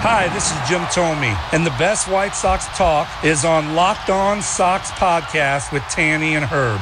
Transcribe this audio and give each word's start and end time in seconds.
Hi, 0.00 0.28
this 0.32 0.52
is 0.52 0.68
Jim 0.68 0.82
Thome, 0.92 1.36
and 1.52 1.66
the 1.66 1.70
best 1.70 2.06
White 2.06 2.32
Sox 2.32 2.66
talk 2.78 3.08
is 3.24 3.44
on 3.44 3.74
Locked 3.74 4.10
On 4.10 4.40
Sox 4.40 4.92
podcast 4.92 5.72
with 5.72 5.82
Tanny 5.90 6.36
and 6.36 6.44
Herb. 6.44 6.78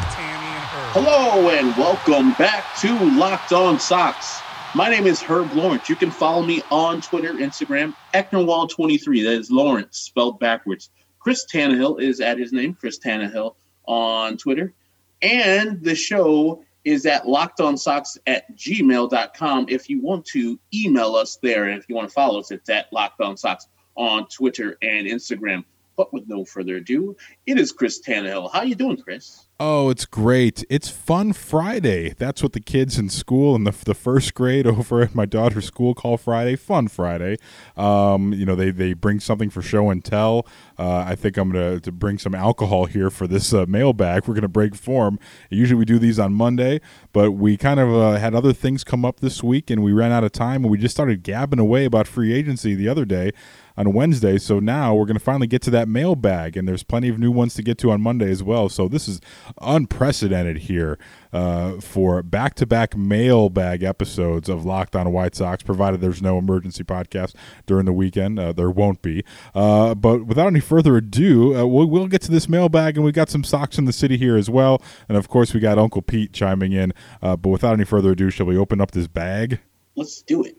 Hello 0.93 1.49
and 1.49 1.75
welcome 1.79 2.35
back 2.35 2.77
to 2.81 2.95
Locked 3.17 3.55
On 3.55 3.81
Sox. 3.81 4.39
My 4.75 4.91
name 4.91 5.07
is 5.07 5.23
Herb 5.23 5.51
Lawrence. 5.55 5.89
You 5.89 5.97
can 5.97 6.11
follow 6.11 6.43
me 6.43 6.61
on 6.71 7.01
Twitter, 7.01 7.33
Instagram, 7.33 7.95
Ecnerwal23. 8.13 9.25
That 9.25 9.33
is 9.33 9.51
Lawrence 9.51 9.97
spelled 9.97 10.39
backwards. 10.39 10.91
Chris 11.19 11.47
Tannehill 11.51 11.99
is 11.99 12.21
at 12.21 12.39
his 12.39 12.53
name, 12.53 12.75
Chris 12.75 12.99
Tannehill 12.99 13.55
on 13.87 14.37
Twitter. 14.37 14.75
And 15.23 15.83
the 15.83 15.95
show 15.95 16.66
is 16.87 17.05
at 17.05 17.25
lockedonsox 17.25 18.17
at 18.29 18.57
gmail.com. 18.57 19.67
If 19.69 19.91
you 19.91 20.01
want 20.01 20.25
to 20.27 20.59
email 20.73 21.17
us 21.17 21.37
there, 21.43 21.65
and 21.65 21.79
if 21.79 21.89
you 21.89 21.97
want 21.97 22.09
to 22.09 22.15
follow 22.15 22.39
us, 22.39 22.53
it's 22.53 22.71
at 22.71 22.91
lockedonsox 22.93 23.67
on 23.97 24.29
Twitter 24.29 24.79
and 24.81 25.07
Instagram. 25.07 25.65
But 25.97 26.13
with 26.13 26.29
no 26.29 26.45
further 26.45 26.77
ado, 26.77 27.17
it 27.47 27.59
is 27.59 27.73
Chris 27.73 28.01
Tannehill. 28.01 28.53
How 28.53 28.63
you 28.63 28.75
doing, 28.75 28.99
Chris? 28.99 29.47
Oh, 29.59 29.89
it's 29.89 30.05
great. 30.05 30.63
It's 30.69 30.91
Fun 30.91 31.33
Friday. 31.33 32.15
That's 32.19 32.43
what 32.43 32.53
the 32.53 32.61
kids 32.61 32.99
in 32.99 33.09
school 33.09 33.57
in 33.57 33.65
the, 33.65 33.75
the 33.85 33.95
first 33.95 34.35
grade 34.35 34.67
over 34.67 35.01
at 35.01 35.15
my 35.15 35.25
daughter's 35.25 35.65
school 35.65 35.95
call 35.95 36.19
Friday. 36.19 36.55
Fun 36.55 36.89
Friday. 36.89 37.39
Um, 37.77 38.35
you 38.35 38.45
know, 38.45 38.55
they, 38.55 38.71
they 38.71 38.93
bring 38.93 39.19
something 39.19 39.49
for 39.49 39.63
show 39.63 39.89
and 39.91 40.05
tell. 40.05 40.47
Uh, 40.79 41.05
I 41.07 41.15
think 41.15 41.37
I'm 41.37 41.51
going 41.51 41.81
to 41.81 41.93
bring 41.93 42.19
some 42.19 42.35
alcohol 42.35 42.87
here 42.87 43.11
for 43.11 43.27
this 43.27 43.53
uh, 43.53 43.67
mailbag. 43.67 44.27
We're 44.27 44.35
going 44.35 44.43
to 44.43 44.49
break 44.49 44.75
form. 44.75 45.19
Usually 45.51 45.79
we 45.79 45.85
do 45.85 45.99
these 45.99 46.19
on 46.19 46.33
Monday, 46.33 46.81
but 47.13 47.33
we 47.33 47.57
kind 47.57 47.81
of 47.81 47.95
uh, 47.95 48.19
had 48.19 48.35
other 48.35 48.53
things 48.53 48.85
come 48.85 49.05
up 49.05 49.21
this 49.21 49.43
week 49.43 49.71
and 49.71 49.83
we 49.83 49.93
ran 49.93 50.13
out 50.13 50.25
of 50.25 50.33
time 50.33 50.65
and 50.65 50.71
we 50.71 50.79
just 50.79 50.95
started 50.95 51.23
gabbing 51.23 51.59
away 51.59 51.85
about 51.85 52.07
free 52.07 52.33
agency 52.33 52.75
the 52.75 52.89
other 52.89 53.05
day 53.05 53.33
on 53.77 53.93
Wednesday. 53.93 54.39
So 54.39 54.59
now 54.59 54.95
we're 54.95 55.07
going 55.07 55.19
to 55.19 55.25
finally 55.25 55.47
get 55.47 55.63
to 55.63 55.71
that 55.71 55.89
mailbag, 55.89 56.57
and 56.57 56.67
there's 56.67 56.83
plenty 56.83 57.09
of 57.09 57.19
new 57.19 57.31
ones 57.31 57.55
to 57.55 57.63
get 57.63 57.79
to 57.79 57.91
on 57.91 58.01
Monday 58.01 58.31
as 58.31 58.43
well. 58.43 58.69
So 58.69 58.89
this 58.89 59.09
is 59.09 59.21
unprecedented 59.61 60.59
here 60.59 60.99
uh, 61.37 61.81
for 61.83 62.23
back 62.23 62.55
to 62.55 62.65
back 62.65 62.97
mailbag 62.97 63.83
episodes 63.83 64.49
of 64.49 64.65
Locked 64.65 64.97
On 64.97 65.13
White 65.13 65.35
Sox, 65.35 65.63
provided 65.63 66.01
there's 66.01 66.23
no 66.23 66.39
emergency 66.39 66.83
podcast 66.83 67.35
during 67.67 67.85
the 67.85 67.93
weekend. 67.93 68.39
Uh, 68.39 68.53
there 68.53 68.71
won't 68.71 69.03
be. 69.03 69.23
Uh, 69.55 69.95
but 69.95 70.25
without 70.25 70.47
any 70.47 70.61
further 70.61 70.97
ado, 70.97 71.55
uh, 71.55 71.67
we'll, 71.67 71.87
we'll 71.87 72.07
get 72.07 72.23
to 72.23 72.31
this 72.31 72.49
mailbag, 72.49 72.97
and 72.97 73.05
we 73.05 73.13
got 73.13 73.29
some 73.29 73.45
socks 73.45 73.77
in 73.77 73.85
the 73.85 73.93
city 73.93 74.17
here 74.17 74.37
as 74.37 74.49
well. 74.49 74.81
And 75.11 75.19
of 75.19 75.29
course, 75.29 75.53
we 75.53 75.61
got 75.61 75.79
Uncle 75.79 76.01
Pete 76.01 76.33
chiming 76.33 76.73
in. 76.73 76.95
Uh, 77.21 77.37
but 77.37 77.51
without 77.51 77.75
any 77.75 77.85
further 77.85 78.13
ado, 78.13 78.31
shall 78.31 78.47
we 78.47 78.57
open 78.57 78.81
up 78.81 78.93
this 78.93 79.07
bag? 79.07 79.61
Let's 79.95 80.23
do 80.23 80.43
it. 80.43 80.57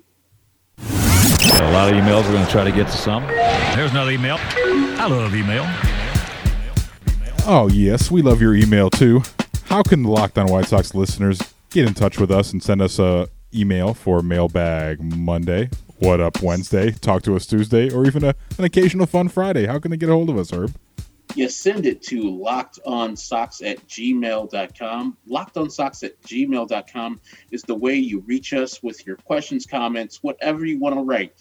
Got 0.78 1.64
a 1.64 1.72
lot 1.72 1.92
of 1.92 1.96
emails. 1.96 2.26
We're 2.26 2.34
going 2.34 2.46
to 2.46 2.52
try 2.52 2.64
to 2.64 2.72
get 2.72 2.86
to 2.86 2.98
some. 2.98 3.26
There's 3.26 3.90
another 3.90 4.12
email. 4.12 4.38
I 4.40 5.08
love 5.08 5.34
email. 5.34 5.66
Oh, 7.48 7.68
yes, 7.74 8.12
we 8.12 8.22
love 8.22 8.42
your 8.42 8.54
email 8.54 8.92
too. 8.92 9.24
How 9.68 9.84
can 9.84 10.04
the 10.04 10.10
Locked 10.10 10.38
On 10.38 10.48
White 10.48 10.66
Sox 10.66 10.96
listeners 10.96 11.42
get 11.72 11.86
in 11.86 11.94
touch 11.94 12.20
with 12.20 12.32
us 12.32 12.54
and 12.54 12.64
send 12.64 12.82
us 12.82 13.00
a 13.00 13.28
email 13.54 13.94
for 13.94 14.22
Mailbag 14.22 15.02
Monday, 15.02 15.70
What 16.00 16.22
Up 16.22 16.42
Wednesday, 16.42 16.92
Talk 16.92 17.22
to 17.24 17.36
Us 17.36 17.46
Tuesday, 17.46 17.92
or 17.92 18.06
even 18.06 18.24
a, 18.24 18.34
an 18.58 18.64
occasional 18.64 19.06
Fun 19.06 19.28
Friday? 19.28 19.68
How 19.68 19.78
can 19.78 19.92
they 19.92 19.98
get 19.98 20.08
a 20.08 20.14
hold 20.14 20.30
of 20.30 20.38
us, 20.38 20.52
Herb? 20.52 20.74
You 21.36 21.50
send 21.50 21.86
it 21.86 22.02
to 22.04 22.22
lockedonsox 22.22 23.70
at 23.70 23.86
gmail.com. 23.90 25.18
Lockedonsox 25.30 26.04
at 26.04 26.22
gmail.com 26.22 27.20
is 27.52 27.62
the 27.64 27.76
way 27.76 27.96
you 27.96 28.22
reach 28.22 28.54
us 28.54 28.82
with 28.82 29.06
your 29.06 29.18
questions, 29.18 29.66
comments, 29.66 30.24
whatever 30.24 30.66
you 30.66 30.80
want 30.80 30.96
to 30.96 31.02
write. 31.02 31.34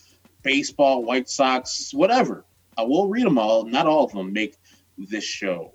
Baseball, 0.42 1.04
White 1.04 1.30
Sox, 1.30 1.94
whatever. 1.94 2.44
I 2.76 2.82
will 2.82 3.08
read 3.08 3.24
them 3.24 3.38
all. 3.38 3.64
Not 3.64 3.86
all 3.86 4.04
of 4.04 4.12
them 4.12 4.32
make 4.32 4.56
this 4.98 5.24
show. 5.24 5.72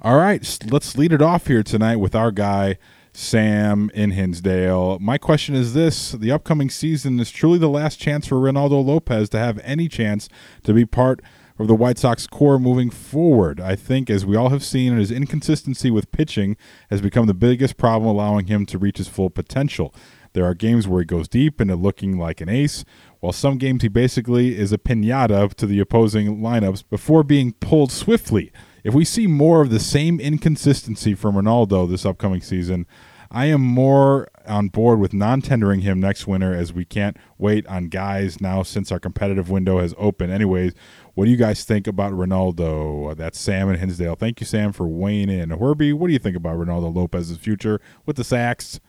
All 0.00 0.16
right, 0.16 0.58
let's 0.70 0.98
lead 0.98 1.12
it 1.12 1.22
off 1.22 1.46
here 1.46 1.62
tonight 1.62 1.96
with 1.96 2.16
our 2.16 2.32
guy, 2.32 2.78
Sam 3.12 3.90
in 3.94 4.10
Hinsdale. 4.10 4.98
My 4.98 5.18
question 5.18 5.54
is 5.54 5.72
this 5.72 6.12
The 6.12 6.32
upcoming 6.32 6.68
season 6.68 7.20
is 7.20 7.30
truly 7.30 7.58
the 7.58 7.68
last 7.68 8.00
chance 8.00 8.26
for 8.26 8.34
Reynaldo 8.34 8.84
Lopez 8.84 9.28
to 9.30 9.38
have 9.38 9.60
any 9.62 9.88
chance 9.88 10.28
to 10.64 10.74
be 10.74 10.84
part 10.84 11.20
of 11.60 11.68
the 11.68 11.76
White 11.76 11.98
Sox 11.98 12.26
core 12.26 12.58
moving 12.58 12.90
forward. 12.90 13.60
I 13.60 13.76
think, 13.76 14.10
as 14.10 14.26
we 14.26 14.36
all 14.36 14.48
have 14.48 14.64
seen, 14.64 14.96
his 14.96 15.12
inconsistency 15.12 15.92
with 15.92 16.10
pitching 16.10 16.56
has 16.90 17.00
become 17.00 17.26
the 17.26 17.32
biggest 17.32 17.76
problem, 17.76 18.10
allowing 18.10 18.48
him 18.48 18.66
to 18.66 18.78
reach 18.78 18.98
his 18.98 19.08
full 19.08 19.30
potential. 19.30 19.94
There 20.32 20.44
are 20.44 20.54
games 20.54 20.88
where 20.88 21.00
he 21.00 21.06
goes 21.06 21.28
deep 21.28 21.60
into 21.60 21.76
looking 21.76 22.18
like 22.18 22.40
an 22.40 22.48
ace, 22.48 22.84
while 23.20 23.32
some 23.32 23.58
games 23.58 23.82
he 23.82 23.88
basically 23.88 24.58
is 24.58 24.72
a 24.72 24.78
pinata 24.78 25.54
to 25.54 25.66
the 25.66 25.78
opposing 25.78 26.38
lineups 26.38 26.82
before 26.90 27.22
being 27.22 27.52
pulled 27.52 27.92
swiftly. 27.92 28.50
If 28.84 28.92
we 28.92 29.06
see 29.06 29.26
more 29.26 29.62
of 29.62 29.70
the 29.70 29.80
same 29.80 30.20
inconsistency 30.20 31.14
from 31.14 31.36
Reynaldo 31.36 31.88
this 31.88 32.04
upcoming 32.04 32.42
season, 32.42 32.86
I 33.30 33.46
am 33.46 33.62
more 33.62 34.28
on 34.46 34.68
board 34.68 35.00
with 35.00 35.14
non 35.14 35.40
tendering 35.40 35.80
him 35.80 35.98
next 35.98 36.26
winter 36.26 36.54
as 36.54 36.74
we 36.74 36.84
can't 36.84 37.16
wait 37.38 37.66
on 37.66 37.88
guys 37.88 38.42
now 38.42 38.62
since 38.62 38.92
our 38.92 39.00
competitive 39.00 39.48
window 39.48 39.80
has 39.80 39.94
opened. 39.96 40.32
Anyways, 40.32 40.74
what 41.14 41.24
do 41.24 41.30
you 41.30 41.38
guys 41.38 41.64
think 41.64 41.86
about 41.86 42.12
Reynaldo? 42.12 43.16
That's 43.16 43.40
Sam 43.40 43.70
and 43.70 43.78
Hinsdale. 43.78 44.16
Thank 44.16 44.40
you, 44.40 44.46
Sam, 44.46 44.70
for 44.70 44.86
weighing 44.86 45.30
in. 45.30 45.48
Herbie, 45.48 45.94
what 45.94 46.08
do 46.08 46.12
you 46.12 46.18
think 46.18 46.36
about 46.36 46.58
Reynaldo 46.58 46.94
Lopez's 46.94 47.38
future 47.38 47.80
with 48.04 48.16
the 48.16 48.24
Sox? 48.24 48.80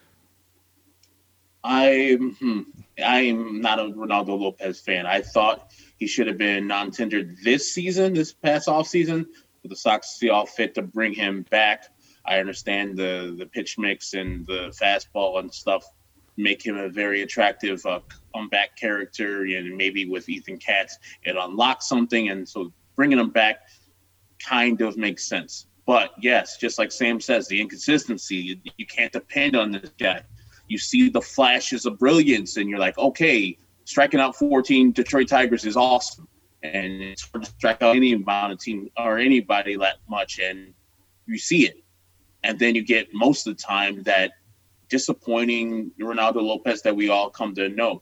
I'm 1.64 2.36
hmm, 2.36 2.62
I'm 3.04 3.62
not 3.62 3.80
a 3.80 3.84
Reynaldo 3.84 4.38
Lopez 4.38 4.80
fan. 4.80 5.06
I 5.06 5.22
thought 5.22 5.72
he 5.98 6.06
should 6.06 6.28
have 6.28 6.38
been 6.38 6.68
non-tendered 6.68 7.38
this 7.44 7.74
season, 7.74 8.14
this 8.14 8.34
past 8.34 8.68
off 8.68 8.88
season, 8.88 9.26
the 9.70 9.76
Sox 9.76 10.18
see 10.18 10.30
all 10.30 10.46
fit 10.46 10.74
to 10.76 10.82
bring 10.82 11.14
him 11.14 11.46
back. 11.50 11.86
I 12.26 12.40
understand 12.40 12.98
the 12.98 13.36
the 13.38 13.46
pitch 13.46 13.78
mix 13.78 14.14
and 14.14 14.46
the 14.48 14.74
fastball 14.82 15.40
and 15.40 15.54
stuff 15.54 15.86
make 16.38 16.66
him 16.66 16.78
a 16.78 16.90
very 16.90 17.22
attractive 17.22 17.86
uh, 17.86 18.02
comeback 18.34 18.76
character, 18.76 19.44
and 19.44 19.78
maybe 19.78 20.06
with 20.06 20.28
Ethan 20.28 20.58
Katz 20.58 20.98
it 21.24 21.36
unlocks 21.38 21.88
something, 21.88 22.30
and 22.30 22.48
so 22.48 22.72
bringing 22.96 23.20
him 23.20 23.30
back 23.30 23.68
kind 24.46 24.82
of 24.82 24.98
makes 24.98 25.26
sense. 25.26 25.68
But 25.86 26.12
yes, 26.20 26.58
just 26.58 26.80
like 26.80 26.92
Sam 26.92 27.22
says, 27.22 27.48
the 27.48 27.62
inconsistency 27.62 28.36
you, 28.36 28.58
you 28.78 28.86
can't 28.86 29.12
depend 29.12 29.56
on 29.56 29.72
this 29.72 29.92
guy 30.00 30.24
you 30.68 30.78
see 30.78 31.10
the 31.10 31.22
flashes 31.22 31.86
of 31.86 32.00
brilliance 32.00 32.58
and 32.58 32.70
you're 32.70 32.80
like, 32.80 32.98
okay, 32.98 33.58
striking 33.86 34.20
out 34.20 34.36
14 34.36 34.92
Detroit 34.92 35.28
Tigers 35.28 35.66
is 35.66 35.78
awesome. 35.78 36.28
And 36.74 37.02
it's 37.02 37.30
hard 37.30 37.46
to 37.46 37.52
strike 37.52 37.82
out 37.82 37.96
any 37.96 38.14
amount 38.14 38.54
of 38.54 38.60
team 38.60 38.90
or 38.98 39.18
anybody 39.18 39.76
that 39.78 39.98
much. 40.10 40.40
And 40.40 40.74
you 41.28 41.38
see 41.38 41.66
it. 41.68 41.84
And 42.44 42.60
then 42.60 42.76
you 42.76 42.84
get 42.84 43.08
most 43.14 43.48
of 43.48 43.58
the 43.58 43.62
time 43.64 44.04
that 44.04 44.32
disappointing 44.90 45.92
Reynaldo 46.00 46.42
Lopez 46.42 46.82
that 46.84 46.96
we 46.96 47.10
all 47.10 47.30
come 47.30 47.56
to 47.56 47.70
know. 47.70 48.02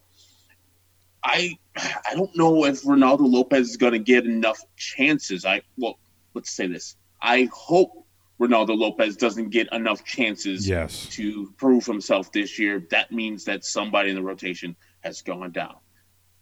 I 1.23 1.57
I 1.77 2.13
don't 2.15 2.35
know 2.35 2.65
if 2.65 2.83
Reynaldo 2.83 3.21
Lopez 3.21 3.69
is 3.69 3.77
going 3.77 3.93
to 3.93 3.99
get 3.99 4.25
enough 4.25 4.59
chances. 4.75 5.45
I 5.45 5.61
well, 5.77 5.97
let's 6.33 6.51
say 6.51 6.67
this. 6.67 6.97
I 7.21 7.47
hope 7.53 8.05
Reynaldo 8.39 8.77
Lopez 8.77 9.15
doesn't 9.15 9.49
get 9.49 9.71
enough 9.71 10.03
chances 10.03 10.67
Yes. 10.67 11.07
to 11.11 11.53
prove 11.57 11.85
himself 11.85 12.31
this 12.33 12.59
year. 12.59 12.85
That 12.91 13.11
means 13.11 13.45
that 13.45 13.63
somebody 13.63 14.09
in 14.09 14.15
the 14.15 14.21
rotation 14.23 14.75
has 15.01 15.21
gone 15.21 15.51
down. 15.51 15.75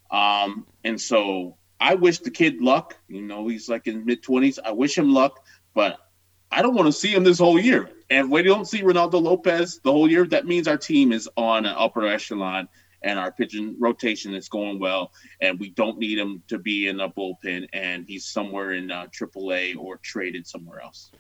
Um, 0.10 0.66
and 0.84 1.00
so 1.00 1.58
I 1.82 1.96
wish 1.96 2.20
the 2.20 2.32
kid 2.32 2.62
luck. 2.62 2.96
You 3.10 3.24
know, 3.24 3.48
he's 3.48 3.68
like 3.68 3.88
in 3.88 4.06
mid 4.06 4.22
twenties. 4.24 4.60
I 4.64 4.72
wish 4.72 4.98
him 4.98 5.14
luck, 5.14 5.46
but 5.74 5.98
I 6.52 6.62
don't 6.62 6.76
want 6.76 6.88
to 6.88 6.94
see 6.94 7.14
him 7.14 7.24
this 7.24 7.40
whole 7.40 7.60
year. 7.60 7.90
And 8.10 8.30
when 8.30 8.44
you 8.44 8.52
don't 8.52 8.68
see 8.68 8.82
Reynaldo 8.82 9.22
Lopez 9.22 9.80
the 9.84 9.92
whole 9.92 10.10
year, 10.10 10.26
that 10.28 10.46
means 10.46 10.68
our 10.68 10.78
team 10.78 11.12
is 11.12 11.28
on 11.38 11.66
an 11.66 11.74
upper 11.76 12.06
echelon 12.06 12.68
and 13.02 13.18
our 13.18 13.32
pitching 13.32 13.76
rotation 13.80 14.36
is 14.36 14.48
going 14.48 14.80
well. 14.80 15.12
And 15.42 15.60
we 15.60 15.72
don't 15.72 15.98
need 15.98 16.20
him 16.20 16.44
to 16.50 16.60
be 16.60 16.88
in 16.88 17.00
a 17.00 17.10
bullpen, 17.10 17.68
and 17.74 18.06
he's 18.06 18.26
somewhere 18.26 18.74
in 18.74 18.92
uh, 18.92 19.08
AAA 19.08 19.76
or 19.78 19.98
traded 19.98 20.46
somewhere 20.46 20.82
else. 20.82 21.12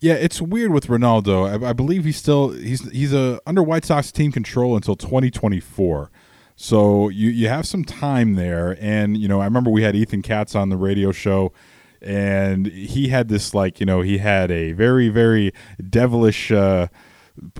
Yeah, 0.00 0.14
it's 0.14 0.40
weird 0.40 0.72
with 0.72 0.86
Reynaldo. 0.86 1.62
I, 1.64 1.70
I 1.70 1.72
believe 1.72 2.04
he's 2.04 2.16
still 2.16 2.50
he's 2.50 2.90
he's 2.90 3.12
a 3.12 3.40
under 3.46 3.62
White 3.62 3.84
Sox 3.84 4.12
team 4.12 4.30
control 4.30 4.76
until 4.76 4.94
2024. 4.94 6.10
So 6.56 7.10
you 7.10 7.28
you 7.28 7.48
have 7.48 7.66
some 7.66 7.84
time 7.84 8.34
there, 8.34 8.76
and 8.80 9.16
you 9.16 9.28
know 9.28 9.40
I 9.40 9.44
remember 9.44 9.70
we 9.70 9.82
had 9.82 9.94
Ethan 9.94 10.22
Katz 10.22 10.54
on 10.54 10.70
the 10.70 10.76
radio 10.76 11.12
show, 11.12 11.52
and 12.00 12.66
he 12.66 13.08
had 13.08 13.28
this 13.28 13.52
like 13.52 13.78
you 13.78 13.86
know 13.86 14.00
he 14.00 14.18
had 14.18 14.50
a 14.50 14.72
very 14.72 15.08
very 15.08 15.52
devilish. 15.88 16.50
Uh, 16.50 16.88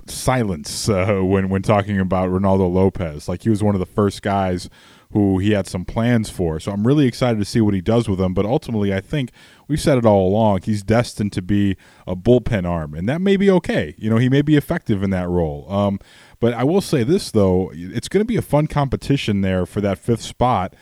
silence 0.07 0.89
uh, 0.89 1.19
when 1.21 1.49
when 1.49 1.61
talking 1.61 1.99
about 1.99 2.29
Reynaldo 2.29 2.67
Lopez. 2.71 3.29
Like 3.29 3.43
he 3.43 3.49
was 3.51 3.63
one 3.63 3.75
of 3.75 3.79
the 3.79 3.85
first 3.85 4.23
guys 4.23 4.71
who 5.11 5.39
he 5.39 5.51
had 5.51 5.67
some 5.67 5.85
plans 5.85 6.29
for. 6.29 6.59
So 6.59 6.71
I'm 6.71 6.85
really 6.85 7.07
excited 7.07 7.39
to 7.39 7.45
see 7.45 7.61
what 7.61 7.73
he 7.73 7.81
does 7.81 8.09
with 8.09 8.19
them. 8.19 8.33
But 8.33 8.45
ultimately, 8.45 8.93
I 8.93 8.99
think 8.99 9.31
we've 9.67 9.79
said 9.79 9.97
it 9.97 10.05
all 10.05 10.27
along. 10.27 10.63
He's 10.63 10.83
destined 10.83 11.31
to 11.33 11.41
be 11.41 11.77
a 12.05 12.15
bullpen 12.15 12.67
arm, 12.67 12.93
and 12.93 13.07
that 13.07 13.21
may 13.21 13.37
be 13.37 13.49
okay. 13.51 13.95
You 13.97 14.09
know, 14.09 14.17
he 14.17 14.29
may 14.29 14.41
be 14.41 14.55
effective 14.55 15.03
in 15.03 15.09
that 15.11 15.29
role. 15.29 15.65
Um, 15.71 15.99
but 16.39 16.53
I 16.53 16.63
will 16.63 16.81
say 16.81 17.03
this 17.03 17.31
though, 17.31 17.71
it's 17.73 18.07
going 18.07 18.21
to 18.21 18.25
be 18.25 18.37
a 18.37 18.41
fun 18.41 18.67
competition 18.67 19.41
there 19.41 19.65
for 19.65 19.81
that 19.81 19.97
fifth 19.97 20.21
spot 20.21 20.73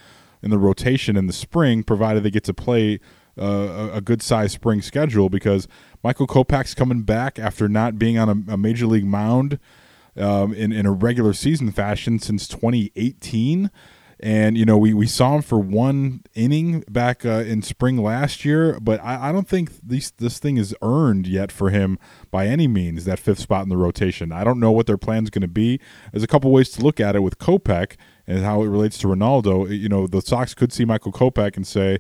in 0.42 0.50
the 0.50 0.58
rotation 0.58 1.18
in 1.18 1.28
the 1.28 1.34
spring, 1.34 1.84
provided 1.84 2.24
they 2.24 2.32
get 2.32 2.44
to 2.46 2.54
play 2.54 3.00
uh, 3.38 3.90
a 3.94 4.02
good 4.02 4.22
sized 4.22 4.54
spring 4.54 4.82
schedule 4.82 5.30
because 5.30 5.68
Michael 6.04 6.28
Kopech's 6.28 6.74
coming 6.74 7.02
back 7.02 7.40
after 7.40 7.68
not 7.68 7.98
being 7.98 8.18
on 8.18 8.30
a, 8.30 8.54
a 8.54 8.58
major 8.58 8.86
league 8.86 9.06
mound 9.06 9.60
um, 10.18 10.54
in, 10.54 10.72
in 10.72 10.86
a 10.86 10.92
regular 10.92 11.34
season 11.34 11.72
fashion 11.72 12.20
since 12.20 12.48
2018. 12.48 13.70
And, 14.20 14.58
you 14.58 14.66
know, 14.66 14.78
we, 14.78 14.94
we 14.94 15.08
saw 15.08 15.36
him 15.36 15.42
for 15.42 15.60
one 15.60 16.24
inning 16.34 16.86
back 16.90 17.26
uh, 17.26 17.44
in 17.46 17.62
spring 17.62 17.98
last 17.98 18.46
year, 18.46 18.80
but 18.80 19.04
I, 19.04 19.30
I 19.30 19.32
don't 19.32 19.48
think 19.48 19.72
this, 19.84 20.12
this 20.12 20.40
thing 20.40 20.58
is 20.58 20.74
earned 20.82 21.28
yet 21.28 21.52
for 21.52 21.70
him 21.70 22.00
by 22.32 22.48
any 22.48 22.68
means, 22.68 23.04
that 23.06 23.20
fifth 23.20 23.40
spot 23.40 23.64
in 23.64 23.70
the 23.70 23.78
rotation. 23.78 24.32
I 24.32 24.46
don't 24.46 24.60
know 24.60 24.72
what 24.72 24.88
their 24.88 24.98
plan's 24.98 25.30
going 25.30 25.42
to 25.42 25.48
be. 25.50 25.82
There's 26.12 26.24
a 26.24 26.28
couple 26.28 26.52
ways 26.52 26.70
to 26.72 26.82
look 26.82 27.00
at 27.00 27.16
it 27.16 27.22
with 27.22 27.40
Kopech 27.40 27.98
and 28.26 28.44
how 28.44 28.64
it 28.64 28.68
relates 28.68 28.98
to 29.00 29.08
Reynaldo. 29.08 29.78
You 29.78 29.90
know, 29.90 30.08
the 30.08 30.22
Sox 30.22 30.54
could 30.54 30.72
see 30.72 30.86
Michael 30.86 31.12
Kopech 31.12 31.58
and 31.58 31.68
say, 31.68 32.00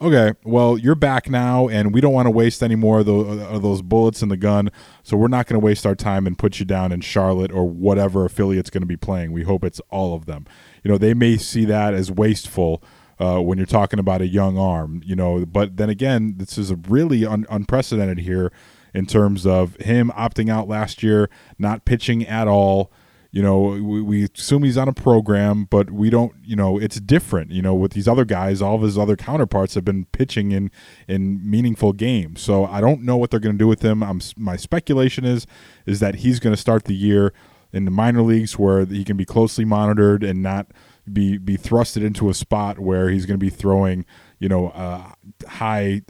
okay, 0.00 0.32
well, 0.44 0.76
you're 0.76 0.94
back 0.94 1.30
now, 1.30 1.68
and 1.68 1.94
we 1.94 2.00
don't 2.00 2.12
want 2.12 2.26
to 2.26 2.30
waste 2.30 2.62
any 2.62 2.74
more 2.74 2.98
of 2.98 3.06
those 3.06 3.80
bullets 3.80 4.22
in 4.22 4.28
the 4.28 4.36
gun, 4.36 4.70
so 5.02 5.16
we're 5.16 5.28
not 5.28 5.46
going 5.46 5.58
to 5.58 5.64
waste 5.64 5.86
our 5.86 5.94
time 5.94 6.26
and 6.26 6.36
put 6.36 6.58
you 6.58 6.66
down 6.66 6.92
in 6.92 7.00
Charlotte 7.00 7.50
or 7.52 7.66
whatever 7.66 8.26
affiliate's 8.26 8.70
going 8.70 8.82
to 8.82 8.86
be 8.86 8.96
playing. 8.96 9.32
We 9.32 9.44
hope 9.44 9.64
it's 9.64 9.80
all 9.90 10.14
of 10.14 10.26
them. 10.26 10.46
You 10.84 10.92
know, 10.92 10.98
they 10.98 11.14
may 11.14 11.36
see 11.36 11.64
that 11.64 11.94
as 11.94 12.10
wasteful. 12.10 12.82
Uh, 13.16 13.38
when 13.38 13.58
you're 13.58 13.66
talking 13.66 14.00
about 14.00 14.20
a 14.20 14.26
young 14.26 14.58
arm, 14.58 15.00
you 15.04 15.14
know, 15.14 15.46
but 15.46 15.76
then 15.76 15.88
again, 15.88 16.34
this 16.36 16.58
is 16.58 16.72
really 16.88 17.24
un- 17.24 17.46
unprecedented 17.48 18.18
here 18.18 18.50
in 18.92 19.06
terms 19.06 19.46
of 19.46 19.76
him 19.76 20.10
opting 20.16 20.50
out 20.50 20.66
last 20.66 21.00
year, 21.00 21.30
not 21.56 21.84
pitching 21.84 22.26
at 22.26 22.48
all, 22.48 22.90
you 23.34 23.42
know, 23.42 23.60
we, 23.60 24.00
we 24.00 24.28
assume 24.32 24.62
he's 24.62 24.78
on 24.78 24.86
a 24.86 24.92
program, 24.92 25.64
but 25.64 25.90
we 25.90 26.08
don't, 26.08 26.32
you 26.44 26.54
know, 26.54 26.78
it's 26.78 27.00
different. 27.00 27.50
You 27.50 27.62
know, 27.62 27.74
with 27.74 27.90
these 27.90 28.06
other 28.06 28.24
guys, 28.24 28.62
all 28.62 28.76
of 28.76 28.82
his 28.82 28.96
other 28.96 29.16
counterparts 29.16 29.74
have 29.74 29.84
been 29.84 30.04
pitching 30.12 30.52
in 30.52 30.70
in 31.08 31.40
meaningful 31.50 31.92
games. 31.92 32.40
So 32.40 32.64
I 32.64 32.80
don't 32.80 33.02
know 33.02 33.16
what 33.16 33.32
they're 33.32 33.40
going 33.40 33.56
to 33.56 33.58
do 33.58 33.66
with 33.66 33.82
him. 33.82 34.04
I'm, 34.04 34.20
my 34.36 34.54
speculation 34.54 35.24
is 35.24 35.48
is 35.84 35.98
that 35.98 36.16
he's 36.16 36.38
going 36.38 36.54
to 36.54 36.60
start 36.60 36.84
the 36.84 36.94
year 36.94 37.32
in 37.74 37.84
the 37.84 37.90
minor 37.90 38.22
leagues 38.22 38.58
where 38.58 38.86
he 38.86 39.04
can 39.04 39.16
be 39.16 39.24
closely 39.24 39.64
monitored 39.64 40.22
and 40.22 40.42
not 40.42 40.68
be 41.12 41.36
be 41.36 41.58
thrusted 41.58 42.04
into 42.04 42.30
a 42.30 42.34
spot 42.34 42.78
where 42.78 43.10
he's 43.10 43.26
going 43.26 43.38
to 43.38 43.44
be 43.44 43.50
throwing, 43.50 44.06
you 44.38 44.48
know, 44.48 44.68
uh, 44.68 45.12
high 45.46 46.02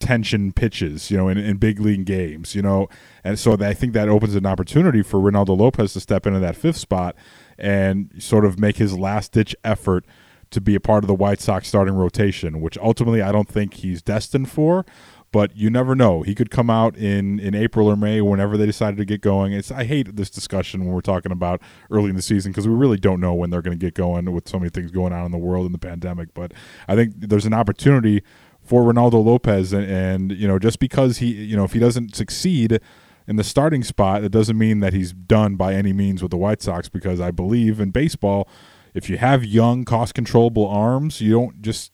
tension 0.00 0.52
pitches, 0.52 1.10
you 1.10 1.16
know, 1.16 1.28
in, 1.28 1.38
in 1.38 1.58
big 1.58 1.78
league 1.78 2.06
games, 2.06 2.54
you 2.54 2.62
know. 2.62 2.88
And 3.22 3.38
so 3.38 3.52
I 3.60 3.74
think 3.74 3.92
that 3.92 4.08
opens 4.08 4.34
an 4.34 4.46
opportunity 4.46 5.02
for 5.02 5.20
Reynaldo 5.20 5.56
Lopez 5.56 5.92
to 5.92 6.00
step 6.00 6.26
into 6.26 6.40
that 6.40 6.56
fifth 6.56 6.78
spot 6.78 7.14
and 7.58 8.10
sort 8.18 8.44
of 8.44 8.58
make 8.58 8.78
his 8.78 8.98
last 8.98 9.32
ditch 9.32 9.54
effort 9.62 10.04
to 10.50 10.60
be 10.60 10.74
a 10.74 10.80
part 10.80 11.04
of 11.04 11.08
the 11.08 11.14
White 11.14 11.40
Sox 11.40 11.68
starting 11.68 11.94
rotation, 11.94 12.60
which 12.60 12.78
ultimately 12.78 13.22
I 13.22 13.32
don't 13.32 13.48
think 13.48 13.74
he's 13.74 14.02
destined 14.02 14.50
for. 14.50 14.84
But 15.32 15.56
you 15.56 15.70
never 15.70 15.94
know. 15.94 16.22
He 16.22 16.34
could 16.34 16.50
come 16.50 16.68
out 16.68 16.96
in, 16.96 17.40
in 17.40 17.54
April 17.54 17.88
or 17.88 17.96
May, 17.96 18.20
whenever 18.20 18.58
they 18.58 18.66
decided 18.66 18.98
to 18.98 19.04
get 19.06 19.22
going. 19.22 19.52
It's 19.52 19.70
I 19.70 19.84
hate 19.84 20.14
this 20.14 20.30
discussion 20.30 20.84
when 20.84 20.92
we're 20.92 21.00
talking 21.00 21.32
about 21.32 21.62
early 21.90 22.10
in 22.10 22.16
the 22.16 22.22
season 22.22 22.52
because 22.52 22.68
we 22.68 22.74
really 22.74 22.98
don't 22.98 23.18
know 23.18 23.32
when 23.32 23.50
they're 23.50 23.62
going 23.62 23.78
to 23.78 23.84
get 23.84 23.94
going 23.94 24.30
with 24.30 24.48
so 24.48 24.58
many 24.58 24.68
things 24.68 24.90
going 24.90 25.12
on 25.12 25.24
in 25.24 25.32
the 25.32 25.38
world 25.38 25.66
in 25.66 25.72
the 25.72 25.78
pandemic. 25.78 26.34
But 26.34 26.52
I 26.86 26.94
think 26.94 27.14
there's 27.16 27.46
an 27.46 27.54
opportunity 27.54 28.22
for 28.62 28.82
Reynaldo 28.84 29.24
Lopez, 29.24 29.72
and, 29.72 29.84
and 29.90 30.32
you 30.32 30.46
know 30.46 30.58
just 30.58 30.78
because 30.78 31.18
he 31.18 31.32
you 31.32 31.56
know 31.56 31.64
if 31.64 31.72
he 31.72 31.80
doesn't 31.80 32.14
succeed 32.14 32.80
in 33.26 33.36
the 33.36 33.44
starting 33.44 33.82
spot, 33.82 34.24
it 34.24 34.32
doesn't 34.32 34.58
mean 34.58 34.80
that 34.80 34.92
he's 34.92 35.12
done 35.12 35.56
by 35.56 35.74
any 35.74 35.92
means 35.92 36.22
with 36.22 36.30
the 36.30 36.36
White 36.36 36.62
Sox 36.62 36.88
because 36.88 37.20
I 37.20 37.30
believe 37.30 37.80
in 37.80 37.90
baseball, 37.90 38.48
if 38.94 39.08
you 39.08 39.16
have 39.18 39.44
young, 39.44 39.84
cost 39.84 40.14
controllable 40.14 40.66
arms, 40.66 41.20
you 41.20 41.32
don't 41.32 41.62
just 41.62 41.92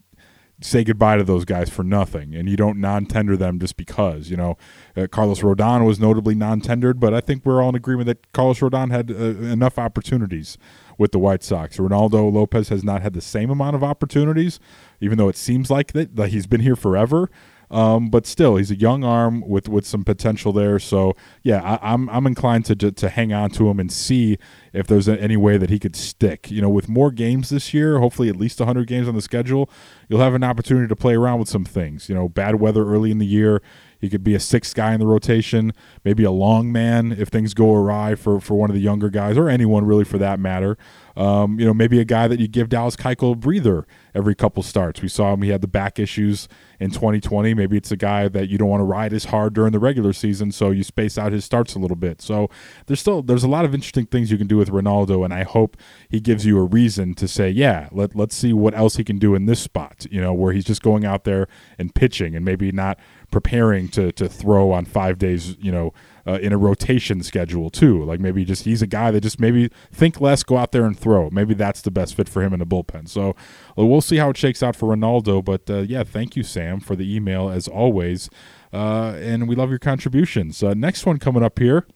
say 0.60 0.82
goodbye 0.82 1.16
to 1.16 1.24
those 1.24 1.44
guys 1.44 1.70
for 1.70 1.84
nothing 1.84 2.34
and 2.34 2.48
you 2.48 2.56
don't 2.56 2.80
non-tender 2.80 3.36
them 3.36 3.58
just 3.58 3.76
because 3.76 4.30
you 4.30 4.36
know. 4.36 4.56
Uh, 4.96 5.06
carlos 5.06 5.40
rodon 5.40 5.86
was 5.86 6.00
notably 6.00 6.34
non-tendered 6.34 6.98
but 6.98 7.14
i 7.14 7.20
think 7.20 7.44
we're 7.44 7.62
all 7.62 7.68
in 7.68 7.74
agreement 7.76 8.06
that 8.06 8.32
carlos 8.32 8.58
rodon 8.58 8.90
had 8.90 9.10
uh, 9.10 9.14
enough 9.14 9.78
opportunities 9.78 10.58
with 10.96 11.12
the 11.12 11.18
white 11.18 11.44
sox. 11.44 11.76
Reynaldo 11.76 12.32
lopez 12.32 12.70
has 12.70 12.82
not 12.82 13.02
had 13.02 13.12
the 13.12 13.20
same 13.20 13.50
amount 13.50 13.76
of 13.76 13.84
opportunities 13.84 14.58
even 15.00 15.16
though 15.16 15.28
it 15.28 15.36
seems 15.36 15.70
like 15.70 15.92
that, 15.92 16.16
that 16.16 16.30
he's 16.30 16.46
been 16.46 16.60
here 16.60 16.76
forever 16.76 17.30
um, 17.70 18.08
but 18.08 18.26
still, 18.26 18.56
he's 18.56 18.70
a 18.70 18.76
young 18.76 19.04
arm 19.04 19.46
with, 19.46 19.68
with 19.68 19.86
some 19.86 20.04
potential 20.04 20.52
there. 20.52 20.78
So 20.78 21.14
yeah, 21.42 21.60
I, 21.62 21.92
am 21.92 22.08
I'm, 22.08 22.16
I'm 22.16 22.26
inclined 22.26 22.64
to 22.66 22.76
to 22.76 23.08
hang 23.08 23.32
on 23.32 23.50
to 23.50 23.68
him 23.68 23.78
and 23.78 23.92
see 23.92 24.38
if 24.72 24.86
there's 24.86 25.08
any 25.08 25.36
way 25.36 25.58
that 25.58 25.70
he 25.70 25.78
could 25.78 25.96
stick. 25.96 26.50
You 26.50 26.62
know, 26.62 26.70
with 26.70 26.88
more 26.88 27.10
games 27.10 27.50
this 27.50 27.74
year, 27.74 27.98
hopefully 27.98 28.28
at 28.28 28.36
least 28.36 28.60
100 28.60 28.86
games 28.86 29.08
on 29.08 29.14
the 29.14 29.22
schedule, 29.22 29.68
you'll 30.08 30.20
have 30.20 30.34
an 30.34 30.44
opportunity 30.44 30.88
to 30.88 30.96
play 30.96 31.14
around 31.14 31.40
with 31.40 31.48
some 31.48 31.64
things. 31.64 32.08
You 32.08 32.14
know, 32.14 32.28
bad 32.28 32.56
weather 32.56 32.86
early 32.86 33.10
in 33.10 33.18
the 33.18 33.26
year. 33.26 33.60
He 34.00 34.08
could 34.08 34.22
be 34.22 34.34
a 34.34 34.40
sixth 34.40 34.74
guy 34.74 34.94
in 34.94 35.00
the 35.00 35.06
rotation, 35.06 35.72
maybe 36.04 36.24
a 36.24 36.30
long 36.30 36.70
man 36.70 37.12
if 37.12 37.28
things 37.28 37.54
go 37.54 37.74
awry 37.74 38.14
for, 38.14 38.40
for 38.40 38.54
one 38.54 38.70
of 38.70 38.74
the 38.74 38.82
younger 38.82 39.10
guys 39.10 39.36
or 39.36 39.48
anyone 39.48 39.84
really 39.84 40.04
for 40.04 40.18
that 40.18 40.38
matter. 40.38 40.78
Um, 41.18 41.58
you 41.58 41.66
know, 41.66 41.74
maybe 41.74 41.98
a 41.98 42.04
guy 42.04 42.28
that 42.28 42.38
you 42.38 42.46
give 42.46 42.68
Dallas 42.68 42.94
Keuchel 42.94 43.32
a 43.32 43.34
breather 43.34 43.88
every 44.14 44.36
couple 44.36 44.62
starts. 44.62 45.02
We 45.02 45.08
saw 45.08 45.32
him; 45.32 45.42
he 45.42 45.50
had 45.50 45.62
the 45.62 45.66
back 45.68 45.98
issues 45.98 46.46
in 46.78 46.92
2020. 46.92 47.54
Maybe 47.54 47.76
it's 47.76 47.90
a 47.90 47.96
guy 47.96 48.28
that 48.28 48.48
you 48.48 48.56
don't 48.56 48.68
want 48.68 48.82
to 48.82 48.84
ride 48.84 49.12
as 49.12 49.24
hard 49.24 49.52
during 49.52 49.72
the 49.72 49.80
regular 49.80 50.12
season, 50.12 50.52
so 50.52 50.70
you 50.70 50.84
space 50.84 51.18
out 51.18 51.32
his 51.32 51.44
starts 51.44 51.74
a 51.74 51.80
little 51.80 51.96
bit. 51.96 52.22
So 52.22 52.48
there's 52.86 53.00
still 53.00 53.22
there's 53.22 53.42
a 53.42 53.48
lot 53.48 53.64
of 53.64 53.74
interesting 53.74 54.06
things 54.06 54.30
you 54.30 54.38
can 54.38 54.46
do 54.46 54.56
with 54.56 54.70
Reynaldo, 54.70 55.24
and 55.24 55.34
I 55.34 55.42
hope 55.42 55.76
he 56.08 56.20
gives 56.20 56.46
you 56.46 56.56
a 56.56 56.64
reason 56.64 57.14
to 57.14 57.26
say, 57.26 57.50
yeah, 57.50 57.88
let 57.90 58.14
let's 58.14 58.36
see 58.36 58.52
what 58.52 58.76
else 58.76 58.94
he 58.94 59.02
can 59.02 59.18
do 59.18 59.34
in 59.34 59.46
this 59.46 59.58
spot. 59.58 60.06
You 60.08 60.20
know, 60.20 60.32
where 60.32 60.52
he's 60.52 60.64
just 60.64 60.82
going 60.82 61.04
out 61.04 61.24
there 61.24 61.48
and 61.78 61.92
pitching, 61.92 62.36
and 62.36 62.44
maybe 62.44 62.70
not 62.70 62.96
preparing 63.30 63.88
to 63.88 64.12
to 64.12 64.28
throw 64.28 64.72
on 64.72 64.84
five 64.84 65.18
days. 65.18 65.56
You 65.60 65.72
know 65.72 65.92
uh, 66.28 66.38
in 66.42 66.52
a 66.52 66.58
rotation 66.58 67.22
schedule 67.22 67.70
too. 67.70 68.04
Like 68.04 68.20
maybe 68.20 68.44
just 68.44 68.64
he's 68.64 68.82
a 68.82 68.86
guy 68.86 69.10
that 69.10 69.22
just 69.22 69.40
maybe 69.40 69.70
think 69.90 70.20
less, 70.20 70.42
go 70.42 70.58
out 70.58 70.72
there 70.72 70.84
and 70.84 70.98
throw. 70.98 71.30
Maybe 71.30 71.54
that's 71.54 71.80
the 71.80 71.90
best 71.90 72.14
fit 72.14 72.28
for 72.28 72.42
him 72.42 72.52
in 72.52 72.58
the 72.58 72.66
bullpen. 72.66 73.08
So 73.08 73.34
we'll 73.76 74.02
see 74.02 74.16
how 74.18 74.30
it 74.30 74.36
shakes 74.36 74.62
out 74.62 74.76
for 74.76 74.94
Reynaldo. 74.94 75.42
But 75.42 75.70
uh, 75.70 75.78
yeah, 75.78 76.04
thank 76.04 76.36
you, 76.36 76.42
Sam, 76.42 76.80
for 76.80 76.94
the 76.94 77.14
email 77.14 77.48
as 77.48 77.66
always. 77.66 78.28
Uh, 78.72 79.14
and 79.16 79.48
we 79.48 79.56
love 79.56 79.70
your 79.70 79.78
contributions. 79.78 80.62
Uh, 80.62 80.74
next 80.74 81.06
one 81.06 81.18
coming 81.18 81.42
up 81.42 81.58
here 81.58 81.86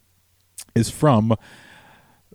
is 0.75 0.89
from 0.89 1.37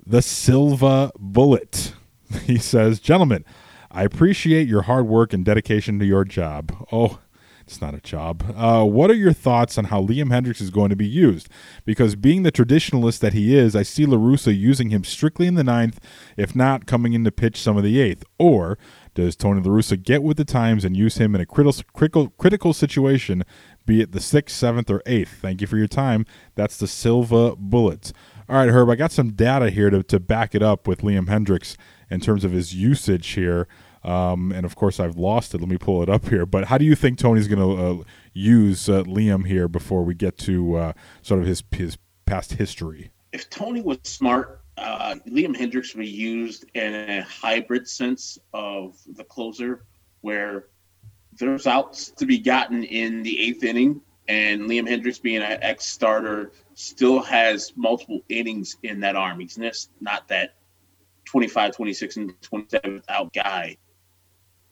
the 0.05 0.21
Silva 0.21 1.11
Bullet. 1.17 1.93
He 2.43 2.57
says, 2.57 2.99
Gentlemen, 2.99 3.45
I 3.89 4.03
appreciate 4.03 4.67
your 4.67 4.81
hard 4.81 5.07
work 5.07 5.31
and 5.31 5.45
dedication 5.45 5.97
to 5.99 6.05
your 6.05 6.25
job. 6.25 6.85
Oh, 6.91 7.19
it's 7.67 7.81
not 7.81 7.93
a 7.93 7.99
job. 7.99 8.45
Uh, 8.55 8.85
what 8.85 9.11
are 9.11 9.15
your 9.15 9.33
thoughts 9.33 9.77
on 9.77 9.85
how 9.85 10.01
Liam 10.01 10.29
Hendriks 10.29 10.61
is 10.61 10.69
going 10.69 10.89
to 10.89 10.95
be 10.95 11.05
used? 11.05 11.49
Because 11.83 12.15
being 12.15 12.43
the 12.43 12.51
traditionalist 12.51 13.19
that 13.19 13.33
he 13.33 13.53
is, 13.57 13.75
I 13.75 13.83
see 13.83 14.05
La 14.05 14.17
Russa 14.17 14.57
using 14.57 14.89
him 14.89 15.03
strictly 15.03 15.47
in 15.47 15.55
the 15.55 15.65
ninth, 15.65 15.99
if 16.37 16.55
not 16.55 16.85
coming 16.85 17.11
in 17.11 17.25
to 17.25 17.31
pitch 17.31 17.61
some 17.61 17.75
of 17.75 17.83
the 17.83 17.99
eighth. 17.99 18.23
Or 18.39 18.77
does 19.15 19.35
Tony 19.35 19.61
La 19.61 19.69
Russa 19.69 20.01
get 20.01 20.23
with 20.23 20.37
the 20.37 20.45
times 20.45 20.85
and 20.85 20.95
use 20.95 21.17
him 21.17 21.35
in 21.35 21.41
a 21.41 21.45
critical, 21.45 21.83
critical, 21.91 22.29
critical 22.37 22.71
situation, 22.71 23.43
be 23.85 23.99
it 23.99 24.13
the 24.13 24.21
sixth, 24.21 24.55
seventh, 24.55 24.89
or 24.89 25.03
eighth? 25.05 25.39
Thank 25.41 25.59
you 25.59 25.67
for 25.67 25.77
your 25.77 25.89
time. 25.89 26.25
That's 26.55 26.77
the 26.77 26.87
Silva 26.87 27.57
Bullets. 27.57 28.13
All 28.47 28.55
right, 28.55 28.69
Herb, 28.69 28.89
I 28.89 28.95
got 28.95 29.11
some 29.11 29.31
data 29.31 29.69
here 29.71 29.89
to, 29.89 30.03
to 30.03 30.21
back 30.21 30.55
it 30.55 30.63
up 30.63 30.87
with 30.87 31.01
Liam 31.01 31.27
Hendriks 31.27 31.75
in 32.09 32.21
terms 32.21 32.45
of 32.45 32.53
his 32.53 32.73
usage 32.73 33.27
here. 33.31 33.67
Um, 34.07 34.53
and 34.53 34.65
of 34.65 34.75
course, 34.75 35.01
I've 35.01 35.17
lost 35.17 35.53
it. 35.53 35.59
Let 35.59 35.69
me 35.69 35.77
pull 35.77 36.01
it 36.01 36.07
up 36.07 36.29
here. 36.29 36.45
But 36.45 36.65
how 36.65 36.77
do 36.77 36.85
you 36.85 36.95
think 36.95 37.19
Tony's 37.19 37.49
going 37.49 37.59
to 37.59 38.01
uh, 38.01 38.03
use 38.33 38.87
uh, 38.87 39.03
Liam 39.03 39.45
here 39.45 39.67
before 39.67 40.03
we 40.03 40.13
get 40.13 40.37
to 40.39 40.75
uh, 40.75 40.93
sort 41.21 41.41
of 41.41 41.45
his 41.45 41.61
his 41.71 41.97
past 42.25 42.53
history? 42.53 43.11
If 43.33 43.49
Tony 43.49 43.81
was 43.81 43.99
smart, 44.03 44.61
uh, 44.77 45.15
Liam 45.27 45.53
Hendriks 45.53 45.93
would 45.93 46.03
be 46.03 46.09
used 46.09 46.65
in 46.73 46.95
a 46.95 47.21
hybrid 47.23 47.85
sense 47.85 48.39
of 48.53 48.97
the 49.15 49.25
closer, 49.25 49.83
where 50.21 50.67
there's 51.33 51.67
outs 51.67 52.11
to 52.11 52.25
be 52.25 52.37
gotten 52.37 52.85
in 52.85 53.23
the 53.23 53.37
eighth 53.41 53.65
inning, 53.65 53.99
and 54.29 54.61
Liam 54.61 54.87
Hendriks 54.87 55.21
being 55.21 55.41
an 55.41 55.59
ex 55.61 55.85
starter, 55.85 56.53
still 56.75 57.21
has 57.21 57.73
multiple 57.75 58.21
innings 58.29 58.77
in 58.83 59.01
that 59.01 59.17
arm. 59.17 59.41
He's 59.41 59.59
not 59.99 60.29
that 60.29 60.55
25, 61.25 61.75
26, 61.75 62.17
and 62.17 62.41
27th 62.41 63.03
out 63.09 63.33
guy. 63.33 63.75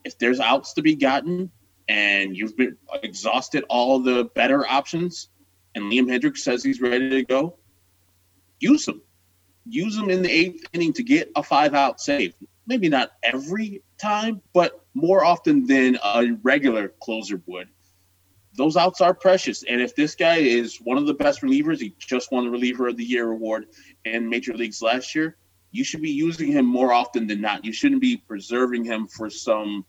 If 0.05 0.19
there's 0.19 0.39
outs 0.39 0.73
to 0.73 0.83
be 0.83 0.95
gotten 0.95 1.51
and 1.89 2.37
you've 2.37 2.55
been 2.55 2.77
exhausted 3.03 3.65
all 3.69 3.99
the 3.99 4.29
better 4.35 4.65
options, 4.65 5.29
and 5.73 5.91
Liam 5.91 6.07
Hendriks 6.07 6.37
says 6.37 6.63
he's 6.63 6.79
ready 6.79 7.09
to 7.09 7.23
go, 7.23 7.57
use 8.59 8.87
him. 8.87 9.01
Use 9.67 9.97
him 9.97 10.09
in 10.11 10.21
the 10.21 10.31
eighth 10.31 10.63
inning 10.73 10.93
to 10.93 11.03
get 11.03 11.31
a 11.35 11.41
five 11.41 11.73
out 11.73 11.99
save. 11.99 12.35
Maybe 12.67 12.87
not 12.87 13.11
every 13.23 13.81
time, 13.99 14.41
but 14.53 14.85
more 14.93 15.25
often 15.25 15.65
than 15.65 15.97
a 16.03 16.37
regular 16.43 16.89
closer 17.01 17.41
would. 17.47 17.67
Those 18.55 18.77
outs 18.77 19.01
are 19.01 19.13
precious. 19.13 19.63
And 19.63 19.81
if 19.81 19.95
this 19.95 20.15
guy 20.15 20.37
is 20.37 20.77
one 20.77 20.97
of 20.97 21.07
the 21.07 21.13
best 21.15 21.41
relievers, 21.41 21.79
he 21.79 21.95
just 21.97 22.31
won 22.31 22.45
the 22.45 22.51
reliever 22.51 22.87
of 22.87 22.95
the 22.95 23.03
year 23.03 23.29
award 23.31 23.65
in 24.05 24.29
major 24.29 24.53
leagues 24.53 24.81
last 24.81 25.13
year, 25.15 25.35
you 25.71 25.83
should 25.83 26.01
be 26.01 26.11
using 26.11 26.51
him 26.51 26.65
more 26.65 26.93
often 26.93 27.27
than 27.27 27.41
not. 27.41 27.65
You 27.65 27.73
shouldn't 27.73 28.01
be 28.01 28.15
preserving 28.15 28.85
him 28.85 29.07
for 29.07 29.29
some 29.29 29.83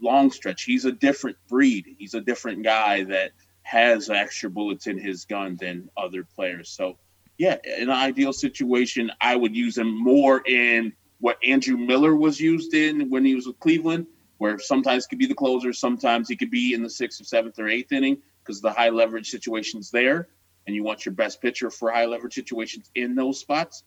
long 0.00 0.30
stretch. 0.30 0.64
He's 0.64 0.84
a 0.84 0.92
different 0.92 1.36
breed. 1.48 1.96
He's 1.98 2.14
a 2.14 2.20
different 2.20 2.62
guy 2.62 3.04
that 3.04 3.32
has 3.62 4.08
extra 4.08 4.48
bullets 4.48 4.86
in 4.86 4.98
his 4.98 5.24
gun 5.24 5.56
than 5.56 5.90
other 5.96 6.24
players. 6.24 6.70
So, 6.70 6.98
yeah, 7.36 7.56
in 7.64 7.84
an 7.84 7.90
ideal 7.90 8.32
situation, 8.32 9.10
I 9.20 9.36
would 9.36 9.54
use 9.54 9.76
him 9.76 10.02
more 10.02 10.42
in 10.46 10.92
what 11.20 11.38
Andrew 11.44 11.76
Miller 11.76 12.16
was 12.16 12.40
used 12.40 12.74
in 12.74 13.10
when 13.10 13.24
he 13.24 13.34
was 13.34 13.46
with 13.46 13.58
Cleveland, 13.60 14.06
where 14.38 14.58
sometimes 14.58 15.04
he 15.04 15.08
could 15.10 15.18
be 15.18 15.26
the 15.26 15.34
closer, 15.34 15.72
sometimes 15.72 16.28
he 16.28 16.36
could 16.36 16.50
be 16.50 16.74
in 16.74 16.82
the 16.82 16.90
sixth 16.90 17.20
or 17.20 17.24
seventh 17.24 17.58
or 17.58 17.68
eighth 17.68 17.92
inning 17.92 18.18
because 18.42 18.60
the 18.60 18.72
high 18.72 18.88
leverage 18.88 19.30
situations 19.30 19.90
there, 19.90 20.28
and 20.66 20.74
you 20.74 20.82
want 20.82 21.04
your 21.04 21.14
best 21.14 21.42
pitcher 21.42 21.70
for 21.70 21.90
high 21.90 22.06
leverage 22.06 22.34
situations 22.34 22.90
in 22.94 23.14
those 23.14 23.38
spots. 23.38 23.84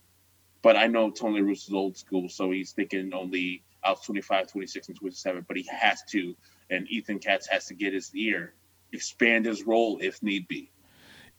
But 0.62 0.76
I 0.76 0.88
know 0.88 1.10
Tony 1.10 1.42
Roos 1.42 1.68
is 1.68 1.74
old 1.74 1.98
school, 1.98 2.30
so 2.30 2.52
he's 2.52 2.72
thinking 2.72 3.14
only 3.14 3.64
out 3.84 4.04
25, 4.04 4.48
26, 4.48 4.88
and 4.90 4.98
27. 4.98 5.46
But 5.48 5.58
he 5.58 5.68
has 5.72 6.04
to, 6.10 6.36
and 6.70 6.88
Ethan 6.90 7.20
Katz 7.20 7.48
has 7.48 7.66
to 7.68 7.74
get 7.74 7.94
his 7.94 8.14
ear, 8.16 8.54
expand 8.92 9.46
his 9.46 9.66
role 9.66 10.00
if 10.02 10.22
need 10.22 10.48
be. 10.48 10.72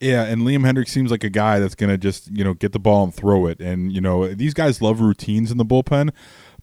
Yeah, 0.00 0.25
and 0.25 0.42
Liam 0.42 0.64
Hendriks 0.64 0.88
seems 0.88 1.12
like 1.12 1.22
a 1.22 1.30
guy 1.30 1.61
that's 1.61 1.76
going 1.76 1.90
to 1.90 1.96
just, 1.96 2.28
you 2.37 2.42
know, 2.42 2.54
get 2.54 2.72
the 2.72 2.80
ball 2.80 3.04
and 3.04 3.14
throw 3.14 3.46
it. 3.46 3.61
And, 3.61 3.92
you 3.92 4.00
know, 4.00 4.34
these 4.34 4.52
guys 4.52 4.82
love 4.82 5.00
routines 5.00 5.52
in 5.52 5.58
the 5.58 5.64
bullpen. 5.64 6.11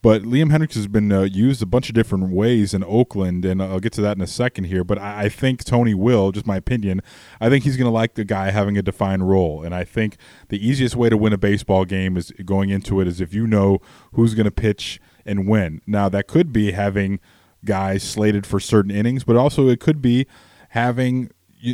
But 0.02 0.24
Liam 0.24 0.50
Hendriks 0.50 0.76
has 0.76 0.88
been 0.88 1.12
uh, 1.12 1.22
used 1.24 1.62
a 1.62 1.66
bunch 1.66 1.90
of 1.90 1.96
different 1.96 2.32
ways 2.32 2.74
in 2.74 2.84
Oakland, 2.86 3.44
and 3.44 3.62
I'll 3.62 3.82
get 3.82 3.92
to 3.94 4.02
that 4.02 4.16
in 4.16 4.22
a 4.22 4.28
second 4.28 4.66
here. 4.66 4.84
But 4.84 4.98
I, 4.98 5.24
I 5.24 5.30
think 5.30 5.64
Tony 5.66 5.94
will, 5.94 6.32
just 6.32 6.48
my 6.48 6.56
opinion, 6.56 7.02
I 7.42 7.50
think 7.50 7.66
he's 7.66 7.76
going 7.76 7.86
to 7.86 7.92
like 7.92 8.16
the 8.16 8.24
guy 8.24 8.52
having 8.52 8.78
a 8.78 8.82
defined 8.82 9.30
role. 9.30 9.64
And 9.64 9.76
I 9.76 9.84
think 9.84 10.16
the 10.48 10.66
easiest 10.66 10.96
way 10.96 11.10
to 11.10 11.18
win 11.18 11.34
a 11.34 11.38
baseball 11.38 11.84
game 11.84 12.16
is 12.16 12.32
going 12.46 12.70
into 12.70 13.02
it 13.02 13.08
is 13.08 13.20
if 13.20 13.34
you 13.34 13.46
know 13.46 13.80
who's 14.14 14.36
going 14.36 14.46
to 14.46 14.52
pitch 14.52 15.02
and 15.30 15.48
win. 15.48 15.82
Now, 15.88 16.10
that 16.10 16.28
could 16.28 16.52
be 16.52 16.72
having 16.72 17.20
guys 17.64 18.04
slated 18.04 18.46
for 18.46 18.60
certain 18.60 18.92
innings, 18.92 19.24
but 19.24 19.36
also 19.36 19.68
it 19.70 19.80
could 19.80 20.02
be 20.02 20.28
having 20.70 21.30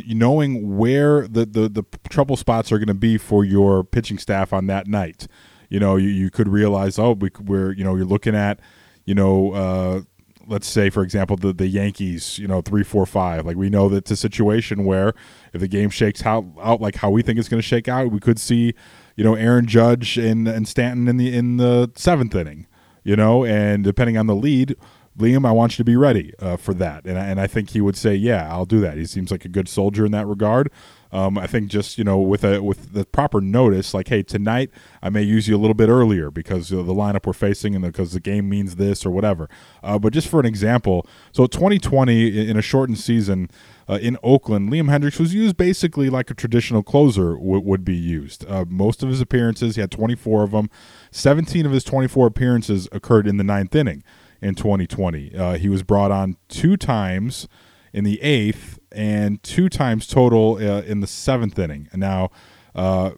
knowing 0.08 0.76
where 0.76 1.28
the, 1.28 1.46
the, 1.46 1.68
the 1.68 1.84
trouble 2.08 2.36
spots 2.36 2.72
are 2.72 2.78
going 2.78 2.88
to 2.88 2.94
be 2.94 3.16
for 3.16 3.44
your 3.44 3.84
pitching 3.84 4.18
staff 4.18 4.52
on 4.52 4.66
that 4.66 4.88
night 4.88 5.28
you 5.68 5.80
know, 5.80 5.96
you, 5.96 6.08
you 6.08 6.30
could 6.30 6.48
realize, 6.48 6.98
oh, 6.98 7.12
we, 7.12 7.30
we're, 7.40 7.72
you 7.72 7.84
know, 7.84 7.96
you're 7.96 8.04
looking 8.04 8.34
at, 8.34 8.60
you 9.04 9.14
know, 9.14 9.52
uh, 9.52 10.00
let's 10.46 10.66
say, 10.66 10.90
for 10.90 11.02
example, 11.02 11.36
the, 11.36 11.52
the 11.52 11.66
Yankees, 11.66 12.38
you 12.38 12.46
know, 12.46 12.60
three, 12.60 12.84
four, 12.84 13.04
five. 13.06 13.44
Like 13.44 13.56
we 13.56 13.68
know 13.68 13.88
that 13.88 13.98
it's 13.98 14.10
a 14.10 14.16
situation 14.16 14.84
where 14.84 15.14
if 15.52 15.60
the 15.60 15.68
game 15.68 15.90
shakes 15.90 16.24
out, 16.24 16.44
out 16.60 16.80
like 16.80 16.96
how 16.96 17.10
we 17.10 17.22
think 17.22 17.38
it's 17.38 17.48
going 17.48 17.60
to 17.60 17.66
shake 17.66 17.88
out, 17.88 18.10
we 18.10 18.20
could 18.20 18.38
see, 18.38 18.74
you 19.16 19.24
know, 19.24 19.34
Aaron 19.34 19.66
Judge 19.66 20.18
and, 20.18 20.46
and 20.46 20.68
Stanton 20.68 21.08
in 21.08 21.16
the 21.16 21.34
in 21.34 21.56
the 21.56 21.90
seventh 21.96 22.34
inning, 22.34 22.66
you 23.06 23.14
know, 23.14 23.44
and 23.44 23.84
depending 23.84 24.18
on 24.18 24.26
the 24.26 24.34
lead, 24.34 24.74
Liam, 25.16 25.46
I 25.46 25.52
want 25.52 25.74
you 25.74 25.76
to 25.78 25.84
be 25.84 25.94
ready 25.94 26.34
uh, 26.40 26.56
for 26.56 26.74
that. 26.74 27.06
And, 27.06 27.16
and 27.16 27.40
I 27.40 27.46
think 27.46 27.70
he 27.70 27.80
would 27.80 27.96
say, 27.96 28.16
yeah, 28.16 28.52
I'll 28.52 28.66
do 28.66 28.80
that. 28.80 28.98
He 28.98 29.06
seems 29.06 29.30
like 29.30 29.44
a 29.44 29.48
good 29.48 29.68
soldier 29.68 30.04
in 30.04 30.10
that 30.10 30.26
regard. 30.26 30.72
Um, 31.12 31.38
I 31.38 31.46
think 31.46 31.68
just 31.68 31.98
you 31.98 32.04
know 32.04 32.18
with 32.18 32.42
a 32.42 32.60
with 32.60 32.92
the 32.92 33.04
proper 33.04 33.40
notice, 33.40 33.94
like 33.94 34.08
hey, 34.08 34.24
tonight 34.24 34.70
I 35.00 35.08
may 35.08 35.22
use 35.22 35.46
you 35.46 35.56
a 35.56 35.56
little 35.56 35.74
bit 35.74 35.88
earlier 35.88 36.32
because 36.32 36.72
of 36.72 36.86
the 36.86 36.92
lineup 36.92 37.26
we're 37.26 37.32
facing 37.32 37.76
and 37.76 37.84
because 37.84 38.12
the 38.12 38.20
game 38.20 38.48
means 38.48 38.74
this 38.74 39.06
or 39.06 39.10
whatever. 39.10 39.48
Uh, 39.84 40.00
but 40.00 40.12
just 40.12 40.26
for 40.26 40.40
an 40.40 40.46
example, 40.46 41.06
so 41.30 41.46
2020 41.46 42.48
in 42.50 42.56
a 42.56 42.62
shortened 42.62 42.98
season. 42.98 43.48
Uh, 43.88 43.98
in 44.02 44.16
Oakland, 44.22 44.70
Liam 44.70 44.88
Hendriks 44.88 45.20
was 45.20 45.32
used 45.32 45.56
basically 45.56 46.10
like 46.10 46.30
a 46.30 46.34
traditional 46.34 46.82
closer 46.82 47.34
w- 47.34 47.60
would 47.60 47.84
be 47.84 47.94
used. 47.94 48.44
Uh, 48.48 48.64
most 48.68 49.02
of 49.02 49.08
his 49.08 49.20
appearances, 49.20 49.76
he 49.76 49.80
had 49.80 49.90
24 49.90 50.42
of 50.42 50.50
them. 50.50 50.68
17 51.12 51.64
of 51.66 51.72
his 51.72 51.84
24 51.84 52.26
appearances 52.26 52.88
occurred 52.90 53.28
in 53.28 53.36
the 53.36 53.44
ninth 53.44 53.74
inning 53.74 54.02
in 54.42 54.54
2020. 54.54 55.34
Uh, 55.34 55.56
he 55.56 55.68
was 55.68 55.82
brought 55.82 56.10
on 56.10 56.36
two 56.48 56.76
times 56.76 57.46
in 57.92 58.04
the 58.04 58.20
eighth 58.22 58.78
and 58.92 59.42
two 59.42 59.68
times 59.68 60.06
total 60.06 60.56
uh, 60.56 60.82
in 60.82 61.00
the 61.00 61.06
seventh 61.06 61.58
inning. 61.58 61.88
Now, 61.94 62.30
uh, 62.74 63.12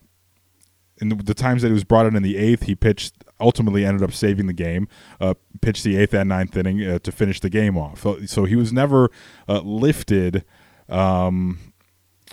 in 1.00 1.08
the, 1.10 1.16
the, 1.16 1.34
times 1.34 1.62
that 1.62 1.68
he 1.68 1.74
was 1.74 1.84
brought 1.84 2.06
in 2.06 2.16
in 2.16 2.22
the 2.22 2.36
eighth, 2.36 2.64
he 2.64 2.74
pitched. 2.74 3.14
Ultimately, 3.40 3.84
ended 3.84 4.02
up 4.02 4.12
saving 4.12 4.48
the 4.48 4.52
game. 4.52 4.88
Uh, 5.20 5.34
pitched 5.60 5.84
the 5.84 5.96
eighth 5.96 6.12
and 6.12 6.28
ninth 6.28 6.56
inning 6.56 6.84
uh, 6.84 6.98
to 7.00 7.12
finish 7.12 7.38
the 7.38 7.50
game 7.50 7.76
off. 7.76 8.02
So, 8.02 8.26
so 8.26 8.44
he 8.44 8.56
was 8.56 8.72
never 8.72 9.10
uh, 9.48 9.60
lifted. 9.60 10.44
Um, 10.88 11.58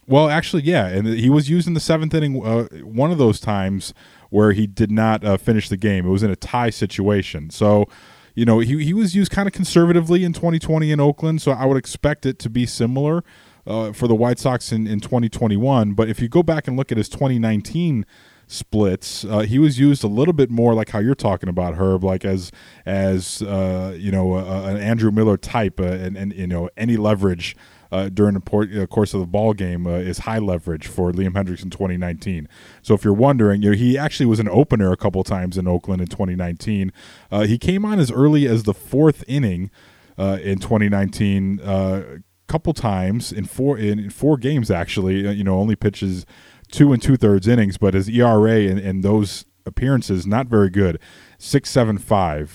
well, 0.08 0.30
actually, 0.30 0.64
yeah, 0.64 0.88
and 0.88 1.08
he 1.08 1.30
was 1.30 1.50
used 1.50 1.68
in 1.68 1.74
the 1.74 1.80
seventh 1.80 2.14
inning. 2.14 2.46
Uh, 2.46 2.66
one 2.84 3.12
of 3.12 3.18
those 3.18 3.40
times 3.40 3.94
where 4.30 4.52
he 4.52 4.68
did 4.68 4.92
not 4.92 5.24
finish 5.40 5.70
the 5.70 5.78
game. 5.78 6.06
It 6.06 6.10
was 6.10 6.24
in 6.24 6.30
a 6.30 6.36
tie 6.36 6.70
situation. 6.70 7.50
So 7.50 7.88
you 8.36 8.44
know, 8.44 8.60
he, 8.60 8.84
he 8.84 8.94
was 8.94 9.16
used 9.16 9.32
kind 9.32 9.48
of 9.48 9.54
conservatively 9.54 10.24
in 10.24 10.34
2020 10.34 10.92
in 10.92 11.00
Oakland, 11.00 11.42
so 11.42 11.52
I 11.52 11.66
would 11.66 11.78
expect 11.78 12.26
it 12.26 12.38
to 12.40 12.50
be 12.50 12.66
similar 12.66 13.24
uh, 13.66 13.94
for 13.94 14.08
the 14.08 14.16
White 14.16 14.40
Sox 14.40 14.72
in, 14.72 14.86
in 14.86 15.00
2021. 15.00 15.94
But 15.94 16.10
if 16.10 16.20
you 16.20 16.28
go 16.28 16.44
back 16.44 16.68
and 16.68 16.76
look 16.76 16.92
at 16.92 16.98
his 16.98 17.08
2019 17.08 18.06
splits, 18.46 19.24
uh, 19.24 19.40
he 19.40 19.58
was 19.58 19.80
used 19.80 20.04
a 20.04 20.08
little 20.08 20.34
bit 20.34 20.52
more 20.52 20.74
like 20.74 20.90
how 20.90 21.00
you're 21.00 21.16
talking 21.16 21.48
about 21.48 21.76
Herb, 21.76 22.04
like 22.04 22.26
as 22.26 22.52
as 22.86 23.42
uh, 23.42 23.96
you 23.98 24.12
know 24.12 24.36
an 24.36 24.78
Andrew 24.78 25.12
Miller 25.12 25.38
type, 25.38 25.80
uh, 25.80 25.86
and 25.86 26.18
and 26.18 26.34
you 26.34 26.46
know 26.46 26.70
any 26.76 26.98
leverage 26.98 27.56
uh, 27.92 28.10
during 28.10 28.34
the 28.34 28.40
por- 28.40 28.64
uh, 28.64 28.86
course 28.88 29.14
of 29.14 29.20
the 29.20 29.26
ball 29.26 29.54
game 29.54 29.86
uh, 29.88 29.92
is 29.92 30.20
high 30.20 30.40
leverage 30.40 30.88
for 30.88 31.12
Liam 31.12 31.34
Hendriks 31.34 31.64
in 31.64 31.70
2019. 31.70 32.48
So 32.82 32.94
if 32.94 33.04
you're 33.04 33.14
wondering, 33.14 33.62
you 33.62 33.72
know, 33.72 33.76
he 33.78 33.98
actually 33.98 34.26
was 34.26 34.40
an 34.40 34.50
opener 34.50 34.92
a 34.92 34.98
couple 34.98 35.24
times 35.24 35.58
in 35.58 35.68
Oakland 35.68 36.02
in 36.02 36.08
2019. 36.08 36.92
Uh, 37.32 37.42
he 37.42 37.58
came 37.58 37.86
on 37.86 38.00
as 38.00 38.12
early 38.12 38.48
as 38.48 38.64
the 38.64 38.74
fourth 38.74 39.24
inning 39.28 39.72
uh, 40.18 40.40
in 40.42 40.60
2019. 40.60 41.60
A 41.64 42.22
couple 42.48 42.74
times 42.74 43.32
in 43.32 43.46
four 43.46 43.78
in 43.78 44.10
four 44.10 44.38
games 44.38 44.70
actually. 44.70 45.28
you 45.32 45.44
know, 45.44 45.58
only 45.58 45.76
pitches 45.76 46.26
two 46.72 46.94
and 46.94 47.02
two 47.02 47.18
thirds 47.18 47.48
innings, 47.48 47.78
but 47.78 47.94
his 47.94 48.10
ERA 48.10 48.60
in, 48.60 48.78
in 48.78 49.02
those 49.02 49.46
appearances 49.66 50.28
not 50.28 50.48
very 50.48 50.70
good, 50.70 51.00
six 51.38 51.70
seven 51.70 51.98
five. 51.98 52.52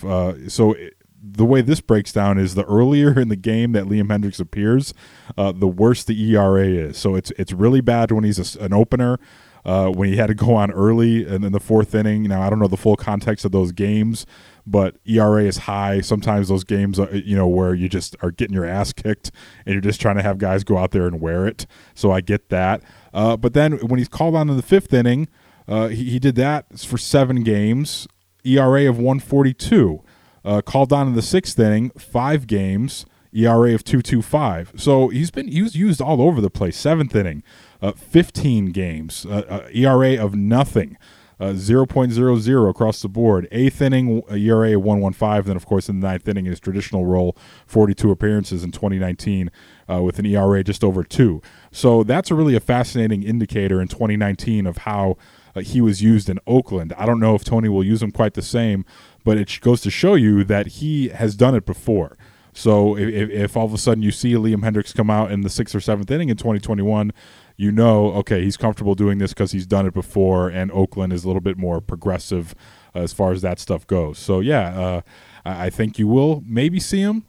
so. 0.49 0.73
It, 0.73 0.95
the 1.23 1.45
way 1.45 1.61
this 1.61 1.81
breaks 1.81 2.13
down 2.13 2.39
is 2.39 2.55
the 2.55 2.65
earlier 2.65 3.19
in 3.19 3.29
the 3.29 3.37
game 3.37 3.73
that 3.73 3.85
Liam 3.85 4.09
Hendriks 4.09 4.41
appears, 4.41 4.95
uh, 5.37 5.53
the 5.53 5.69
worse 5.69 6.03
the 6.05 6.35
ERA 6.35 6.67
is. 6.67 6.99
So 6.99 7.15
it's 7.15 7.31
it's 7.33 7.53
really 7.53 7.81
bad 7.81 8.11
when 8.11 8.25
he's 8.25 8.57
a, 8.57 8.61
an 8.61 8.73
opener. 8.73 9.19
Uh, 9.63 9.91
when 9.91 10.09
he 10.09 10.17
had 10.17 10.29
to 10.29 10.35
go 10.35 10.55
on 10.55 10.71
early 10.71 11.23
and 11.23 11.45
in 11.45 11.53
the 11.53 11.61
fourth 11.61 11.95
inning. 11.95 12.23
Now 12.23 12.41
I 12.41 12.49
don't 12.49 12.59
know 12.59 12.67
the 12.67 12.79
full 12.79 12.97
context 12.97 13.45
of 13.45 13.53
those 13.53 13.73
games, 13.73 14.25
but 14.67 14.97
ERA 15.05 15.45
is 15.45 15.59
high. 15.59 16.01
Sometimes 16.01 16.49
those 16.49 16.65
games, 16.65 16.99
are, 16.99 17.15
you 17.15 17.37
know, 17.37 17.47
where 17.47 17.75
you 17.75 17.87
just 17.87 18.17
are 18.23 18.31
getting 18.31 18.55
your 18.55 18.65
ass 18.65 18.95
kicked 18.95 19.31
and 19.67 19.75
you're 19.75 19.83
just 19.83 20.01
trying 20.01 20.17
to 20.17 20.23
have 20.23 20.39
guys 20.39 20.65
go 20.65 20.79
out 20.79 20.93
there 20.93 21.07
and 21.07 21.21
wear 21.21 21.47
it. 21.47 21.67
So 21.95 22.11
I 22.11 22.23
get 22.23 22.49
that. 22.49 22.83
Uh, 23.13 23.37
but 23.37 23.53
then 23.53 23.73
when 23.87 23.99
he's 23.99 24.09
called 24.09 24.35
on 24.35 24.49
in 24.49 24.57
the 24.57 24.63
fifth 24.63 24.95
inning, 24.95 25.29
uh, 25.69 25.89
he, 25.89 26.05
he 26.05 26.19
did 26.19 26.37
that 26.37 26.79
for 26.79 26.97
seven 26.97 27.43
games, 27.43 28.09
ERA 28.45 28.89
of 28.89 28.97
142. 28.97 30.03
Uh, 30.45 30.63
called 30.63 30.93
on 30.93 31.09
in 31.09 31.15
the 31.15 31.23
sixth 31.23 31.59
inning, 31.59 31.91
five 31.91 32.47
games, 32.47 33.05
ERA 33.33 33.75
of 33.75 33.85
2.25. 33.85 34.81
So 34.81 35.09
he's 35.09 35.31
been 35.31 35.49
he 35.49 35.59
used 35.59 36.01
all 36.01 36.21
over 36.23 36.41
the 36.41 36.51
place. 36.51 36.77
Seventh 36.77 37.15
inning, 37.15 37.43
uh, 37.81 37.93
15 37.93 38.67
games, 38.67 39.27
uh, 39.27 39.45
uh 39.49 39.69
ERA 39.73 40.17
of 40.23 40.35
nothing. 40.35 40.97
Uh, 41.39 41.55
0.00 41.55 42.69
across 42.69 43.01
the 43.01 43.09
board. 43.09 43.49
Eighth 43.51 43.81
inning, 43.81 44.23
ERA 44.31 44.77
of 44.77 44.83
115. 44.83 45.45
Then, 45.45 45.57
of 45.57 45.65
course, 45.65 45.89
in 45.89 46.01
the 46.01 46.07
ninth 46.07 46.29
inning, 46.29 46.45
his 46.45 46.61
traditional 46.61 47.07
role, 47.07 47.35
42 47.65 48.11
appearances 48.11 48.63
in 48.63 48.73
2019 48.73 49.51
uh, 49.91 50.03
with 50.03 50.19
an 50.19 50.27
ERA 50.27 50.63
just 50.63 50.85
over 50.85 51.03
two. 51.03 51.41
So 51.73 52.03
that's 52.03 52.31
a 52.31 52.35
really 52.35 52.57
a 52.57 52.61
fascinating 52.61 53.23
indicator 53.23 53.81
in 53.81 53.89
2019 53.89 54.67
of 54.67 54.79
how 54.79 55.17
uh, 55.57 55.61
he 55.61 55.81
was 55.81 56.03
used 56.03 56.29
in 56.29 56.39
Oakland. 56.47 56.93
I 56.99 57.07
don't 57.07 57.21
know 57.21 57.35
if 57.35 57.45
Tony 57.45 57.71
will 57.71 57.85
use 57.85 58.03
him 58.03 58.13
quite 58.13 58.35
the 58.35 58.43
same, 58.43 58.85
but 59.25 59.37
it 59.37 59.59
goes 59.61 59.81
to 59.83 59.91
show 59.91 60.15
you 60.15 60.45
that 60.45 60.67
he 60.67 61.09
has 61.09 61.35
done 61.35 61.55
it 61.55 61.67
before. 61.67 62.17
So 62.53 62.97
if, 62.97 63.31
if 63.31 63.57
all 63.57 63.67
of 63.67 63.75
a 63.75 63.79
sudden 63.79 64.03
you 64.03 64.11
see 64.11 64.33
Liam 64.33 64.63
Hendriks 64.63 64.95
come 64.95 65.11
out 65.11 65.31
in 65.31 65.43
the 65.43 65.51
sixth 65.51 65.75
or 65.75 65.81
seventh 65.81 66.11
inning 66.11 66.29
in 66.29 66.37
2021, 66.37 67.13
you 67.57 67.71
know, 67.71 68.13
okay, 68.13 68.43
he's 68.43 68.57
comfortable 68.57 68.95
doing 68.95 69.19
this 69.19 69.33
because 69.33 69.53
he's 69.53 69.67
done 69.67 69.87
it 69.87 69.95
before, 69.95 70.49
and 70.49 70.73
Oakland 70.73 71.13
is 71.13 71.25
a 71.25 71.27
little 71.27 71.43
bit 71.43 71.59
more 71.59 71.81
progressive 71.81 72.55
as 72.95 73.13
far 73.13 73.33
as 73.33 73.43
that 73.43 73.59
stuff 73.61 73.87
goes. 73.87 74.19
So 74.19 74.41
yeah, 74.41 74.81
uh, 74.81 75.01
I 75.45 75.71
think 75.71 75.99
you 75.99 76.09
will 76.09 76.43
maybe 76.47 76.81
see 76.81 77.01
him 77.01 77.27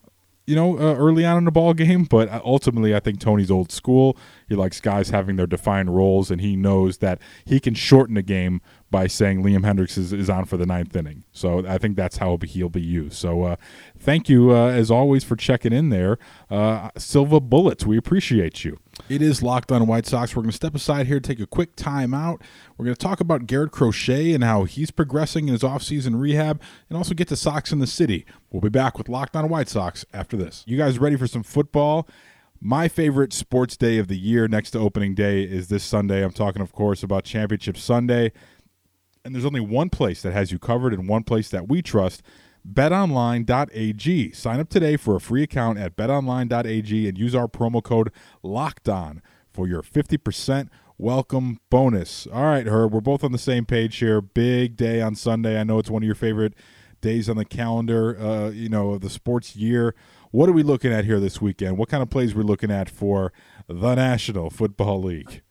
you 0.48 0.56
know, 0.56 0.78
uh, 0.78 0.96
early 0.96 1.24
on 1.24 1.38
in 1.38 1.46
the 1.46 1.52
ball 1.52 1.74
game. 1.74 2.04
But 2.04 2.30
ultimately, 2.44 2.96
I 2.96 3.00
think 3.00 3.20
Tony's 3.20 3.52
old 3.52 3.72
school. 3.72 4.18
He 4.50 4.56
likes 4.56 4.82
guys 4.82 5.10
having 5.10 5.36
their 5.36 5.48
defined 5.48 5.96
roles, 5.96 6.32
and 6.32 6.42
he 6.42 6.56
knows 6.56 6.98
that 6.98 7.20
he 7.46 7.60
can 7.60 7.74
shorten 7.74 8.18
a 8.18 8.22
game 8.22 8.62
by 8.92 9.08
saying 9.08 9.42
Liam 9.42 9.64
Hendriks 9.64 9.98
is, 9.98 10.12
is 10.12 10.30
on 10.30 10.46
for 10.46 10.58
the 10.58 10.66
ninth 10.66 10.96
inning. 10.96 11.24
So 11.32 11.66
I 11.66 11.78
think 11.78 11.96
that's 11.96 12.18
how 12.18 12.28
he'll 12.28 12.38
be, 12.38 12.48
he'll 12.48 12.70
be 12.70 12.82
used. 12.82 13.16
So 13.16 13.44
uh, 13.44 13.56
thank 13.98 14.28
you, 14.28 14.52
uh, 14.52 14.68
as 14.68 14.92
always, 14.92 15.24
for 15.24 15.38
checking 15.38 15.72
in 15.72 15.90
there. 15.90 16.20
Uh, 16.50 16.90
Silva 16.98 17.40
Bullets, 17.40 17.86
we 17.86 17.98
appreciate 17.98 18.66
you. 18.66 18.78
It 19.08 19.22
is 19.22 19.42
Locked 19.42 19.72
on 19.72 19.88
White 19.88 20.06
Sox. 20.06 20.36
We're 20.36 20.44
going 20.44 20.52
to 20.52 20.56
step 20.56 20.76
aside 20.76 21.08
here, 21.08 21.22
take 21.22 21.40
a 21.40 21.48
quick 21.48 21.76
time 21.78 22.14
out. 22.14 22.42
We're 22.78 22.86
going 22.86 22.96
to 22.96 23.02
talk 23.02 23.22
about 23.22 23.48
Garrett 23.48 23.72
Crochet 23.72 24.34
and 24.34 24.44
how 24.44 24.66
he's 24.66 24.92
progressing 24.92 25.48
in 25.48 25.54
his 25.54 25.64
offseason 25.64 26.20
rehab, 26.20 26.62
and 26.90 26.98
also 26.98 27.14
get 27.14 27.30
to 27.30 27.38
Sox 27.38 27.72
in 27.72 27.80
the 27.80 27.88
City. 27.88 28.26
We'll 28.52 28.62
be 28.62 28.70
back 28.70 28.98
with 28.98 29.08
Locked 29.08 29.36
on 29.36 29.48
White 29.48 29.70
Sox 29.70 30.06
after 30.14 30.36
this. 30.36 30.64
You 30.68 30.78
guys 30.78 31.00
ready 31.00 31.16
for 31.16 31.28
some 31.28 31.44
football? 31.44 32.08
My 32.60 32.88
favorite 32.88 33.34
sports 33.34 33.76
day 33.76 33.98
of 33.98 34.08
the 34.08 34.18
year 34.18 34.48
next 34.48 34.72
to 34.72 34.80
opening 34.80 35.16
day 35.16 35.42
is 35.44 35.70
this 35.70 35.84
Sunday. 35.84 36.24
I'm 36.24 36.32
talking, 36.32 36.62
of 36.62 36.74
course, 36.74 37.02
about 37.02 37.24
Championship 37.24 37.76
Sunday. 37.78 38.34
And 39.24 39.36
there's 39.36 39.46
only 39.46 39.60
one 39.60 39.90
place 39.90 40.22
that 40.24 40.34
has 40.34 40.52
you 40.52 40.60
covered 40.60 40.94
and 40.94 41.08
one 41.08 41.24
place 41.24 41.50
that 41.50 41.68
we 41.68 41.82
trust 41.82 42.24
betonline.ag. 42.68 44.32
Sign 44.34 44.60
up 44.60 44.70
today 44.70 44.98
for 44.98 45.16
a 45.16 45.22
free 45.22 45.44
account 45.44 45.78
at 45.80 45.96
betonline.ag 45.96 47.08
and 47.08 47.18
use 47.18 47.36
our 47.36 47.48
promo 47.48 47.84
code 47.84 48.12
locked 48.44 48.90
on 48.90 49.22
for 49.52 49.68
your 49.68 49.82
50% 49.82 50.70
welcome 50.98 51.60
bonus. 51.70 52.28
All 52.32 52.44
right, 52.44 52.68
Herb, 52.68 52.94
we're 52.94 53.02
both 53.02 53.24
on 53.24 53.32
the 53.32 53.38
same 53.38 53.66
page 53.66 53.98
here. 53.98 54.22
Big 54.22 54.76
day 54.76 55.02
on 55.02 55.16
Sunday. 55.16 55.60
I 55.60 55.64
know 55.64 55.80
it's 55.80 55.90
one 55.90 56.04
of 56.04 56.06
your 56.06 56.16
favorite 56.16 56.54
days 57.02 57.28
on 57.28 57.38
the 57.38 57.46
calendar, 57.46 58.20
uh, 58.20 58.50
you 58.50 58.70
know, 58.70 58.98
the 58.98 59.10
sports 59.10 59.56
year. 59.56 59.96
What 60.30 60.48
are 60.48 60.54
we 60.54 60.64
looking 60.64 60.94
at 60.94 61.06
here 61.06 61.20
this 61.20 61.42
weekend? 61.42 61.78
What 61.78 61.90
kind 61.90 62.04
of 62.04 62.10
plays 62.10 62.34
we're 62.34 62.44
looking 62.44 62.72
at 62.72 62.90
for 62.90 63.34
the 63.68 63.96
National 63.96 64.50
Football 64.50 65.02
League? 65.04 65.42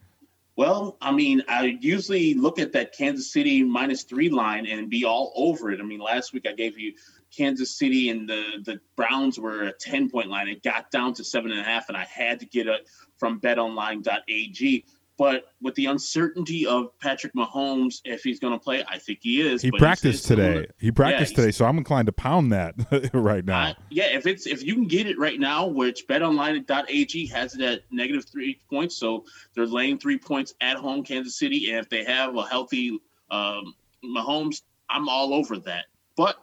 Well, 0.56 0.98
I 1.00 1.12
mean, 1.12 1.42
I 1.48 1.78
usually 1.80 2.34
look 2.34 2.58
at 2.58 2.72
that 2.72 2.92
Kansas 2.96 3.32
City 3.32 3.62
minus 3.62 4.02
three 4.02 4.28
line 4.28 4.66
and 4.66 4.90
be 4.90 5.04
all 5.04 5.32
over 5.34 5.70
it. 5.70 5.80
I 5.80 5.84
mean, 5.84 6.00
last 6.00 6.32
week 6.32 6.46
I 6.46 6.52
gave 6.52 6.78
you 6.78 6.92
Kansas 7.34 7.78
City 7.78 8.10
and 8.10 8.28
the 8.28 8.44
the 8.64 8.80
Browns 8.96 9.38
were 9.38 9.62
a 9.62 9.72
ten 9.72 10.10
point 10.10 10.28
line. 10.28 10.48
It 10.48 10.62
got 10.62 10.90
down 10.90 11.14
to 11.14 11.24
seven 11.24 11.52
and 11.52 11.60
a 11.60 11.64
half, 11.64 11.88
and 11.88 11.96
I 11.96 12.04
had 12.04 12.40
to 12.40 12.46
get 12.46 12.66
it 12.66 12.88
from 13.18 13.40
BetOnline.ag. 13.40 14.84
But 15.20 15.52
with 15.60 15.74
the 15.74 15.84
uncertainty 15.84 16.64
of 16.66 16.98
Patrick 16.98 17.34
Mahomes, 17.34 18.00
if 18.06 18.22
he's 18.22 18.40
going 18.40 18.54
to 18.54 18.58
play, 18.58 18.82
I 18.88 18.96
think 18.96 19.18
he 19.20 19.42
is. 19.42 19.60
He 19.60 19.70
practiced 19.70 20.24
today. 20.24 20.66
He 20.78 20.90
practiced 20.90 21.32
Yeah, 21.32 21.42
today, 21.42 21.50
so 21.50 21.66
I'm 21.66 21.76
inclined 21.76 22.06
to 22.06 22.12
pound 22.12 22.52
that 22.52 22.74
right 23.12 23.44
now. 23.44 23.58
I- 23.58 23.76
yeah, 23.90 24.06
if 24.06 24.26
it's 24.26 24.46
if 24.46 24.64
you 24.64 24.72
can 24.72 24.86
get 24.86 25.06
it 25.06 25.18
right 25.18 25.38
now, 25.38 25.66
which 25.66 26.08
betonline.ag 26.08 27.26
has 27.26 27.54
it 27.54 27.60
at 27.60 27.82
negative 27.90 28.24
three 28.24 28.62
points, 28.70 28.96
so 28.96 29.26
they're 29.54 29.66
laying 29.66 29.98
three 29.98 30.16
points 30.16 30.54
at 30.62 30.78
home, 30.78 31.04
Kansas 31.04 31.38
City, 31.38 31.68
and 31.68 31.80
if 31.80 31.90
they 31.90 32.02
have 32.02 32.34
a 32.34 32.46
healthy 32.46 32.98
um, 33.30 33.74
Mahomes, 34.02 34.62
I'm 34.88 35.06
all 35.10 35.34
over 35.34 35.58
that. 35.58 35.84
But 36.16 36.36